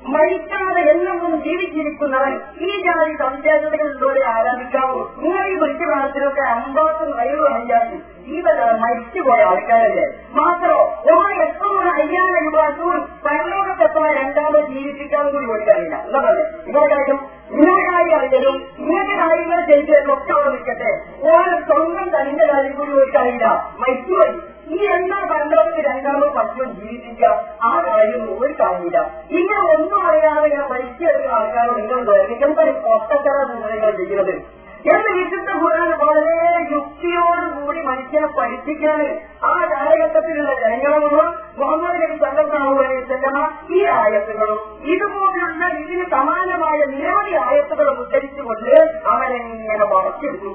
[0.08, 5.08] മരിക്കാതെ എന്നും ജീവിച്ചിരിക്കുന്നവൻ ഈ ജാതി സംശയങ്ങളിലൂടെ ആരാധിക്കാവൂ?
[5.18, 7.96] നിങ്ങൾ ഈ മരിച്ച പ്രാർത്ഥനയൊക്കെ അമ്പാത്തും വയറു അയ്യാതി
[8.28, 10.06] ജീവന മരിച്ചുപോയ ആൾക്കാരല്ലേ?
[10.34, 15.96] മാത്രോ ഒരു എപ്പോഴും അയ്യാന യുവാസവും പരലോകത്തെപ്പോഴ രണ്ടാമത് ജീവിപ്പിക്കാൻ കൂടി കൊടുക്കാറില്ല.
[15.96, 16.46] എന്താ പറയുക?
[16.66, 17.18] ഇവരുടെ
[17.50, 20.92] നിങ്ങളുടെ കാര്യം അറിയലും ഇങ്ങനത്തെ കാര്യങ്ങൾ ചെയ്തതൊക്കെ അവിടെ നിൽക്കട്ടെ.
[21.22, 23.74] ഓരോ സ്വന്തം തന്റെ കാര്യം കൂടി കൊടുക്കാറില്ല.
[23.80, 28.98] മരിച്ചുപോയി ഈ എന്താ കണ്ടവർക്ക് രണ്ടാമത് പറ്റും ജീവിക്കാം ആ കാര്യം ഒരു കാര്യമില്ല.
[29.30, 34.34] ഇങ്ങനെ ഒന്നും അറിയാതെ ഇങ്ങനെ മരിച്ചെടുക്കുന്ന ആൾക്കാരോട് നിങ്ങൾ എനിക്കൊരു പൊട്ടത്തര നിങ്ങൾ ചെയ്യുന്നത്?
[34.94, 39.00] എന്ന് വിശുദ്ധ ഖുർആൻ വളരെ യുക്തിയോടുകൂടി മനുഷ്യനെ പഠിപ്പിക്കാൻ
[39.44, 43.38] ആ കാലഘട്ടത്തിലുള്ള ജനങ്ങളോടും മുഹമ്മദ് നബി സല്ലല്ലാഹു അലൈഹി വസല്ലമ
[43.70, 50.52] ഈ ആയത്തുകളും ഇതുപോലുള്ള ഇതിന് സമാനമായ നിരവധി ആയത്തുകളും ഉദ്ധരിച്ചുകൊണ്ട് അവരെങ്ങനെ വളർത്തിയെടുത്തു.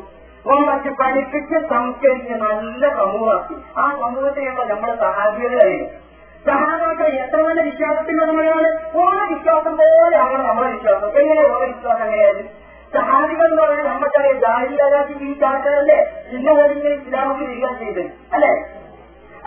[0.55, 3.55] മറ്റ് പഠിപ്പിച്ച് സംസ്കരിച്ച് നല്ല സമൂഹമാക്കി.
[3.77, 6.09] ആ സമൂഹത്തിലുള്ള നമ്മുടെ സഹാബികളായിരുന്നു
[6.47, 11.19] സഹാബാക്കൾ എത്ര നല്ല വിശ്വാസത്തിലുള്ളവരാണ് ഓരോ വിശ്വാസം പോലെയാണ് നമ്മുടെ വിശ്വാസം.
[11.19, 12.49] എങ്ങനെ ഓരോ വിശ്വാസം എങ്ങനെയായിരുന്നു?
[12.93, 18.78] സഹാബികൾ എന്ന് പറഞ്ഞാൽ നമുക്കറിയാം ജാഹിലാക്കി ഈ കാലത്തല്ലേ ഇന്ന പോലെ ഇസ്ലാമിക്ക് വരിക ചെയ്തത് അല്ലെ?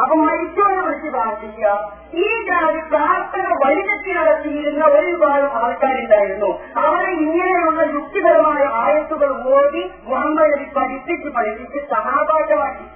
[0.01, 1.69] അപ്പൊ മരിച്ചവരെ വിളിച്ച് പ്രാർത്ഥിക്കുക.
[2.15, 6.51] ഈ ജാതി പ്രാർത്ഥന വഴിതെറ്റി നടത്തിയിരുന്ന ഒരു വിഭാഗം ആൾക്കാരുണ്ടായിരുന്നു.
[6.87, 12.87] അവരെ ഇങ്ങനെയുള്ള യുക്തിപരമായ ആയത്തുകൾ ഓടി മുഹമ്മദ് പഠിപ്പിച്ച് പഠിപ്പിച്ച് സഹാപാഠമാക്കി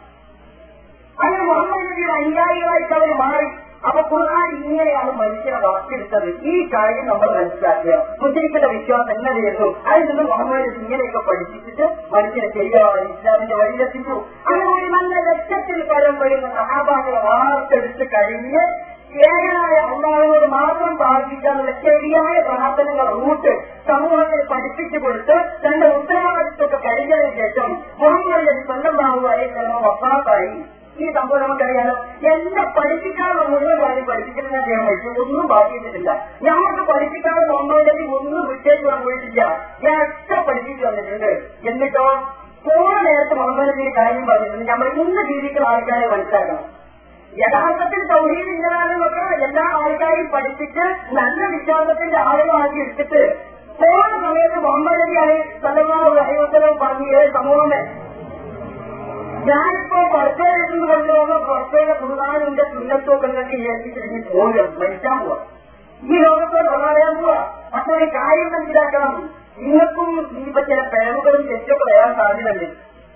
[1.18, 3.46] അങ്ങനെ മുഹമ്മദ് നബിയുടെ അനുയായികളായിട്ട് അവർ മാറി.
[3.86, 6.40] അപ്പൊ ഖുർആൻ ഇങ്ങനെയാണ് മനുഷ്യനെ വളർത്തിയെടുത്തത്.
[6.42, 7.94] ഈ കാര്യം നമ്മൾ മനസ്സിലാക്കുക.
[8.22, 14.16] മുസ്ലിങ്ങളുടെ വിശ്വാസം എന്നതായിരുന്നു അതിൽ നിന്ന് മുഹമ്മദ് ഇങ്ങനെയൊക്കെ പഠിപ്പിച്ചിട്ട് മനുഷ്യനെ ശരിയാവാൻ ഇസ്ലാമിന്റെ വഴിയിലെത്തിച്ചു
[14.46, 18.64] അങ്ങനെ ഒരു നല്ല ലക്ഷത്തിൽ പരം വരുന്ന സഹാബാക്കളെ വാർത്തെടുത്ത് കഴിഞ്ഞ്
[19.16, 23.52] ഏകനായ അള്ളാഹിനോട് മാത്രം പ്രാർത്ഥിക്കാനുള്ള ശരിയായ പ്രാർത്ഥനകൾ റൂട്ട്
[23.88, 29.46] സമൂഹത്തിൽ പഠിപ്പിച്ചു കൊടുത്ത് തന്റെ ഉത്തരവാദിത്വത്തെ കഴിഞ്ഞതിന് ശേഷം മുഹമ്മദ് സ്വന്തം ബാബുവായി
[29.84, 30.56] വഫാത്തായി.
[30.98, 31.94] ഈ സംഭവം നമുക്കറിയാലോ.
[32.32, 39.68] എന്നെ പഠിപ്പിക്കാനുള്ള മുഴുവൻ കാര്യം പഠിപ്പിക്കുന്ന ചെയ്യാൻ പറ്റും ഒന്നും ബാധിച്ചിട്ടില്ല ഞങ്ങൾക്ക് പഠിപ്പിക്കാനുള്ള സംഭവത്തിൽ ഒന്നും വിട്ടേക്ക് പോയിട്ടില്ല.
[39.84, 41.46] ഞാൻ ഒക്കെ പഠിപ്പിച്ചു വന്നിട്ടുണ്ട്.
[41.68, 42.22] എന്നിട്ടോ?
[42.66, 44.72] പോണ നേരത്തെ നബി കാര്യം പറഞ്ഞിട്ടുണ്ട്.
[44.72, 46.76] നമ്മൾ ഇന്ന് ജീവിക്കുന്ന ആൾക്കാരെ മനസ്സിലാക്കണം.
[47.38, 53.36] യഥാർത്ഥത്തിൽ സൗഹീദ് ഇന്നതാണെന്നൊക്കെ എല്ലാ ആൾക്കാരെയും പഠിപ്പിച്ച് നല്ല വിശ്വാസത്തിന്റെ ആളുകളാക്കി എടുത്തിട്ട്
[53.68, 58.05] പോണ സമയത്ത് മുഹമ്മദ് നബി അലി സലമാവ് അഹിവസലം പറഞ്ഞ സമൂഹമേ
[59.46, 65.44] ഞാനിപ്പോ പുറത്തേക്ക് കൊണ്ടുപോകുന്ന പുറത്തേക്ക് കുറുകാനിന്റെ സുന്നത്തൊക്കെ വിചാരിച്ചിട്ട് ഏൽപ്പിച്ചിട്ട് പോവുക മരിക്കാൻ പോവാ.
[66.02, 67.62] ഈ ലോകത്തെ പറയാൻ പോവാ.
[67.74, 69.30] പക്ഷെ ഒരു കാര്യം മനസ്സിലാക്കണം.
[69.58, 72.64] നിങ്ങൾക്കും ഇനിയിപ്പോ ചില പിഴവുകളും തെറ്റൊക്കെ വരാൻ സാധ്യതയുണ്ട്.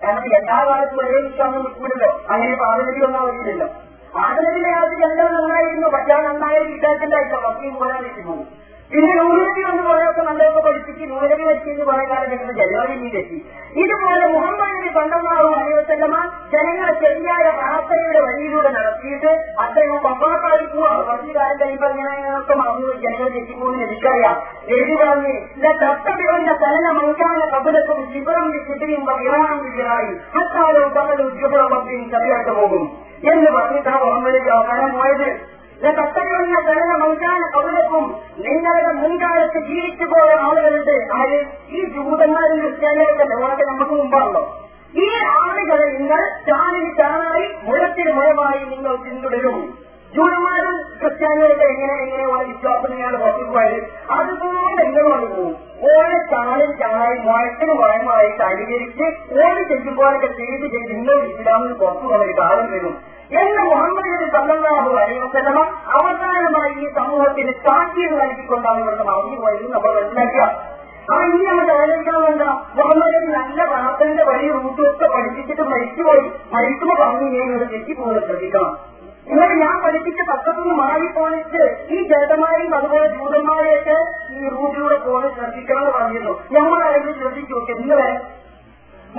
[0.04, 3.66] കാരണം എല്ലാ കാലത്തും ഒരേ വിശ്വാസം നിൽക്കൂലല്ലോ അങ്ങനെ പാതനതി ഒന്നും വരില്ലല്ലോ
[4.14, 5.88] പാതനത്തിന്റെ കാലത്ത് എല്ലാം നന്നായിരുന്നു.
[5.88, 8.59] പക്ഷേ നന്നായ വിശ്വാസത്തിന്റെ വക്കീൽ പോരാൻ പോകും.
[8.90, 13.36] പിന്നെ യൂണിറ്റി എന്ന് പറയാത്ത നല്ലതൊക്കെ പഠിപ്പിച്ച് നൂലവി വെച്ച് വെച്ചെന്ന് കുറെ കാലം കഴിയുമ്പോൾ ജനുവരി തെറ്റി
[13.82, 16.16] ഇതുപോലെ മുഹമ്മദിന്റെ നബി പണ്ടമാറു അലൈവസല്ലമ
[16.54, 19.30] ജനങ്ങളെ ശരിയായ പ്രാർത്ഥനയുടെ വഴിയിലൂടെ നടത്തിയിട്ട്
[19.64, 24.36] അദ്ദേഹം പമ്പാക്കാരി പോവാ കുറച്ചു കാലം കഴിയുമ്പോൾ ഇങ്ങനെയൊക്കെ മറന്നു ജനങ്ങൾ തെറ്റിപ്പോകുന്ന എനിക്കറിയാം.
[24.74, 25.34] എഴുതി പറഞ്ഞ്
[25.82, 32.84] തത്തപിറന്ന തലന മൈതാന കപിലത്തും ശിവരം ചിത്രിയും ഇറാനും വിജയായി ഹത്താലോ കടലും ശിവറമ്പയും ചതിയായിട്ട് പോകും
[33.30, 35.28] എന്ന് പറഞ്ഞിട്ടാണ് മുഹമ്മദ് നബി അവസാനം പോയത്.
[35.84, 38.04] തത്തപിറന്ന ചലന മൈതാന കൗലക്കും
[38.38, 41.38] നിങ്ങളുടെ മുൻകാലത്ത് ജീവിച്ചു പോയ ആളുകളുണ്ട് ആര്?
[41.70, 44.42] ഈ ജൂതന്മാരും ക്രിസ്ത്യാനികളൊക്കെ ലോകത്തെ നമുക്ക് മുമ്പാണല്ലോ.
[44.94, 45.06] ഈ
[45.40, 49.58] ആളുകളെ നിങ്ങൾ ചാനിന് ചാനായി മുഴത്തിന് മുഴമായി നിങ്ങൾ പിന്തുടരും.
[50.14, 53.44] ജൂതന്മാരും ക്രിസ്ത്യാനികളൊക്കെ എങ്ങനെ എങ്ങനെയുള്ള വിശ്വാസം നിങ്ങൾ പുറത്തു
[54.10, 61.72] അതുപോലെ നിങ്ങൾ പോകും ഓരോ ചാനൽ ചാനായി മുഴത്തിന് മുഴമായി അനുകരിച്ച് ഓരോ ചെല്ലുമ്പോഴൊക്കെ ചെയ്ത് ചെയ്ത് നിങ്ങൾ ഇസ്ലാമിൽ
[61.72, 62.96] പുറത്തു പോകുന്ന കാലം വരും.
[63.38, 65.58] എന്ന് മുഹമ്മദ് നബി സല്ലല്ലാഹു അലൈഹി വസല്ലമ
[65.98, 70.46] അവസാനമായി ഈ സമൂഹത്തിന് സാക്ഷ്യം നൽകിക്കൊണ്ടാണ് ഇവർക്ക് മറന്നു പോയത് നമ്മൾ മനസ്സിലാക്കുക.
[71.12, 72.42] ആ ഇനി നമ്മൾ ആലോചിക്കണം വേണ്ട.
[72.78, 76.24] മുഹമ്മദ് നല്ല പ്രാർത്ഥനയുടെ വഴി റൂട്ടൊക്കെ പഠിപ്പിച്ചിട്ട് മരിച്ചുപോയി
[76.54, 78.72] മരിക്കുമ്പോൾ പറഞ്ഞു ഞാൻ ഒരു തെറ്റിപ്പോകുന്നത് ശ്രദ്ധിക്കണം.
[79.30, 81.62] ഇന്നലെ ഞാൻ പഠിപ്പിച്ച തത്വത്തിന് മാറിപ്പോണിച്ച്
[81.94, 83.98] ഈ ജേതന്മാരെയും അതുപോലെ ജൂതന്മാരെയൊക്കെ
[84.30, 86.34] ഈ റൂട്ടിലൂടെ പോലെ ശ്രദ്ധിക്കണം എന്ന് പറഞ്ഞിരുന്നു.
[86.50, 88.16] ഞങ്ങളാരെങ്കിലും ശ്രദ്ധിച്ചു നോക്കി വരെ.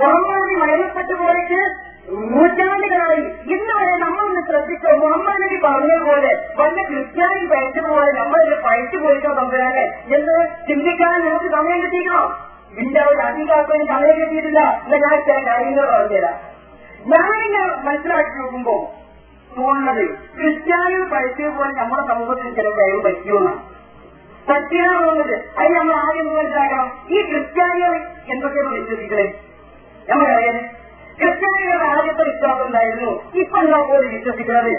[0.00, 1.62] മുഹമ്മദ് മരണപ്പെട്ടു പോയിട്ട്
[2.04, 3.20] നൂറ്റാണ്ടുകളായി
[3.54, 4.90] ഇന്ന് വരെ നമ്മളൊന്ന് ശ്രദ്ധിച്ചോ?
[5.02, 9.84] മുഹമ്മദ് നബി പറഞ്ഞതുപോലെ വല്ല ക്രിസ്ത്യാനി പയറ്റ പോലെ നമ്മളിത് പയറ്റു പോയിട്ടോ തമ്പുരാനെ
[10.16, 10.36] എന്ന്
[10.68, 12.22] ചിന്തിക്കാൻ നമുക്ക് സമയം കിട്ടിയിട്ടോ
[12.72, 14.60] ഇതിന്റെ ഒരു അധികാരത്തിന് സമയം കിട്ടിയിട്ടില്ല.
[14.84, 16.36] എന്ന് ഞാൻ ചില കാര്യങ്ങൾ പറഞ്ഞുതരാം.
[17.06, 18.76] ഞാനിങ്ങനെ മനസ്സിലാക്കി നോക്കുമ്പോ
[19.50, 20.04] തോന്നുന്നത്
[20.36, 23.60] ക്രിസ്ത്യാനികൾ പയറ്റിയത് പോലെ നമ്മുടെ സമൂഹത്തിൽ ചില കഴിവ് പറ്റിയോന്നാണ്
[24.46, 24.94] പറ്റിയാണ്
[25.56, 27.92] അത് നമ്മൾ ആദ്യം മനസ്സിലാക്കണം ഈ ക്രിസ്ത്യാനികൾ
[28.28, 29.26] എന്തൊക്കെയാണ് വിശ്വസിക്കണേ
[30.08, 30.56] നമുക്കറിയാം.
[31.22, 33.10] ക്രിസ്ത്യാനികളുടെ ആദ്യത്തെ വിശ്വാസം ഉണ്ടായിരുന്നു.
[33.42, 34.72] ഇപ്പൊ നമ്മൾ പോലും വിശ്വസിക്കുന്നത്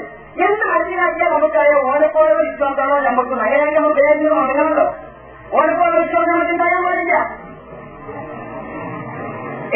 [0.44, 3.34] എന്ത് മനസ്സിലാക്കിയാൽ നമുക്കറിയാം ഓലപ്പോലുള്ള വിശ്വാസമാണോ നമുക്ക്?
[3.42, 4.86] നഗരായി നമുക്ക് ഏതെങ്കിലും അറിയണമല്ലോ
[5.58, 7.16] ഓലപ്പോലുള്ള വിശ്വാസം നമുക്ക് ഉണ്ടായാൽ പാടില്ല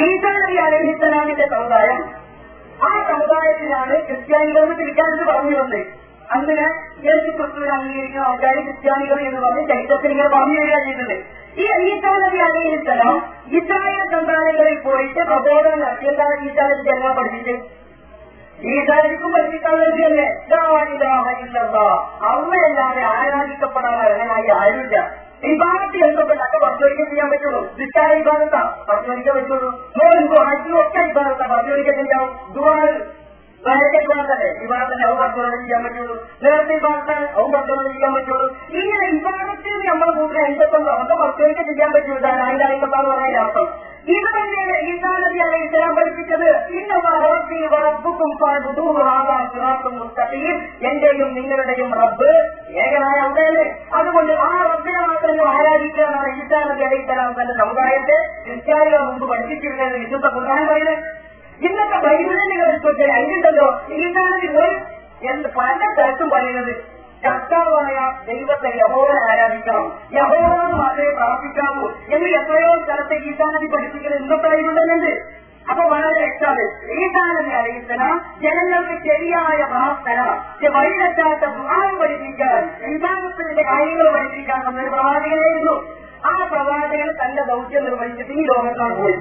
[0.03, 2.01] ഈസാനബി അലഹിത്തലാമിന്റെ സമുദായം
[2.87, 5.79] ആ സമുദായത്തിലാണ് ക്രിസ്ത്യാനികളെന്ന് തിരിക്കാനെന്ന് പറഞ്ഞു വന്നത്
[6.29, 6.65] അങ്ങനെ
[7.05, 11.17] യേശു ക്രിസ്തുവിനെ അംഗീകരിക്കുന്ന ആൾക്കാർ ക്രിസ്ത്യാനികൾ എന്ന് പറഞ്ഞ് ചരിത്രത്തിൽ ഇങ്ങനെ പറഞ്ഞു വരിക ചെയ്തിട്ടുണ്ട്
[11.57, 16.05] ഈ അയ്യത്താലി നബി അലഹിസ്സലാം ഇസ്രായേൽ സന്താനങ്ങളിൽ പോയിട്ട് പ്രബോധനം നടത്തി.
[16.05, 17.77] എന്താണ് ഈസാ നബി ജന്മം പഠിപ്പിച്ച്
[18.67, 20.23] ഈസാനിക്കും പഠിപ്പിക്കാനുള്ളത് തന്നെ
[22.25, 25.15] അമ്മയല്ലാതെ ആരാധിക്കപ്പെടാൻ അർഹനായി ആരുമില്ല.
[25.43, 27.75] വിഭാഗത്തിൽ എന്തൊക്കെ പരിശോധിക്കാൻ ചെയ്യാൻ പറ്റുള്ളൂ.
[27.79, 28.85] നിസ്കാര വിഭാഗത്താ.
[28.89, 29.91] പരിശോധിക്കാൻ പറ്റുള്ളൂ.
[30.81, 32.53] ഒക്കെ വിഭാഗത്താ പരിശോധിക്കാൻ ചെയ്യാവും.
[32.53, 33.16] ദുവാൽ
[34.61, 36.27] വിഭാഗത്തിന്റെ അവ പരിശോധന ചെയ്യാൻ പറ്റുള്ളൂ.
[36.43, 38.57] നേരത്തെ വിവാഹത്തിന് പരിശോധന ചെയ്യാൻ പറ്റുള്ളൂ.
[38.69, 43.97] ഇങ്ങനെ വിഭാഗത്തിൽ നമ്മൾ കൂടുതൽ എന്തൊക്കെ അവർക്ക് പ്രത്യേകിച്ച് ചെയ്യാൻ പറ്റുള്ളൂ അതിന്റെ അയക്കപ്പാന്ന് പറഞ്ഞ അർത്ഥം.
[44.07, 46.67] ഇത് തന്നെയാണ് ഈസാ നബി അലൈഹി ഇസ്ലാം പഠിപ്പിച്ചത്.
[50.87, 52.29] എന്റെയും നിങ്ങളുടെയും റബ്ബ്
[52.69, 53.85] ഏകനായ അവിടെയല്ലേ?
[53.93, 60.25] അതുകൊണ്ട് ആ റബ്ബിനെ മാത്രം ആരാധിക്കാനാണ് ഈസാ നബി അലൈഹി സ്വലാം തന്റെ സമുദായത്തെ ക്രിസ്ത്യാനികൾ മുമ്പ് പഠിപ്പിച്ചിരുന്നത് വിശുദ്ധ
[60.69, 61.26] പറയുന്നത്.
[61.61, 63.81] ഇന്നത്തെ ബൈബിളിൽ നിങ്ങൾ എടുത്തിട്ട് അതിലുണ്ടല്ലോ.
[64.29, 64.75] നബി പോയി
[65.31, 66.75] എന്ത് പല സ്ഥലത്തും പറയുന്നത്
[67.25, 69.99] കർത്താവായ ദൈവത്തെ യഹോവനെ ആരാധിക്കണം.
[70.13, 71.89] യഹോവന് മാത്രമേ പ്രാർത്ഥിക്കാവൂ.
[71.89, 75.37] എന്ന് എത്രയോ സ്ഥലത്തെ ഗീതാനദി പഠിപ്പിക്കുന്നത് ഇന്നത്തെ ബൈബിളിലുണ്ട്.
[75.69, 80.43] അപ്പൊ വളരെ വ്യക്തമാണ് ഈശാനബി അറിയിച്ചന ജനങ്ങൾക്ക് ശരിയായ പ്രാർത്ഥന.
[80.69, 85.93] വഴിതെറ്റാത്ത ഭാവം പഠിപ്പിക്കാൻ വിഭാഗത്തിന്റെ കാര്യങ്ങൾ പഠിപ്പിക്കാൻ എന്നൊരു പ്രവാചകനായിരുന്നു.
[86.25, 89.15] ആ പ്രവാചകൻ തന്റെ ദൗത്യം നിർവഹിച്ചിട്ട് ഈ ലോകത്താണ് പോയി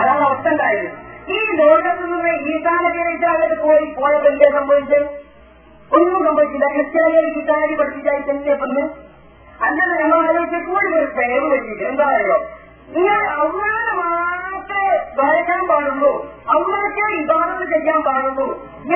[0.00, 1.13] അതാണ് അവസ്ഥ ഉണ്ടായത്.
[1.28, 5.06] ഈ ലോകത്ത് നിന്ന് ഈശാനബി അറിയിച്ചാൽ പോയി പോയപ്പോൾ എന്തേ സംഭവിച്ചത്
[5.90, 6.66] ഒന്നും സംഭവിച്ചില്ല.
[6.74, 8.84] ക്രിസ്ത്യാനികൾ ക്രിസ്ത്യാനി പഠിപ്പിച്ചായി തന്നെ പറഞ്ഞു
[9.66, 12.36] അങ്ങനെ ഞങ്ങൾ ആലോചിച്ച് കൂടുതൽ പേര് പറ്റിയിട്ട് എന്താ പറയുക?
[12.94, 14.86] നിങ്ങൾ അവരുടെ മാത്രമേ
[15.18, 16.10] വരയ്ക്കാൻ പാടുള്ളൂ.
[16.54, 18.46] അവർക്ക് ഇബാദത്ത് ചെയ്യാൻ പാടുള്ളൂ.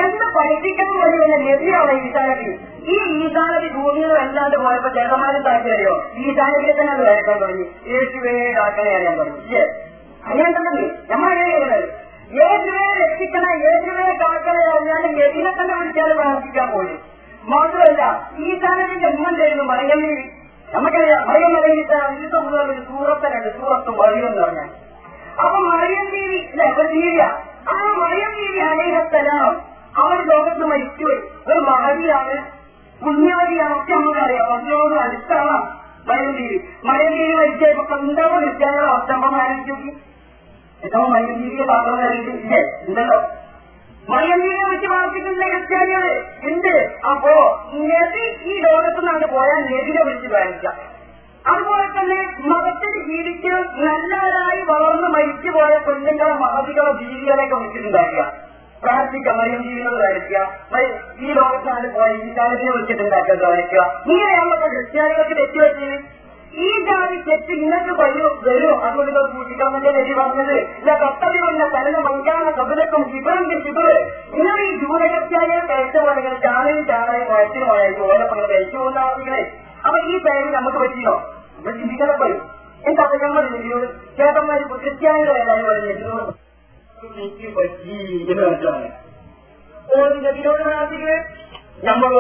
[0.05, 2.51] എന്ത് പഠിപ്പിക്കാൻ വേണ്ടിയുള്ള നെതിയാണ് ഈശാനബി
[2.95, 7.67] ഈ ഈശാനബി ഭൂമിയിൽ അല്ലാണ്ട് പോയപ്പോ ചേട്ടന്മാരും താഴ്ചയോ ഈശാനബിയെ തന്നെ അത് വരയ്ക്കാൻ തുടങ്ങി.
[7.95, 9.63] യേശുവേ കാക്കനെ അറിയാൻ തുടങ്ങി?
[10.29, 11.81] അങ്ങനെ തന്നെ നമ്മളെ
[12.37, 14.57] യേശുവെ രക്ഷിക്കണ യേശുവെ കാക്കണ
[14.89, 16.97] ഞാൻ എതിനെ തന്നെ വിളിച്ചാൽ പ്രാർത്ഥിക്കാൻ പോയി
[17.45, 18.03] മാത്രമല്ല
[18.39, 20.25] ഈ സാധനത്തിന്റെ മുഖം ചെയ്യുന്നു മറിയമ്മീവി
[20.75, 24.69] നമുക്കറിയാം മറിയം അറിയിച്ച മുതൽ ഒരു സൂറത്തനുണ്ട് സൂറത്തും മറിയം എന്ന് പറഞ്ഞാൽ.
[25.45, 26.67] അപ്പൊ മറിയം ദേവി അല്ലെ?
[26.79, 27.23] ഒരു ജീവിയ
[27.69, 29.55] ആ മറിയം ദേവി അനേകത്തലാം
[29.97, 31.19] അവർ ലോകത്ത് മരിച്ചുപോയി.
[31.49, 32.37] ഒരു മഹതിയാണ്
[33.01, 34.53] പുണ്യവതിയാണ് ഒക്കെ നമുക്കറിയാം.
[34.53, 35.57] അതിനോട് അടുത്താണ്
[36.09, 40.08] മറിയം ദേവി മറിയം ദേവി മരിച്ചപ്പോ പന്തവ ക്രിസ്ത്യാനികൾ അസ്തംഭമായിരിക്കും നോക്കി.
[40.83, 42.33] എത്രയോ മയ്യീരിയെ പാത്രമായിട്ട്
[42.89, 43.19] ഉണ്ടല്ലോ?
[44.09, 46.05] മയ്യീരെ വെച്ച് പ്രാർത്ഥിക്കുന്ന ക്രിസ്ത്യാനികൾ
[46.51, 46.75] ഉണ്ട്
[47.11, 47.33] അപ്പോ
[47.89, 50.77] നബി ഈ ലോകത്ത് നിന്ന് പോയാൽ നബിനെ വിളിച്ച് പ്രാർത്ഥിക്കാം
[51.45, 53.51] അതുപോലെ തന്നെ മതത്തിൽ ജീവിച്ച്
[53.83, 58.25] നല്ലവരായി വളർന്ന് മരിച്ചു പോയ പെണ്ണുങ്ങളെ മഹതികളെ ജീവികളെയൊക്കെ വിളിച്ചിട്ടുണ്ടാക്കുക
[58.83, 60.41] പ്രാർത്ഥിക്കുക മറിയം ജീവികൾ വരയ്ക്കുക
[61.21, 66.05] ഈ ലോകത്താണ് പോയ ഈ കാലത്തിനെ വിളിച്ചിട്ടുണ്ടാക്കുക വരയ്ക്കുക ഇങ്ങനെയാണല്ലോ ക്രിസ്ത്യാനികൾക്ക് തെറ്റുപറ്റിയത്
[66.55, 68.85] ഈ ജാതി തെറ്റ് നിങ്ങൾക്ക് വരും വരും.
[68.85, 69.19] അതുകൊണ്ട്
[69.75, 70.57] വേണ്ടി നബി പറഞ്ഞത്.
[70.79, 73.97] ഇല്ല കത്തതി വന്ന തലന് മങ്കാന കബലക്കും ശിബറിന്റെ ശിബറ്
[74.33, 77.31] നിങ്ങൾ ഈ ജൂതകത്യായ പേച്ചപോലെ ചാണയും ചാണയും
[78.01, 79.53] ഓരോ പങ്ങൾ കഴിച്ചു പോകുന്ന ആളുകളെ.
[79.85, 81.23] അപ്പൊ ഈ പേര് നമുക്ക് പറ്റിയോ?
[81.59, 82.41] ഇവിടെ ചിന്തിക്കാൻ പോയി.
[82.85, 83.87] എന്താ ഞങ്ങൾ നബിയോട്
[84.19, 85.71] ചേട്ടന്മാര് ക്രിസ്ത്യാനികളെ പറഞ്ഞു
[87.19, 88.43] എനിക്ക് പറ്റി എന്ന്
[89.95, 91.21] ഓരോ പ്രാർത്ഥിക്കുന്നത്
[91.85, 92.13] നമ്മൾ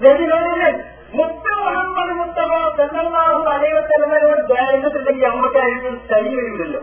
[0.00, 6.80] നബിയോട് മുത്ത മുഹമ്മദ് മുത്തമ തെന്നാഹു അലൈവത്തലമരോട് അമ്മയ്ക്ക് നമ്മൾക്കായിരുന്നു ശരി വരില്ലല്ലോ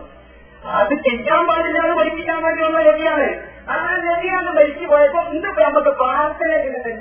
[0.76, 3.26] അത് ചെയ്യാൻ പാടില്ല എന്ന് പഠിപ്പിക്കാൻ വേണ്ടി വന്ന നബിയാണ്
[3.70, 6.50] ആ നബിയാണ് മരിച്ചു പോയപ്പോ ഇന്ന് നമുക്ക് പ്രാർത്ഥന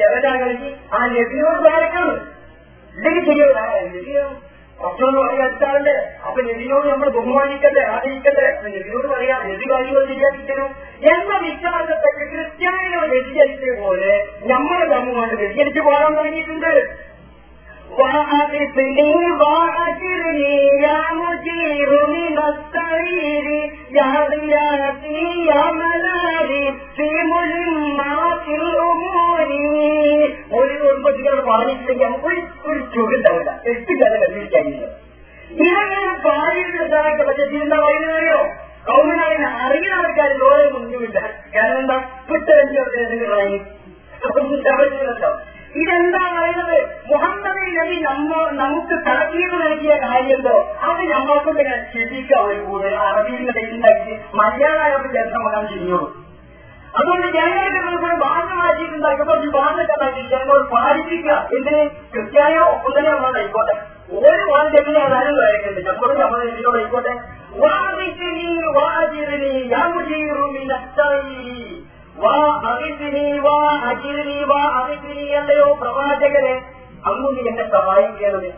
[0.10, 2.12] അവരാണെങ്കിൽ ആ രവിയോട് ധാരക്കണം
[2.96, 3.24] ഇല്ലെങ്കിൽ
[3.94, 4.26] ശരിയോ
[4.80, 5.92] കുറച്ചൊന്നും പറയാച്ചാണ്ട്
[6.26, 8.48] അപ്പൊ രവിയോട് നമ്മൾ ബഹുമാനിക്കട്ടെ ആദരിക്കട്ടെ.
[8.76, 10.70] രവിയോട് പറയാം രവി കാര്യങ്ങൾ വ്യതിചരിക്കണം
[11.12, 14.12] എന്ന വിശ്വാസത്തെ ക്രിസ്ത്യാനികൾ വ്യതിചരിച്ചതുപോലെ
[14.52, 16.74] നമ്മുടെ ധർമ്മമായിട്ട് വ്യതിചരിച്ചു പോകാൻ തുടങ്ങിയിട്ടുണ്ട്.
[17.95, 19.13] وأغثني
[19.43, 23.47] وأجرني يا مجير من السعير
[23.91, 26.67] يا غياثي يا ملاذي
[26.97, 29.49] في ملمات الأمور
[30.59, 34.87] ഒരു കുടുംബത്തിനോട് പാലിച്ചില്ലെങ്കിൽ നമുക്ക് ഒരു ഒരു ചുരുണ്ടാവില്ല എട്ട് കഥ കണ്ടിരിക്കാനില്ല
[35.57, 38.41] ഇങ്ങനെ പാലിച്ചതായിട്ട് പക്ഷെ ചിന്ത വൈകുന്നേരോ
[38.87, 41.19] കൗമനാളിനെ അറിയുന്ന ആൾക്കാർ ലോകം ഒന്നുമില്ല
[41.55, 41.99] കാരണം എന്താ
[42.29, 43.61] പുത്തരഞ്ചു വാങ്ങി
[45.76, 46.90] ഇതെന്താ പറയുന്നത്?
[47.14, 50.76] മുഹമ്മദ് നബി നമ്മ നമുക്ക് തലക്കീട് നൽകിയ കാര്യമുണ്ടോ?
[50.82, 52.96] അത് നമ്മൾക്ക് ഞാൻ ചിന്തിക്കാം ഒരു കൂടുതൽ.
[52.96, 56.26] അറബിയിൽ ഉണ്ടാക്കി മലയാളം ചേർത്ത് മകാൻ ചെയ്യുള്ളൂ
[56.96, 61.32] അതുകൊണ്ട് ഞങ്ങൾക്ക് കൂടെ ഭാഷ മാറ്റിയിട്ടുണ്ടാക്കുമ്പോൾ ഈ ഭാഷ ഉണ്ടാക്കി ഞങ്ങൾ പാലിപ്പിക്കുക.
[61.32, 61.90] എന്തിന്?
[62.14, 63.74] ക്രിസ്ത്യാനിയോ ഒപ്പതനെയോ ആയിക്കോട്ടെ.
[64.12, 67.14] ഒരു വാൻ എങ്ങനെയാണെന്ന് പറയുന്നുണ്ട് ഞങ്ങളോട് നമ്മൾ ഇതിനോട് ആയിക്കോട്ടെ.
[67.58, 71.75] വാദിച്ചിനി വാജിരിനി യാമുജീറുമി നഷ്ടയി
[72.17, 72.35] വാ
[72.71, 73.55] അവിസിനി വാ
[73.91, 76.55] അജിരിനി വാ അവിസിനി എല്ലയോ പ്രവാചകരെ
[77.07, 78.51] അങ്ങ് നീ എന്നെ സഹായിക്കണമേ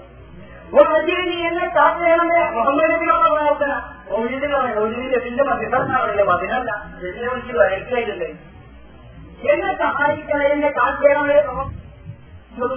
[0.92, 3.72] അജിരിനി എന്നെ കാക്കണമേ മുഹമ്മദ് നബിയോട് പ്രാർത്ഥന
[4.16, 8.30] ഒഴിതിനാണ് ഒഴിതിന്റെ പിന്നെ മതിനാണല്ലേ മതിനല്ല ഇതിനെ വിളിച്ച് വരയ്ക്കായില്ലേ
[9.52, 11.38] എന്നെ സഹായിക്കണം എന്നെ കാക്കണമേ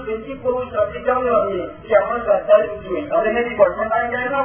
[0.05, 1.65] തെറ്റിപ്പോയി ശ്രദ്ധിക്കാമെന്ന് പറഞ്ഞു
[1.95, 4.43] നമ്മൾ ശ്രദ്ധിച്ചു അതിനെ കുഴപ്പമുണ്ടായിരുന്നു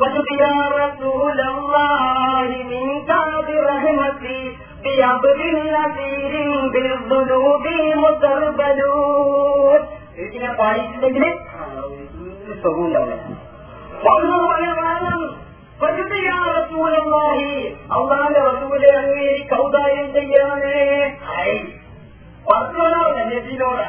[0.00, 3.10] فجد يا رسول الله منك
[3.48, 4.40] برحمتي
[4.84, 5.38] بأبر
[5.72, 6.34] نذير
[6.74, 7.64] بالذنوب
[8.02, 9.80] متربلون
[10.22, 11.24] ഇതിനെ പാലിച്ചില്ലെങ്കിൽ
[17.90, 20.80] അള്ളാന്റെ റസൂലെ അങ്ങേരി കൗതാര്യം ചെയ്യണമേ
[23.30, 23.84] നബിനോട്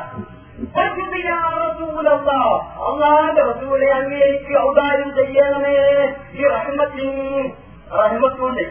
[2.87, 5.75] അള്ളാന്റെ റസൂലെ അങ്ങേക്ക് ഔദാര്യം ചെയ്യണമേ
[6.35, 7.09] ഈ റഹ്മത്തിൽ
[8.01, 8.65] റഹ്മത്തുണ്ട്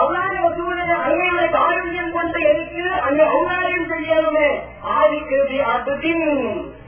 [0.00, 4.66] അള്ളാന്റെ റസൂലിന് അങ്ങയുടെ കാരുണ്യം കൊണ്ട് എനിക്ക് അങ്ങ് ഔദാര്യം ചെയ്യണമേ.
[4.84, 6.20] ആദിക്കൃതി അതിൻ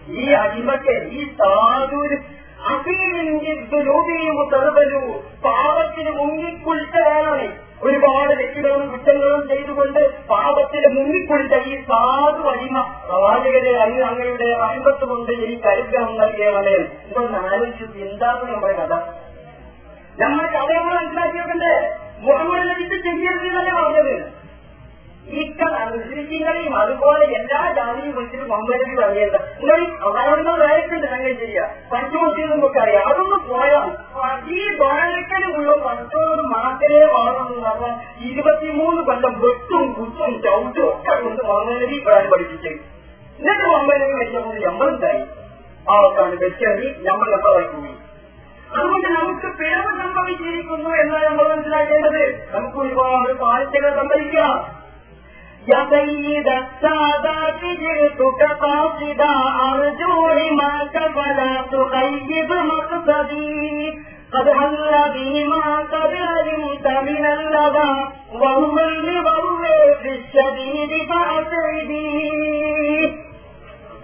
[0.08, 2.18] ഈ അടിമത്തെ ഈ സാധുര്.
[2.72, 3.58] അസീലിന്റെയും
[5.44, 6.96] പാപത്തിന് മുങ്ങിക്കുളിച്ച
[7.82, 12.80] ഒരുപാട് വ്യക്തികളും കുറ്റങ്ങളും ചെയ്തുകൊണ്ട് പാപത്തിന് മുങ്ങിക്കുളിച്ച ഈ സാധു അടിമ.
[13.08, 16.76] പ്രവാചകരെ അങ്ങ് അങ്ങയുടെ അൻപത്ത് കൊണ്ട് ഈ അനുഗ്രഹം നൽകിയവനെ
[17.10, 18.92] ഇതൊന്ന് ആലോചിച്ചു എന്താണ് നമ്മുടെ കഥ.
[20.18, 20.94] നമ്മൾ കഥകൾ
[22.26, 24.14] വെക്കണ്ടേ മുഹമ്മദ് നബിക്ക് ചെയ്യരുത് തന്നെ പറഞ്ഞത്
[25.34, 32.50] ഈക്കൾ മുസ്ലിങ്ങളെയും അതുപോലെ എല്ലാ ജാതിയും വിളിച്ചിട്ട് മുഹമ്മദ് നബി പറഞ്ഞത് നിങ്ങൾ അവരോട് വേറെക്കുണ്ട് സംഗതി ചെയ്യുക പഞ്ചമുസ്ലിം
[32.50, 33.86] നമുക്ക് അറിയാം അതൊന്നും പോയാൽ
[34.54, 37.94] ഈ ദ്വാരക്കലുള്ള പത്തോട് മാത്രമേ വാഴുന്നു പറഞ്ഞാൽ
[38.28, 42.72] ഇരുപത്തിമൂന്ന് കൊല്ലം വെട്ടും കുത്തും ചവിട്ടും ഒക്കെ കൊണ്ട് മുഹമ്മദ് നബി ഇബ്രാഹിം പഠിപ്പിച്ചു
[43.38, 45.22] എന്നിട്ട് മുഹമ്മദ് നബി വെച്ചപ്പോൾ നമ്മളുണ്ടായി
[45.86, 46.22] ആ ഒക്കെ
[47.04, 47.94] നമ്മൾ എപ്പോഴായി പോയി
[48.73, 52.23] അതുകൊണ്ട് നമുക്ക് പിഴവ് സംഭവിച്ചിരിക്കുന്നു എന്നാണ് നമ്മൾ മനസ്സിലാക്കേണ്ടത്
[52.53, 54.57] നമുക്ക് ഒരുപാട് കാഴ്ചകൾ സംഭവിക്കാം
[55.67, 59.33] يا سيد السادات جئتك قاصدا
[59.65, 63.93] أرجو حماك فلا تخيب مقصدي
[64.33, 64.75] قد هل
[65.13, 67.93] بي ما قد علمت من اللذى
[68.33, 69.63] وهو المبرر
[70.01, 72.09] في الشديد فأسعدي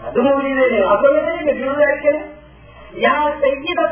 [0.07, 0.51] അതുപോലെ
[0.93, 1.33] അതുപോലെ
[3.02, 3.82] യാ സയ്യിദ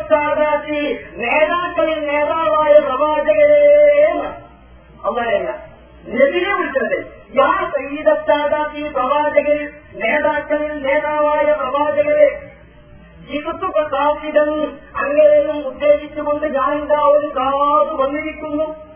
[1.23, 3.61] നേതാക്കളിൽ നേതാവായ പ്രവാചകരെ
[5.05, 5.51] അമ്മയല്ല
[6.19, 6.99] നബിനെ വിളിച്ചത്.
[7.35, 8.11] യാ സയ്യിദ
[8.97, 12.29] പ്രവാചകരിൽ നേതാക്കളിൽ നേതാവായ പ്രവാചകരെ
[13.31, 14.51] ജീവിതം കാസിതൻ
[15.03, 18.88] അങ്ങനെയും ഉദ്ദേശിച്ചുകൊണ്ട് ഞാൻ ഇതാ ഒരു കാതു വന്നിരിക്കുന്നു.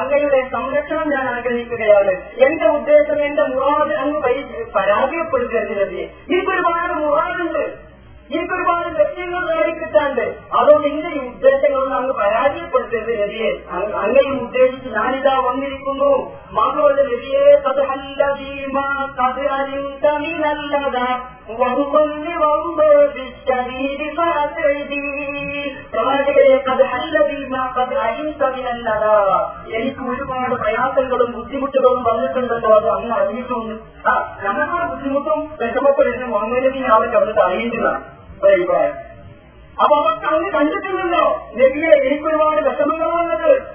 [0.00, 2.14] അങ്ങയുടെ സംരക്ഷണം ഞാൻ ആഗ്രഹിക്കുകയാണ്.
[2.46, 4.20] എന്റെ ഉദ്ദേശം എന്റെ മുറാദ് അങ്ങ്
[4.74, 6.00] പരാജയപ്പെടുത്തരുത്.
[6.00, 7.85] എനിക്ക് ഒരുപാട് മുറാദുണ്ട്.
[8.30, 10.22] എനിക്ക് ഒരുപാട് ലക്ഷ്യങ്ങൾ നേടിക്കിട്ടാണ്ട്
[10.52, 16.10] അതുകൊണ്ട് എന്റെ ഈ ഉദ്ദേശങ്ങളൊന്നും അങ്ങ് പരാജയപ്പെടുത്തരുത് രവിയെ അങ്ങനെയും ഉദ്ദേശിച്ച് ഞാനിതാ വന്നിരിക്കുന്നു.
[16.52, 17.44] മാത്രമല്ല രവിയെ
[29.76, 33.74] എനിക്ക് ഒരുപാട് പ്രയാസങ്ങളും ബുദ്ധിമുട്ടുകളും വന്നിട്ടുണ്ടല്ലോ അത് അങ്ങ് അറിഞ്ഞിട്ടുണ്ട്
[34.08, 34.14] ആ
[34.44, 37.44] ഞങ്ങളുടെ ബുദ്ധിമുട്ടും വിഷമപ്പെടുന്ന മുഹമ്മദ് നബി ആവട്ടെ അവിടുത്തെ
[39.82, 41.24] അപ്പൊ അവർക്ക് അവന് കണ്ടിട്ടുണ്ടല്ലോ.
[41.52, 42.60] നബിയെ എനിക്ക് ഒരുപാട്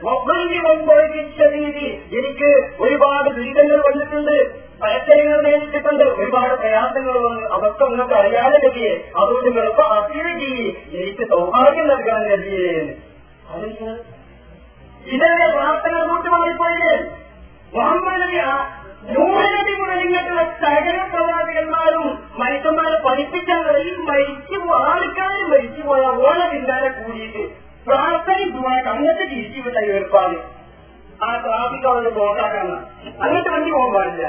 [0.05, 1.87] മൊബൈലിൽ വന്നിച്ച രീതി
[2.17, 2.49] എനിക്ക്
[2.79, 4.37] ഒരുപാട് ദുരിതങ്ങൾ വന്നിട്ടുണ്ട്.
[4.81, 10.53] പരസ്യങ്ങൾ നേരിട്ടിട്ടുണ്ട് ഒരുപാട് പ്രയാസങ്ങൾ വന്നു അവർക്ക് നിങ്ങൾക്ക് അറിയാതെ നബിയെ അതുകൊണ്ട് നിങ്ങൾക്ക് അഭിരുചി
[10.93, 12.71] എനിക്ക് സൗഭാഗ്യം നൽകാൻ നബിയെ
[15.05, 16.95] ഇതല്ലേ പ്രാർത്ഥന കൂട്ടി മാറിപ്പോയില്ലേ
[17.73, 18.39] മുഹമ്മദ് നബി
[19.09, 22.05] നൂറനബി മുതൽ ഇങ്ങോട്ടുള്ള സകല പ്രവാചകന്മാരും
[22.39, 27.43] മനുഷ്യന്മാരെ പഠിപ്പിച്ചാൽ ഈ മരിച്ചു ആൾക്കാർ മരിച്ചു പോയ ഓല പിന്നാലെ കൂടിയിട്ട്
[27.87, 30.37] പ്രാർത്ഥനയും ദുവായിട്ട് അങ്ങനത്തെ തിരിച്ചു വിട്ട ഏർപ്പാട്
[31.23, 32.75] ആ ട്രാഫിക് അവിടെ പോകാനാണ്
[33.23, 34.27] അങ്ങനത്തെ വണ്ടി പോകാൻ പാടില്ല.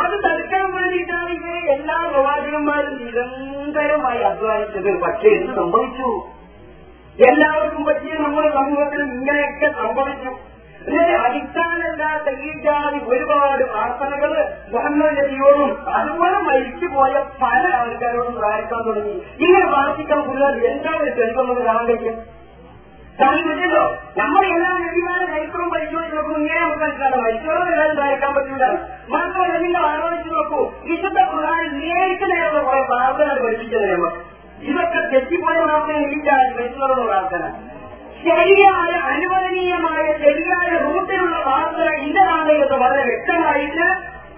[0.00, 4.90] അത് തടുക്കാൻ വേണ്ടിയിട്ടാണ് ഇവർ എല്ലാ പ്രവാചകന്മാരും നിരന്തരമായി അധ്വാനിച്ചത്.
[5.04, 6.08] പക്ഷേ എന്ത് സംഭവിച്ചു?
[7.18, 10.32] എല്ലാവർക്കും പറ്റിയ നമ്മുടെ സമൂഹത്തിൽ ഇങ്ങനെയൊക്കെ സംഭവിച്ചു.
[10.88, 12.50] ഇതിന്റെ അടിസ്ഥാനമില്ലാത്ത ഈ
[13.12, 14.32] ഒരുപാട് പ്രാർത്ഥനകൾ
[14.72, 17.12] മുഹമ്മദ് നബിയോടും അതുപോലെ മരിച്ചു പോയ
[17.42, 19.14] പല ആൾക്കാരോടും പ്രാർത്ഥിക്കാൻ തുടങ്ങി.
[19.44, 22.18] ഇങ്ങനെ പ്രാർത്ഥിക്കാൻ കൂടുതൽ എന്താണ് ചെറുപ്പം കാണാൻ കഴിയും
[23.20, 23.82] സാധിക്കില്ലല്ലോ
[24.18, 27.20] നമ്മൾ എല്ലാ നബിമാരെ ചരിത്രവും പരിശോധിച്ച് നോക്കും ഇങ്ങനെ നമുക്ക് മനസ്സിലാക്കാം.
[27.26, 28.64] മരിച്ചവരോട് എല്ലാവരും ധാരിക്കാൻ പറ്റില്ല.
[29.12, 34.12] മാത്രമല്ല നിങ്ങൾ ആലോചിച്ച് നോക്കൂ വിശുദ്ധ പ്രധാനം നേരിട്ട് നേരത്തെ കുറെ പ്രാർത്ഥന പഠിപ്പിച്ചത് നമ്മൾ
[34.70, 37.44] ഇതൊക്കെ തെറ്റിപ്പോയ പ്രാർത്ഥന ഇല്ല മരിച്ചവരുടെ പ്രാർത്ഥന.
[38.26, 43.86] ശരിയായ അനുവദനീയമായ ശരിയായ റൂട്ടിലുള്ള വാർത്തകൾ ഇതാണ് എന്ന് വളരെ വ്യക്തമായിട്ട്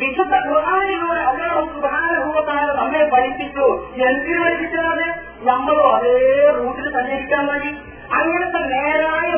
[0.00, 3.66] വിശുദ്ധ ഖുർആാനിലൂടെ അല്ലാഹു സുബാനുഭവത്താല നമ്മെ പഠിപ്പിച്ചു.
[4.08, 5.06] എന്തിനു പഠിപ്പിച്ചത്?
[5.50, 6.16] നമ്മളും അതേ
[6.58, 7.70] റൂട്ടിൽ സഞ്ചരിക്കാൻ വേണ്ടി
[8.18, 9.30] അങ്ങനത്തെ നേരായ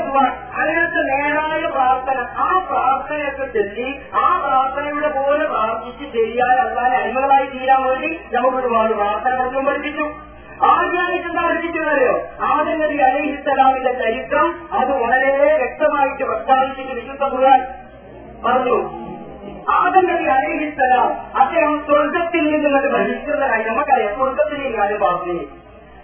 [0.62, 8.10] അങ്ങനത്തെ നേരായ പ്രാർത്ഥന ആ പ്രാർത്ഥനയൊക്കെ ചൊല്ലി ആ പ്രാർത്ഥനയുടെ പോലെ പ്രാർത്ഥിച്ച് ശരിയായ അള്ളാഹെ അടിമകളായി തീരാൻ വേണ്ടി
[8.32, 10.06] നമുക്കൊരുപാട് പ്രാർത്ഥന പഠിച്ചും പഠിപ്പിച്ചു.
[10.66, 12.12] ആദ്യമായിട്ട് എന്താ പഠിപ്പിക്കുന്നതോ
[12.44, 14.48] ആദ്യം നബി അലൈഹിസ്സലാമിന്റെ ചരിത്രം.
[14.72, 17.60] അത് വളരെ വ്യക്തമായിട്ട് പ്രസ്താവിച്ചിട്ട് വിശുദ്ധ ഖുർആൻ
[18.44, 18.76] പറഞ്ഞു.
[19.72, 21.08] ആദം നബി അലഹിസ്സലാം
[21.40, 25.46] അദ്ദേഹം സ്വർഗത്തിൽ നിന്നുള്ളത് ഭരിക്കുന്നതായി നമുക്കറിയാം സ്വർഗത്തിലേക്ക് കാര്യം പറഞ്ഞു.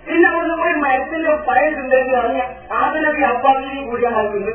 [0.07, 2.42] പിന്നെ അവിടുന്ന് പോയി മരത്തിന്റെ പഴയതുണ്ടെങ്കിൽ അറിഞ്ഞ
[2.72, 3.20] ആദം നബി
[3.90, 4.52] കൂടിയാണ് നൽകുന്നത്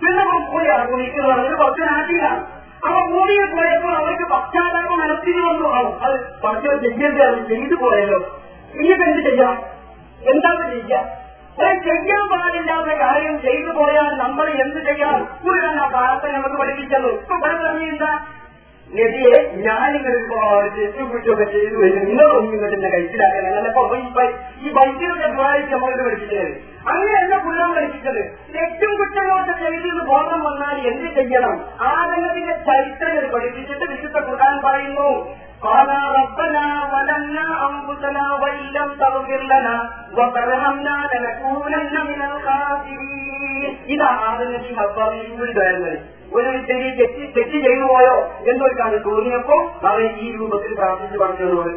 [0.00, 2.40] പിന്നെ പോയി ആഗ്രഹിക്കുന്നത് കുറച്ച് നാട്ടിലാണ്
[2.86, 5.68] അവ ഭൂമിയിൽ പോയപ്പോൾ അവർക്ക് പശ്ചാത്താപം മനസ്സിന് വന്നു.
[6.06, 8.18] അത് പഠിച്ചോ ചെയ്യേണ്ടത് ചെയ്തു പോയല്ലോ.
[8.78, 9.76] ഇനിയിപ്പോ എന്ത് ചെയ്യാം
[10.32, 11.04] എന്താണ് ചെയ്യാം
[11.84, 15.28] ചെയ്യാൻ പാടില്ലാത്ത കാര്യം ചെയ്തു പോയാൽ നമ്മൾ എന്ത് ചെയ്യാം?
[15.42, 17.06] കൂടുതലാണ് ആ പ്രാർത്ഥന നമുക്ക് പഠിപ്പിച്ചത്.
[17.06, 18.26] ഇപ്പൊ പറഞ്ഞില്ല
[18.90, 23.96] നദിയെ ഞാനിങ്ങനെ ഒരുപാട് കുറ്റമൊക്കെ ചെയ്തു വരും നിങ്ങളൊന്നും ഇങ്ങോട്ട് കഴിച്ചിലാക്കാൻ അല്ലപ്പോ
[24.60, 26.76] ഈ ബൈക്കിലൊക്കെ ദ്വാരിച്ച് നമ്മളോട് പഠിപ്പിച്ചത്.
[26.88, 28.20] അങ്ങനെയല്ല പുള്ളം പഠിപ്പിച്ചത്.
[28.54, 31.64] തെറ്റും കുറ്റങ്ങളൊക്കെ ചെയ്തെന്ന് ബോധം വന്നാൽ എന്ത് ചെയ്യണം?
[31.80, 35.36] ആദനത്തിന്റെ ചരിത്രങ്ങൾ പഠിപ്പിച്ചിട്ട് വിശുദ്ധ ഖുർആൻ പറയുന്നു.
[35.63, 39.77] قال ربنا ظلمنا أنفسنا وإن لم تغفر لنا
[40.13, 45.97] وترحمنا لنكونن من الخاسرين إذا آدم നബി ഹബ്ബാബിയും കൂടി വരുന്നത്
[46.31, 48.15] ഒരു ചെറിയ തെറ്റ് തെറ്റ് ചെയ്തു പോയോ
[48.45, 51.73] എന്നൊരു തോന്നിയപ്പോ അവൻ ഈ രൂപത്തിൽ പ്രാർത്ഥിച്ച് പറഞ്ഞതുപോലെ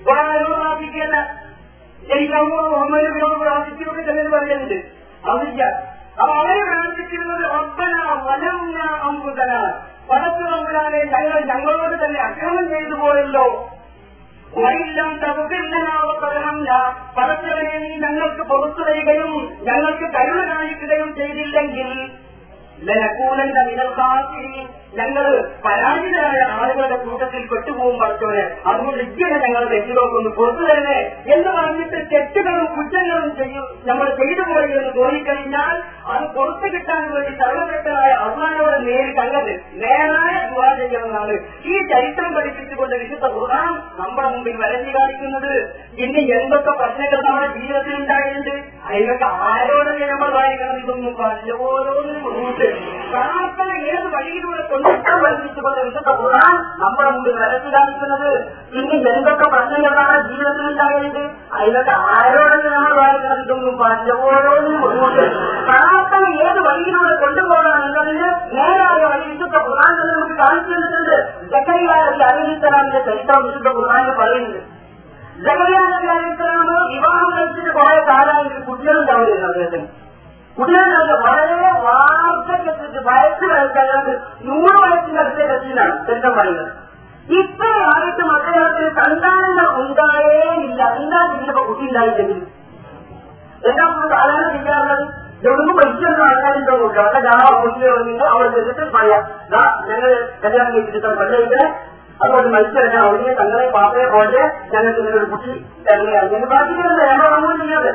[0.00, 1.16] വേറെ പ്രാർത്ഥിക്കല്ല
[2.06, 4.78] എനിക്കമ്മ മുഹമ്മദ് നബിയോട് പ്രാർത്ഥിക്കുന്നൊക്കെ ചിലർ പറയുന്നുണ്ട്
[5.24, 5.62] അതില്ല
[6.19, 7.93] അപ്പൊ അവരെ പ്രാർത്ഥിച്ചിരുന്നത് ഒപ്പന
[8.25, 9.51] വലംന അമ്പുതന
[10.09, 13.45] പടത്തു നമ്പുരാനെ ഞങ്ങൾ ഞങ്ങളോട് തന്നെ അക്രമം ചെയ്തു പോയല്ലോ.
[14.55, 16.71] വൈല്ലം തകുതില്ലനാവപ്പെടണമില്ല
[17.17, 19.33] പടച്ചവനെ നീ ഞങ്ങൾക്ക് പുറത്തു തരികയും
[19.67, 21.89] ഞങ്ങൾക്ക് കരുണ കാണിക്കുകയും ചെയ്തില്ലെങ്കിൽ
[22.87, 24.53] ലനക്കൂലന്റെ മിനൽക്കാശിരി
[24.97, 25.25] ഞങ്ങൾ
[25.65, 30.97] പരാജിതരായ ആളുകളുടെ കൂട്ടത്തിൽ പെട്ടുപോകും പഠിച്ചവനെ അതുകൊണ്ട് ഇങ്ങനെ ഞങ്ങൾ തെറ്റിലോക്കൊന്ന് പുറത്തു തന്നെ
[31.35, 35.75] എന്ന് പറഞ്ഞിട്ട് തെറ്റുകളും കുറ്റങ്ങളും ചെയ്യും നമ്മൾ ചെയ്തു പോയി എന്ന് തോന്നിക്കഴിഞ്ഞാൽ
[36.13, 39.51] അത് പുറത്തു കിട്ടാൻ വേണ്ടി സർവശക്തനായ അള്ളാനോട് നേരി കണ്ടത്
[39.83, 41.35] നേരായ ദുവാ ചെയ്യണമെന്നാണ്.
[41.65, 45.53] ഈ ചരിത്രം പഠിപ്പിച്ചുകൊണ്ട് വിശുദ്ധ ഖുർആൻ നമ്മുടെ മുമ്പിൽ വരഞ്ഞു കാണിക്കുന്നത്.
[46.03, 48.53] ഇനി എന്തൊക്കെ പ്രശ്നങ്ങൾ നമ്മുടെ ജീവിതത്തിൽ ഉണ്ടായിട്ടുണ്ട്?
[48.89, 52.25] അതിനൊക്കെ ആരോടൊക്കെ നമ്മൾ വായിക്കണം ഇതൊന്നും പറഞ്ഞ ഓരോന്നിനും
[53.13, 58.29] പ്രാർത്ഥന ഏത് വഴിയിലൂടെ കൊണ്ടുപോകാൻ പഠിപ്പിച്ചുകൊണ്ട് വിശുദ്ധ ഖുർആൻ നമ്മുടെ മുമ്പിൽ വരച്ചു കാണിക്കുന്നത്
[58.73, 61.21] ഇനി എന്തൊക്കെ പ്രശ്നങ്ങളാണ് ജീവിതത്തിൽ ഉണ്ടായത്
[61.55, 65.25] അതിനൊക്കെ ആരോടൊക്കെ നമ്മൾ വായിക്കണം ഇതൊന്നും പറഞ്ഞ ഓരോന്നിനും റൂട്ട്
[65.69, 71.15] പ്രാർത്ഥന ഏത് വഴിയിലൂടെ കൊണ്ടുപോകണം എന്നതിന് നേരായ വഴി വിശുദ്ധ ഖുർആൻ തന്നെ നമുക്ക് കാണിച്ചു തന്നിട്ടുണ്ട്
[71.53, 74.61] ജക്കരിയായ അലിഹിത്തലാമിന്റെ ചരിത്രം വിശുദ്ധ ഖുർആാനിൽ പറയുന്നുണ്ട്
[75.39, 79.87] ജഗരിയാ നബി അലിസ്ലാമ് വിവാഹം കഴിച്ചിട്ട് കുറെ കാലമായിട്ട് കുട്ടികളുണ്ടാവില്ല അദ്ദേഹത്തിന്
[80.59, 82.77] കുട്ടികളുണ്ടാവില്ല വളരെ വാർദ്ധക്യത്തിൽ
[83.07, 84.13] വയസ്സ് കഴിക്കാതെ
[84.47, 86.71] നൂറ് വയസ്സിന്റെ അടുത്തേക്ക് എത്തിയതാണ് ചരിത്രം പറയുന്നത്
[87.39, 90.81] ഇത്രയായിട്ടും അദ്ദേഹത്തിന് സന്താനങ്ങൾ ഉണ്ടായേ ഇല്ല.
[90.99, 92.39] എന്താ ചെയ്തപ്പോ കുട്ടി ഉണ്ടായിട്ടെങ്കിൽ
[93.63, 95.03] എന്താ നമ്മൾ സാധാരണ ചെയ്യാറുള്ളത്
[95.43, 99.21] എവിടുന്ന് പഠിച്ചൊന്നും ആൾക്കാരുണ്ടോ നോക്കുക അവിടെ ഞാൻ കുട്ടികൾ വന്നിട്ട് അവിടെ ചെന്നിട്ട് പറയാം.
[99.51, 100.11] ദാ ഞങ്ങൾ
[100.43, 101.61] കല്യാണം കഴിച്ചിട്ട് പള്ളിയിട്ട്
[102.19, 104.41] അതുകൊണ്ട് മത്സരം അവനെ തങ്ങളെ പാപ്പയെ പോലെ
[104.73, 105.51] ഞങ്ങൾക്ക് ഇങ്ങനെ ഒരു കുട്ടി
[105.85, 107.91] തരുന്ന അങ്ങനെ പ്രാർത്ഥിക്കുന്നത് ഞങ്ങൾ നമ്മൾ ചെയ്യുന്നത്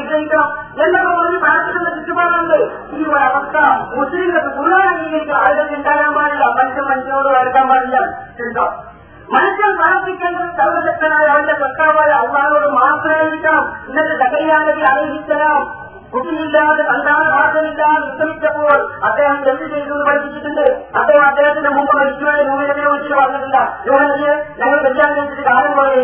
[0.83, 2.55] എന്നൊക്കെ പറഞ്ഞ് പ്രാർത്ഥിക്കുന്ന ചുറ്റുപാടുണ്ട്.
[2.95, 3.57] ഒരു അവസ്ഥ
[3.99, 6.45] മുസ്ലിങ്ങൾക്ക് കുറാൻ അംഗീകരിക്കുക ആളുകൾക്ക് ഉണ്ടാകാൻ പാടില്ല.
[6.45, 8.11] മനുഷ്യൻ മനുഷ്യനോട് വരക്കാൻ പാടില്ല.
[8.11, 8.93] ചിന്തം
[9.31, 15.82] മനുഷ്യൻ പ്രാർത്ഥിക്കേണ്ടത് സർവശക്തനായ അവന്റെ കർത്താവായ അള്ളാഹോട് മാത്രമായിരിക്കണം ഇന്നത്തെ ദക്കയ്യാനബി അറിയിച്ചരാം
[16.13, 18.75] കുട്ടിയില്ലാതെ കണ്ടാൽ ഭാഷമില്ലാതെ വിശ്രമിച്ചപ്പോൾ
[19.07, 20.65] അദ്ദേഹം എന്ത് ചെയ്തു പഠിപ്പിച്ചിട്ടുണ്ട്.
[20.99, 23.59] അദ്ദേഹം അദ്ദേഹത്തിന്റെ മുമ്പ് മരിച്ചുവരെ ന്യൂനതയെ വിളിച്ചിട്ട് പറഞ്ഞിട്ടില്ല.
[23.87, 25.95] ന്യൂനതയെ ഞങ്ങൾ കല്യാണം കഴിച്ചിട്ട് കാലം പോലെ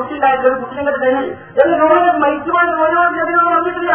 [0.00, 1.12] കുട്ടിണ്ടായിട്ട് ഒരു കുട്ടിയുടെ
[1.62, 3.94] എന്ന് ന്യൂനത മരിച്ചുവാൻ ഓരോ ജനങ്ങളോട് പറഞ്ഞിട്ടില്ല.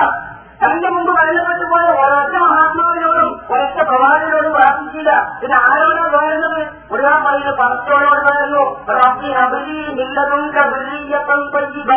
[0.62, 5.12] തന്റെ മുമ്പ് മരണപ്പെട്ടു പോയ ഒരൊറ്റ മഹാത്മാവിനോടും ഒരൊറ്റ പ്രവാചകനോടും പ്രാർത്ഥിച്ചില്ല.
[5.42, 6.62] പിന്നെ ആരോടാണ് പറയുന്നത്?
[6.92, 8.64] മുഴുവൻ പറയുന്നത് പറച്ചോടോട് പറയുന്നു.
[9.00, 11.92] റബ്ബി അബലി മില്ലതും കബലിയപ്പം പയ്യബ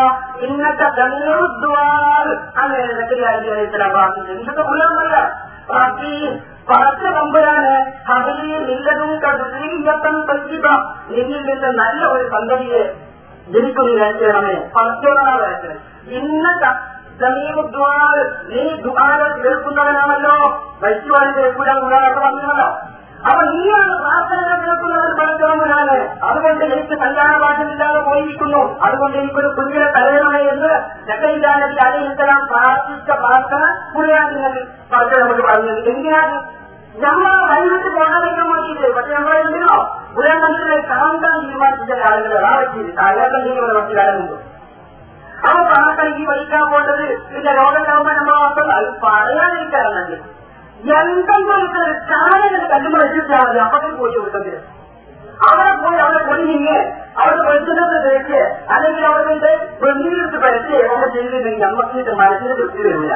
[0.47, 2.29] ഇന്നത്തെ തന്നീറുദ്വാർ
[2.61, 5.29] അങ്ങനെ സക്രിയായിരിക്കും പ്രാർത്ഥിച്ചത് ഇതൊക്കെ മുഴുവൻ പറയാം.
[5.77, 6.15] റബ്ബി
[6.71, 7.75] പറച്ച തമ്പുരാന്
[8.17, 10.67] അബലി മില്ലതും കബലിയപ്പം പയ്യബ
[11.13, 12.83] ഇതിൽ നിന്ന് നല്ല ഒരു സന്തതിയെ
[13.55, 15.79] ജനിക്കുന്നു ചെയ്യണമേ പറച്ചോടാണ് പറയുന്നത്
[16.19, 20.37] ഇന്നത്തെ സമീപദ്വാൾ നീ ദുഃഖാകൾ കേൾക്കുന്നവനാണല്ലോ
[20.83, 22.69] വൈശ്വാൻ കേൾക്കൂല എന്നൊക്കെ പറഞ്ഞല്ലോ
[23.29, 30.73] അപ്പൊ നീയാണ് പ്രാർത്ഥനകൾ കേൾക്കുന്നവർ പഠിച്ചവനാണ് അതുകൊണ്ട് എനിക്ക് സഞ്ചാരഭാഷമില്ലാതെ പോയിരിക്കുന്നു അതുകൊണ്ട് എനിക്കൊരു കുഞ്ഞിനെ തരയണമേ എന്ന്
[31.09, 33.65] ചക്കയില്ലാതെ അലയിത്തരം പ്രാർത്ഥിച്ച പ്രാർത്ഥന
[33.95, 34.57] പുള്ളിയാണെങ്കിൽ
[34.93, 36.39] പറഞ്ഞ നമുക്ക് പറഞ്ഞത് എന്തിനാണ്
[37.01, 39.75] നമ്മൾ കൈവിട്ട് പോകാതിരിക്കാൻ വേണ്ടിയിട്ട് പക്ഷെ നമ്മളെന്തിനോ
[40.15, 42.81] പുരാണത്തിലെ കാന്താൻ തീരുമാനിച്ച ആളുകൾ ആ വ്യക്തി
[43.37, 44.50] ചെയ്യുന്ന മറ്റു കാലമുണ്ട്
[45.43, 45.61] അപ്പൊ
[46.13, 50.17] ഈ വഹിക്കാൻ പോകേണ്ടത് പിന്നെ രോഗണ്ടാകുമ്പോ നമ്മൾ മാത്രം അത് പറയാതിരിക്കാറുണ്ട്
[51.01, 51.67] എന്തെങ്കിലും ഒരു
[52.11, 53.21] കാലങ്ങൾ മതി
[53.61, 54.59] അപ്പത്തേക്ക് പോയി കൊടുക്കുന്നത്
[55.49, 56.77] അവിടെ പോയി അവിടെ പൊടിഞ്ഞ്
[57.21, 58.41] അവിടെ വെളിച്ചെണ്ണത്ത് തേച്ച്
[58.75, 59.53] അല്ലെങ്കിൽ അവിടെ
[59.83, 63.15] വെള്ളിയെടുത്ത് പരത്തി നമ്മൾ ചെയ്തിട്ടുണ്ടെങ്കിൽ നമുക്ക് മനസ്സിന് തൃപ്തി വരില്ല.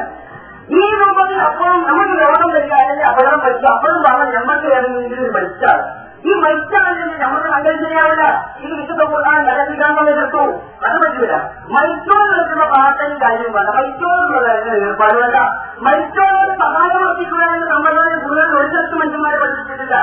[0.69, 2.73] ഈ രൂപത്തിൽ അപ്പോഴും നമുക്ക് ലോകം വരിക.
[2.81, 5.79] അല്ലെങ്കിൽ അപകടം പഠിച്ചു അപ്പോഴും പറഞ്ഞാൽ നമ്മൾക്ക് വേണമെങ്കിൽ മരിച്ചാൽ
[6.27, 8.23] ഈ മരിച്ചാണെങ്കിൽ നമ്മുടെ കണ്ടത് ശരിയാവില്ല
[8.63, 10.43] ഇത് വിശുദ്ധ കൂടാൻ നിലനിൽക്കാൻ എതിർത്തു
[10.85, 11.35] അത് പറ്റില്ല.
[11.75, 14.47] മരിച്ചോട് നിൽക്കുന്ന പ്രാർത്ഥനയും കാര്യം വേണ്ട മരിച്ചോടുള്ള
[14.87, 15.39] ഏർപ്പാടുമല്ല.
[15.87, 19.95] മരിച്ചോട് സഹായം വർദ്ധിക്കുക എന്ന് നമ്മളെ കൂടുതൽ ഒരു മനുഷ്യന്മാരെ പഠിപ്പിച്ചിട്ടില്ല.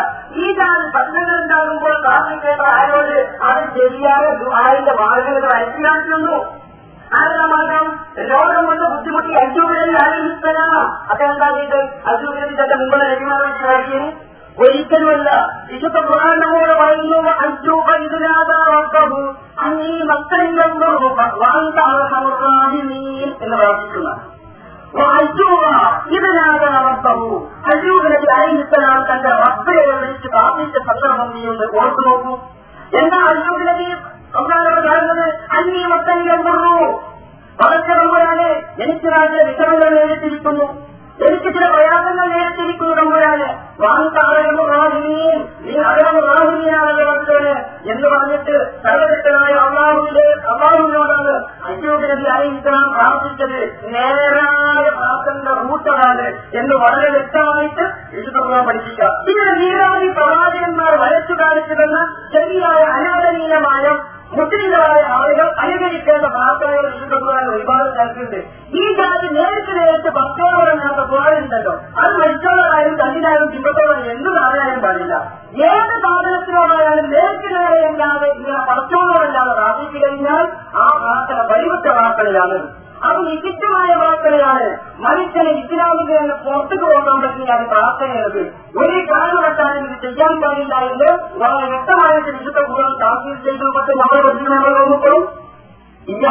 [0.43, 3.17] ഈ കാലം പ്രശ്നങ്ങൾ ഉണ്ടാകുമ്പോൾ പ്രാർത്ഥിക്കേണ്ട ആരോട്
[3.51, 4.25] അത് ശരിയായ
[4.63, 6.37] ആരുടെ മാർഗങ്ങൾ അയച്ചിരാക്കുന്നു
[7.21, 7.87] ആരുടെ മാർഗം
[8.31, 10.79] രോഗം കൊണ്ട് ബുദ്ധിമുട്ടി അജൂബിനെ ആരംഭിച്ചതാണ്
[11.11, 11.81] അദ്ദേഹം എന്താ ചെയ്ത്
[12.13, 14.01] അജൂബിനെ തന്റെ മുമ്പ് ലഭ്യമായി വെച്ച്
[14.59, 15.29] ഒരിക്കലുമല്ല.
[15.69, 17.89] വിശുദ്ധ ഖുർആൻ പറയുന്നു പറയുന്നു അജൂബ
[19.65, 19.95] അങ്ങീ
[21.43, 24.11] വാന്താഹമുറാഹിമീൻ എന്ന് പ്രാർത്ഥിക്കുന്ന
[25.21, 25.63] അജൂബ
[27.73, 32.35] അയ്യൂഹനത്തിൽ അയനിത്തനാൾ തന്റെ റബ്ബിനെ വിളിച്ച് പ്രാർത്ഥിച്ച സന്ദർഭം നീ ഒന്ന് ഓർത്തു നോക്കൂ.
[33.01, 33.75] എന്താ അജൂബിനെ
[34.39, 35.27] അള്ളാഹോട് കാണുന്നത്
[35.59, 36.75] അന്നീ മക്തൻഗംബഹു
[37.61, 38.51] പടച്ചതമ്പുരാനെ
[38.83, 40.67] എനിക്ക് രാജ്യ വിഷമങ്ങൾ നേരിട്ടിരിക്കുന്നു
[41.27, 43.49] എനിക്ക് ചില പ്രയാസങ്ങൾ നേരിട്ടിരിക്കുന്നു തമ്പുരാന്
[43.83, 47.55] വാങ്കാളീൻ നീ അകലമുറാഹിനിയാണല്ലോ ഭക്തന്
[47.93, 51.35] എന്ന് പറഞ്ഞിട്ട് സർവശക്തനായ അള്ളാഹുവിന്റെ അള്ളാഹുവിനോടാണ്
[51.67, 53.61] അയ്യോബിനബി അറിയിക്കാൻ പ്രാർത്ഥിച്ചത്.
[53.95, 57.85] നേരായ പ്രാർത്ഥന റൂട്ടതാണ് എന്ന് വളരെ വ്യക്തമായിട്ട്
[58.15, 59.13] വിശുദ്ധ പഠിപ്പിക്കാം.
[59.31, 61.99] ഇതിന് നിരവധി പ്രവാചകന്മാർ വരച്ചു കാണിച്ചു തന്ന
[62.35, 63.87] ശരിയായ അനാദരീയമായ
[64.33, 67.15] മുസ്ലിങ്ങളായ ആളുകൾ അനുകരിക്കേണ്ട പ്രാർത്ഥനകൾ വിശുദ്ധ
[67.53, 68.39] ഒരുപാട് സ്ഥലത്തുണ്ട്
[68.75, 75.17] ഈ ജാതി നേരിട്ട് നേരിട്ട് ഭക്തോടൊന്നാത്ത പോലുണ്ടല്ലോ അത് മരിച്ചോളായാലും തന്നിലായാലും ചിമ്പത്തോളം എന്ത് സാധനമായാലും പാടില്ല
[75.65, 80.47] ഏത് സാധനത്തിനോടായാലും നേരിട്ട് നേരെയല്ലാതെ ഇങ്ങനെ പടച്ചോളോടല്ലാതെ പ്രാർത്ഥിച്ചു കഴിഞ്ഞാൽ
[80.77, 82.59] ആ പ്രാർത്ഥന പരിവൃത്ത പ്രാർത്ഥനയാണ്
[83.03, 84.67] അത് വിചിത്രമായ പ്രാർത്ഥനയാണ്
[85.01, 88.43] മനുഷ്യന് ഇസ്ലാമിൽ നിന്ന് പുറത്തേക്ക് പോകാൻ അത് പ്രാർത്ഥനയുള്ളത്
[88.81, 91.11] ഒരു കാരണവശാലും ഇത് ചെയ്യാൻ കഴിയില്ല എന്ന്
[91.41, 95.17] വളരെ വ്യക്തമായിട്ട് വിശുദ്ധ കൂടുതൽ താക്കീൽ ചെയ്തു പക്ഷെ നമ്മളെ പറ്റി നമ്മൾ
[96.07, 96.27] ഇല്ല.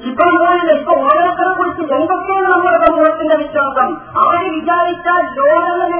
[0.00, 3.90] ഇപ്പൊ പോയില്ല ഇപ്പൊ ഓരോരുത്തരെ കുറിച്ച് എന്തൊക്കെയാണ് നമ്മുടെ സമൂഹത്തിന്റെ വിശ്വാസം?
[4.22, 5.92] അവർ വിചാരിച്ചാൽ ലോകം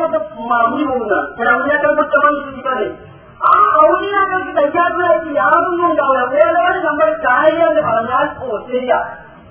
[0.51, 2.89] മറിഞ്ഞു പോകുന്നത് ചില ഔലിയാക്കളെ കുറിച്ചൊക്കെ ചിന്തിക്കാതെ
[3.47, 3.55] ആ
[3.87, 6.21] ഔലിയാക്കൾക്ക് കഴിയാത്തതായിട്ട് യാതൊന്നും ഉണ്ടാവില്ല.
[6.51, 8.99] ഓരോട് നമ്മൾ കാര്യം പറഞ്ഞാൽ ഓ ശരിയാ.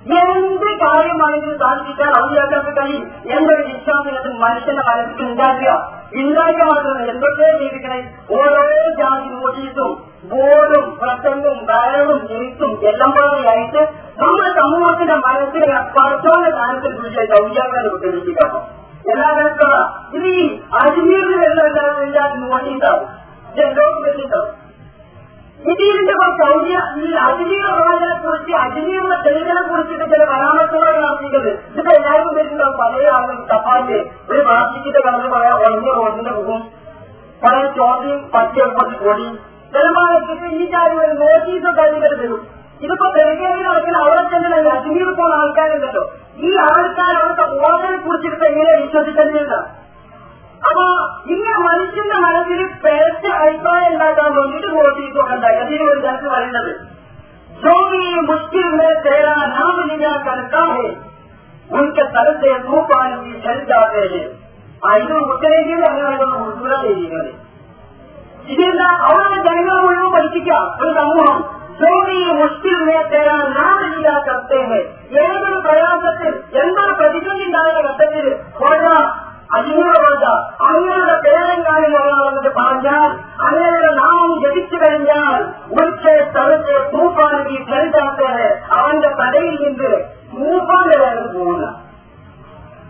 [0.05, 5.71] എന്ത് കാര്യമാണെങ്കിലും സാധിപ്പിച്ചാൽ ഔലിയാക്കൾക്ക് കഴിയും എന്നൊരു വിശ്വാസത്തിൽ മനുഷ്യന്റെ മനസ്സിൽ ഉണ്ടാക്കുക?
[6.15, 7.99] ഉണ്ടാക്കുക മാത്രമല്ല എന്തൊക്കെ ജീവിക്കണേ?
[8.31, 8.61] ഓരോ
[8.99, 9.91] ജാതി മോചിത്തും
[10.31, 13.81] ബോധും പ്രസംഗവും ധാരണവും എഴുത്തും എല്ലാം പോലെയായിട്ട്
[14.21, 18.63] നമ്മുടെ സമൂഹത്തിന്റെ മനസ്സിനെ പ്രധാന കാലത്തിൽ കുറിച്ച് ഔലിയാക്കാരെ ഉപയോഗിക്കണം
[19.05, 19.79] എല്ലാ തരത്തിലുള്ള
[20.13, 20.45] ഇത് ഈ
[20.79, 21.63] അജ്മീറിൽ വരുന്ന
[22.45, 23.09] മോചിത്താവും
[23.75, 24.51] ലോകം വരുന്നുണ്ടാവും
[25.65, 32.65] ഇതിന്റെ സൗദ്യ ഈ അജ്മീർ പ്രവചനെ കുറിച്ച് അജ്മീറിന്റെ തെളിവിനെ കുറിച്ചിട്ട് ചില പരാമർശങ്ങൾ നടത്തിയിട്ടുണ്ട് ഇത് എല്ലാവരും വരുന്ന
[32.81, 36.61] പല ആളുകൾ തപ്പാന്റെ ഒരു പ്ലാസ്റ്റിക്കിന്റെ കളറ് പറയാം ഒഴിഞ്ഞ റോഡിന്റെ മുഖം
[37.43, 38.65] പല ചോദ്യം പറ്റിയ
[39.01, 39.27] കോടി
[39.73, 42.41] ജനമാനത്തിന് ഈ കാര്യം ഒരു നോട്ടീസോ കാര്യങ്ങൾ തരും.
[42.81, 46.03] ഇതിപ്പോ ബെൽഗേറിയ നടക്കുന്ന അവിടെ തന്നെ അജ്മീർ പോകുന്ന ആൾക്കാരുണ്ടല്ലോ.
[46.39, 49.55] ഈ ആൾക്കാർ അവിടുത്തെ ഓർഡറെ കുറിച്ചിട്ട് എങ്ങനെ വിശ്വസിക്കുന്നില്ല
[50.65, 50.83] അപ്പൊ
[51.29, 56.71] ഇങ്ങനെ മനുഷ്യന്റെ മനസ്സിൽ പേച്ച അഭിപ്രായം ഉണ്ടാക്കാൻ വേണ്ടിയിട്ട് വോട്ട് ചെയ്തുകൊണ്ടായി അതിന് ഒരു തരത്തിൽ പറയുന്നത്.
[57.63, 58.71] ജോലി മുസ്ലിം
[59.05, 60.87] തേരാ നാം നിങ്ങൾ കണക്കാഹേ
[61.69, 64.13] ഉനക്ക് സ്ഥലത്തെ തൂപ്പാനും ചരിതാകേൽ
[64.85, 67.31] അതിന് ഉത്തരേന്ത്യയിൽ അങ്ങനെയുള്ള ഉൾപ്പെടെ ചെയ്യുന്നത്
[68.47, 70.65] ഇതെന്താ അവിടെ ജനങ്ങൾ മുഴുവൻ പഠിപ്പിക്കാം.
[70.81, 71.37] ഒരു സമൂഹം.
[71.79, 72.81] ജോലി മുസ്ലിം
[73.13, 74.81] തേരാ നാം നിങ്ങൾ കർത്തേഹേ
[75.21, 78.27] ഏതൊരു പ്രയാസത്തിൽ എന്തൊരു പ്രതിസന്ധി ഉണ്ടാകുന്ന ഘട്ടത്തിൽ
[79.47, 80.25] കോഴ അജിഞ്ഞൂടെ കോഴ
[80.67, 83.09] അങ്ങയുടെ പേരെങ്കാനും ഒരാളെന്ന് പറഞ്ഞാൽ
[83.45, 85.39] അങ്ങയുടെ നാമം ജപിച്ചു കഴിഞ്ഞാൽ
[85.77, 89.93] ഉച്ച സ്ഥലത്തെ തൂപ്പാനകി ചെറുതാത്തേന് അവന്റെ തലയിൽ നിന്ന്
[90.33, 91.65] തൂപ്പാന്റെ വേറെ പോകുന്ന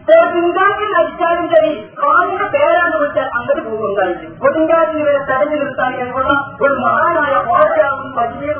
[0.05, 1.89] കൊടുങ്കാറ്റിൽ അടിച്ചാലും ശരി.
[2.03, 4.39] കാലിന്റെ പേരാന്ന് വിളിച്ചാൽ അങ്ങോട്ട് പോകുന്നതായിരിക്കും.
[4.39, 7.85] കൊടുങ്കാറ്റിൽ ഇവരെ തടഞ്ഞു നിർത്താൻ എന്നുള്ള ഒരു മഹാനായ ഓരോ
[8.17, 8.51] വലിയ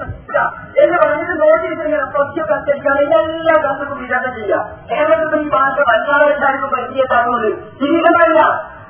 [0.84, 4.70] എന്ന് പറഞ്ഞിട്ട് നോക്കിയിട്ട് സ്വച്ഛ കത്തിരിക്കാൻ എല്ലാ കത്തും വിചാരണ ചെയ്യുക.
[4.92, 8.40] കേരളത്തിൽ ഭാഷ വല്ലാതെ പരിചയത്താകുന്നത് ജീവിതമല്ല.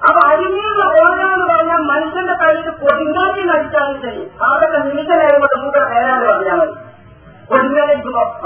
[0.08, 4.32] അപ്പൊ അരിഞ്ഞുള്ള ഓരോന്ന് പറഞ്ഞാൽ മനുഷ്യന്റെ കയ്യിൽ കൊടുങ്കാറ്റിൽ അടിച്ചാലും ശരി.
[4.44, 6.72] അതൊക്കെ നിമിഷ നേരം കൊണ്ട് മൂക്കടെ പേരാണ് പറഞ്ഞാൽ മതി.
[7.50, 7.94] കൊടുങ്കാറ്റ്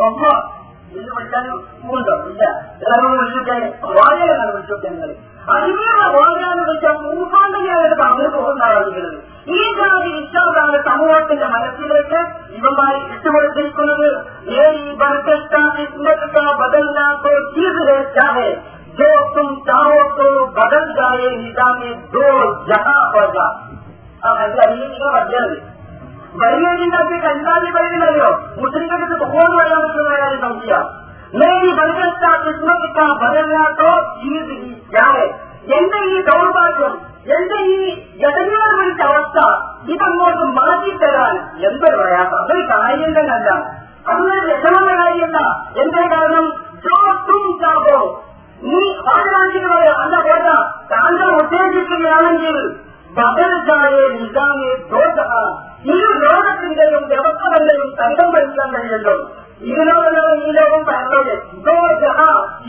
[0.01, 0.43] അമ്മ
[0.91, 1.51] എന്ന് പഠിക്കാൻ
[1.91, 2.68] ഉണ്ടോ ഇല്ല.
[2.82, 3.56] എല്ലാവരും വിളിച്ചിട്ടേ
[3.92, 5.12] വാഴയാണ് വിളിച്ചിട്ടുണ്ടെങ്കിൽ
[5.54, 9.10] അതിനുള്ള വാഴയാന്ന് വെച്ചാൽ മൂന്നാണ്ടനെയാണ് പറഞ്ഞു പോകുന്നതാണ്
[9.48, 12.20] ഈ ജാതി വിശ്വാസമാണ് സമൂഹത്തിന്റെ മനസ്സിലേക്ക്
[12.58, 14.08] ഇവന്മാർ ഇട്ടുകൊടുത്തിരിക്കുന്നത്
[14.54, 15.56] ഏ ഈ ബർക്കത്ത
[16.60, 17.84] ബദലിനാക്കോ ചീസ്
[18.16, 18.48] ചാഹെ
[18.96, 20.26] जो तुम चाहो तो
[20.56, 22.26] बदल जाए निजामी दो
[22.66, 23.46] जहां पर जा
[24.24, 25.56] അരിയിങ്ങനെ പറഞ്ഞത്
[26.36, 30.84] ബലിയതിനകത്ത് കണ്ടാലി പറയുന്നല്ലോ മുസ്ലിങ്ങൾക്ക് തോന്നു പറയാൻ പറ്റുന്ന കാര്യം സംശയം
[31.33, 33.91] മേരി ബലഗത്ത കിസ്മത്തിക്ക ബദലാത്തോ
[34.95, 35.17] ഞാൻ
[35.77, 36.93] എന്റെ ഈ ദൗർഭാഗ്യം
[37.29, 37.81] എന്റെ ഈ
[38.21, 39.39] ഗതങ്ങൾ വിളിച്ച അവസ്ഥ
[39.93, 41.35] ഇതങ്ങോട്ട് മാറ്റിത്തരാൻ
[41.67, 43.49] എന്തൊരു പ്രയാസം അതൊരു കാര്യം തന്നെ അല്ല
[44.07, 45.39] അതൊരു രസമുള്ള കാര്യമല്ല
[45.81, 46.45] എന്റെ കാരണം
[46.85, 47.97] ചോട്ടും ചാവോ
[48.61, 48.79] നീ
[49.11, 50.55] ആരാണെങ്കിൽ പറയാം അല്ല പോരാ
[50.91, 52.57] താങ്കൾ ഉദ്ദേശിക്കുകയാണെങ്കിൽ
[53.11, 55.17] ബദൽജായെ നിജാമെ ദോഷ
[55.89, 59.15] ഇരു ലോകത്തിന്റെയും വ്യവസ്ഥകളുടെയും തങ്കം പഠിക്കാൻ കഴിയല്ലോ
[59.61, 62.03] ഇരു ലോകം ഈ ലോകം പറഞ്ഞത് ദോഷ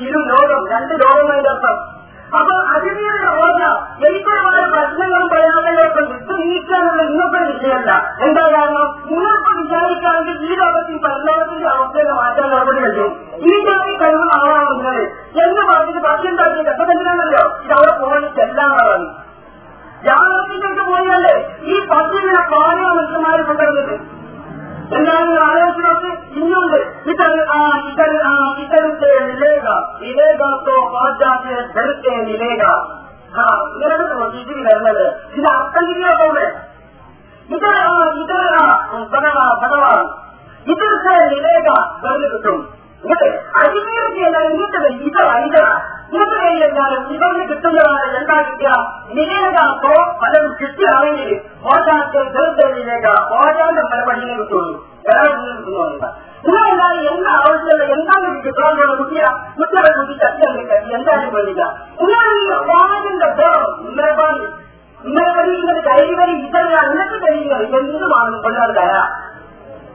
[0.03, 2.01] ഇരു ലോകം രണ്ട് ലോകമായിട്ട് അർത്ഥം.
[2.39, 3.87] അപ്പൊ അതിനുള്ള ഓർമ്മ.
[4.09, 8.17] എനിക്കൊരുപാട് പ്രശ്നങ്ങളും പ്രയാസങ്ങളൊക്കെ വിട്ടു നീക്കാനുള്ള ഇന്നത്തെ വിഷയമല്ല.
[8.23, 9.03] എന്താ കാരണം?
[9.11, 13.21] നിങ്ങൾക്ക് വിചാരിക്കുകയാണെങ്കിൽ ഈ ലോകത്തിൽ പരലോകത്തിന്റെ അവസ്ഥയിൽ മാറ്റാൻ നടപടി കഴിയും.
[13.35, 15.01] ഈ ജാതി കഴിവ് നിങ്ങൾ
[15.45, 19.09] എന്ന് പറഞ്ഞിട്ട് പക്ഷം ഉണ്ടാക്കി ഘട്ടത്തിലാണല്ലോ ഇത് അവിടെ പോകാൻ ചെല്ലാൻ പറഞ്ഞു.
[20.11, 24.20] യാഥാർത്ഥ്യത്തിലേക്ക് പോയല്ലേ ഈ പട്ടിനെ പാലോ മനുഷ്യന്മാരെ കൊണ്ടുവരുന്നത്.
[24.91, 29.71] 自分があれを拾って、祈るで、来たる、ああ、来たる、ああ、来たるというリレーが、
[30.03, 34.99] リレーがと、バージャーで、出るというリレーが、ああ、見られてもじじりがいまで、
[35.31, 37.55] みんな、あったぎりがそうです。
[37.55, 38.67] 見たる、ああ、見たる、あ
[38.99, 39.95] あ、バカが、バカが、
[40.67, 42.80] 見たるさえリレーが、バレると。
[43.03, 43.31] ഇതർ
[45.41, 45.67] ഇതര
[46.07, 48.71] ഇങ്ങോട്ട് കഴിഞ്ഞാലും ഇവർക്ക് കിട്ടുന്നതാണ് എന്താ കിട്ടുക?
[49.17, 51.31] നിലേകാത്തോ പലരും കിട്ടുകയാണെങ്കിൽ
[51.65, 54.75] പാശ്ചാത്യ ധരത്തെ നിലേക പാചാന്റെ മറുപടിയെ കിട്ടുള്ളൂ
[55.07, 56.07] വേറെ ഒന്നും കിട്ടുന്നില്ല
[56.45, 57.85] നിങ്ങളെന്താണ് എന്താ ആവശ്യമുള്ള?
[57.97, 58.71] എന്താണ് കിട്ടാൻ
[59.01, 59.23] കുട്ടിയ
[59.57, 60.53] കുട്ടികളെ കുട്ടി ചട്ടിയാൻ
[60.97, 61.65] എന്തായാലും വേണ്ടില്ല
[62.01, 63.29] നിങ്ങൾ ഈ വാതിന്റെ
[63.83, 64.29] ഇന്നലെ
[65.01, 69.09] ഇന്നലെ കഴിയുന്നത് കൈവരി ഇതല്ല ഇന്നത്തെ കഴിയുന്നത് എന്തുമാണ് കൊണ്ടാണ് തരാം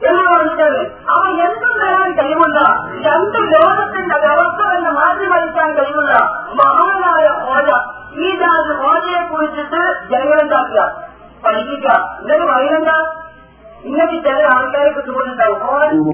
[0.04, 2.60] എന്ന് പറഞ്ഞിട്ട് അവൻ എന്തും തരാൻ കഴിവുള്ള
[3.02, 6.14] രണ്ട് ലോകത്തിന്റെ വ്യവസ്ഥ തന്നെ മാറ്റി മറിക്കാൻ കഴിവുള്ള
[6.54, 7.70] മഹാനായ ഓജ
[8.20, 11.06] ഈ ജാതി ഓജയെ കുറിച്ചിട്ട് ജനങ്ങളുണ്ടാക്കുക.
[11.46, 11.92] പഠിപ്പിക്കുക.
[12.22, 13.26] എന്നിട്ട് പറയുന്നുണ്ട്
[13.88, 16.06] ഇന്നത്തെ ചില ആൾക്കാരെ കിട്ടുകൊണ്ടുണ്ടാവും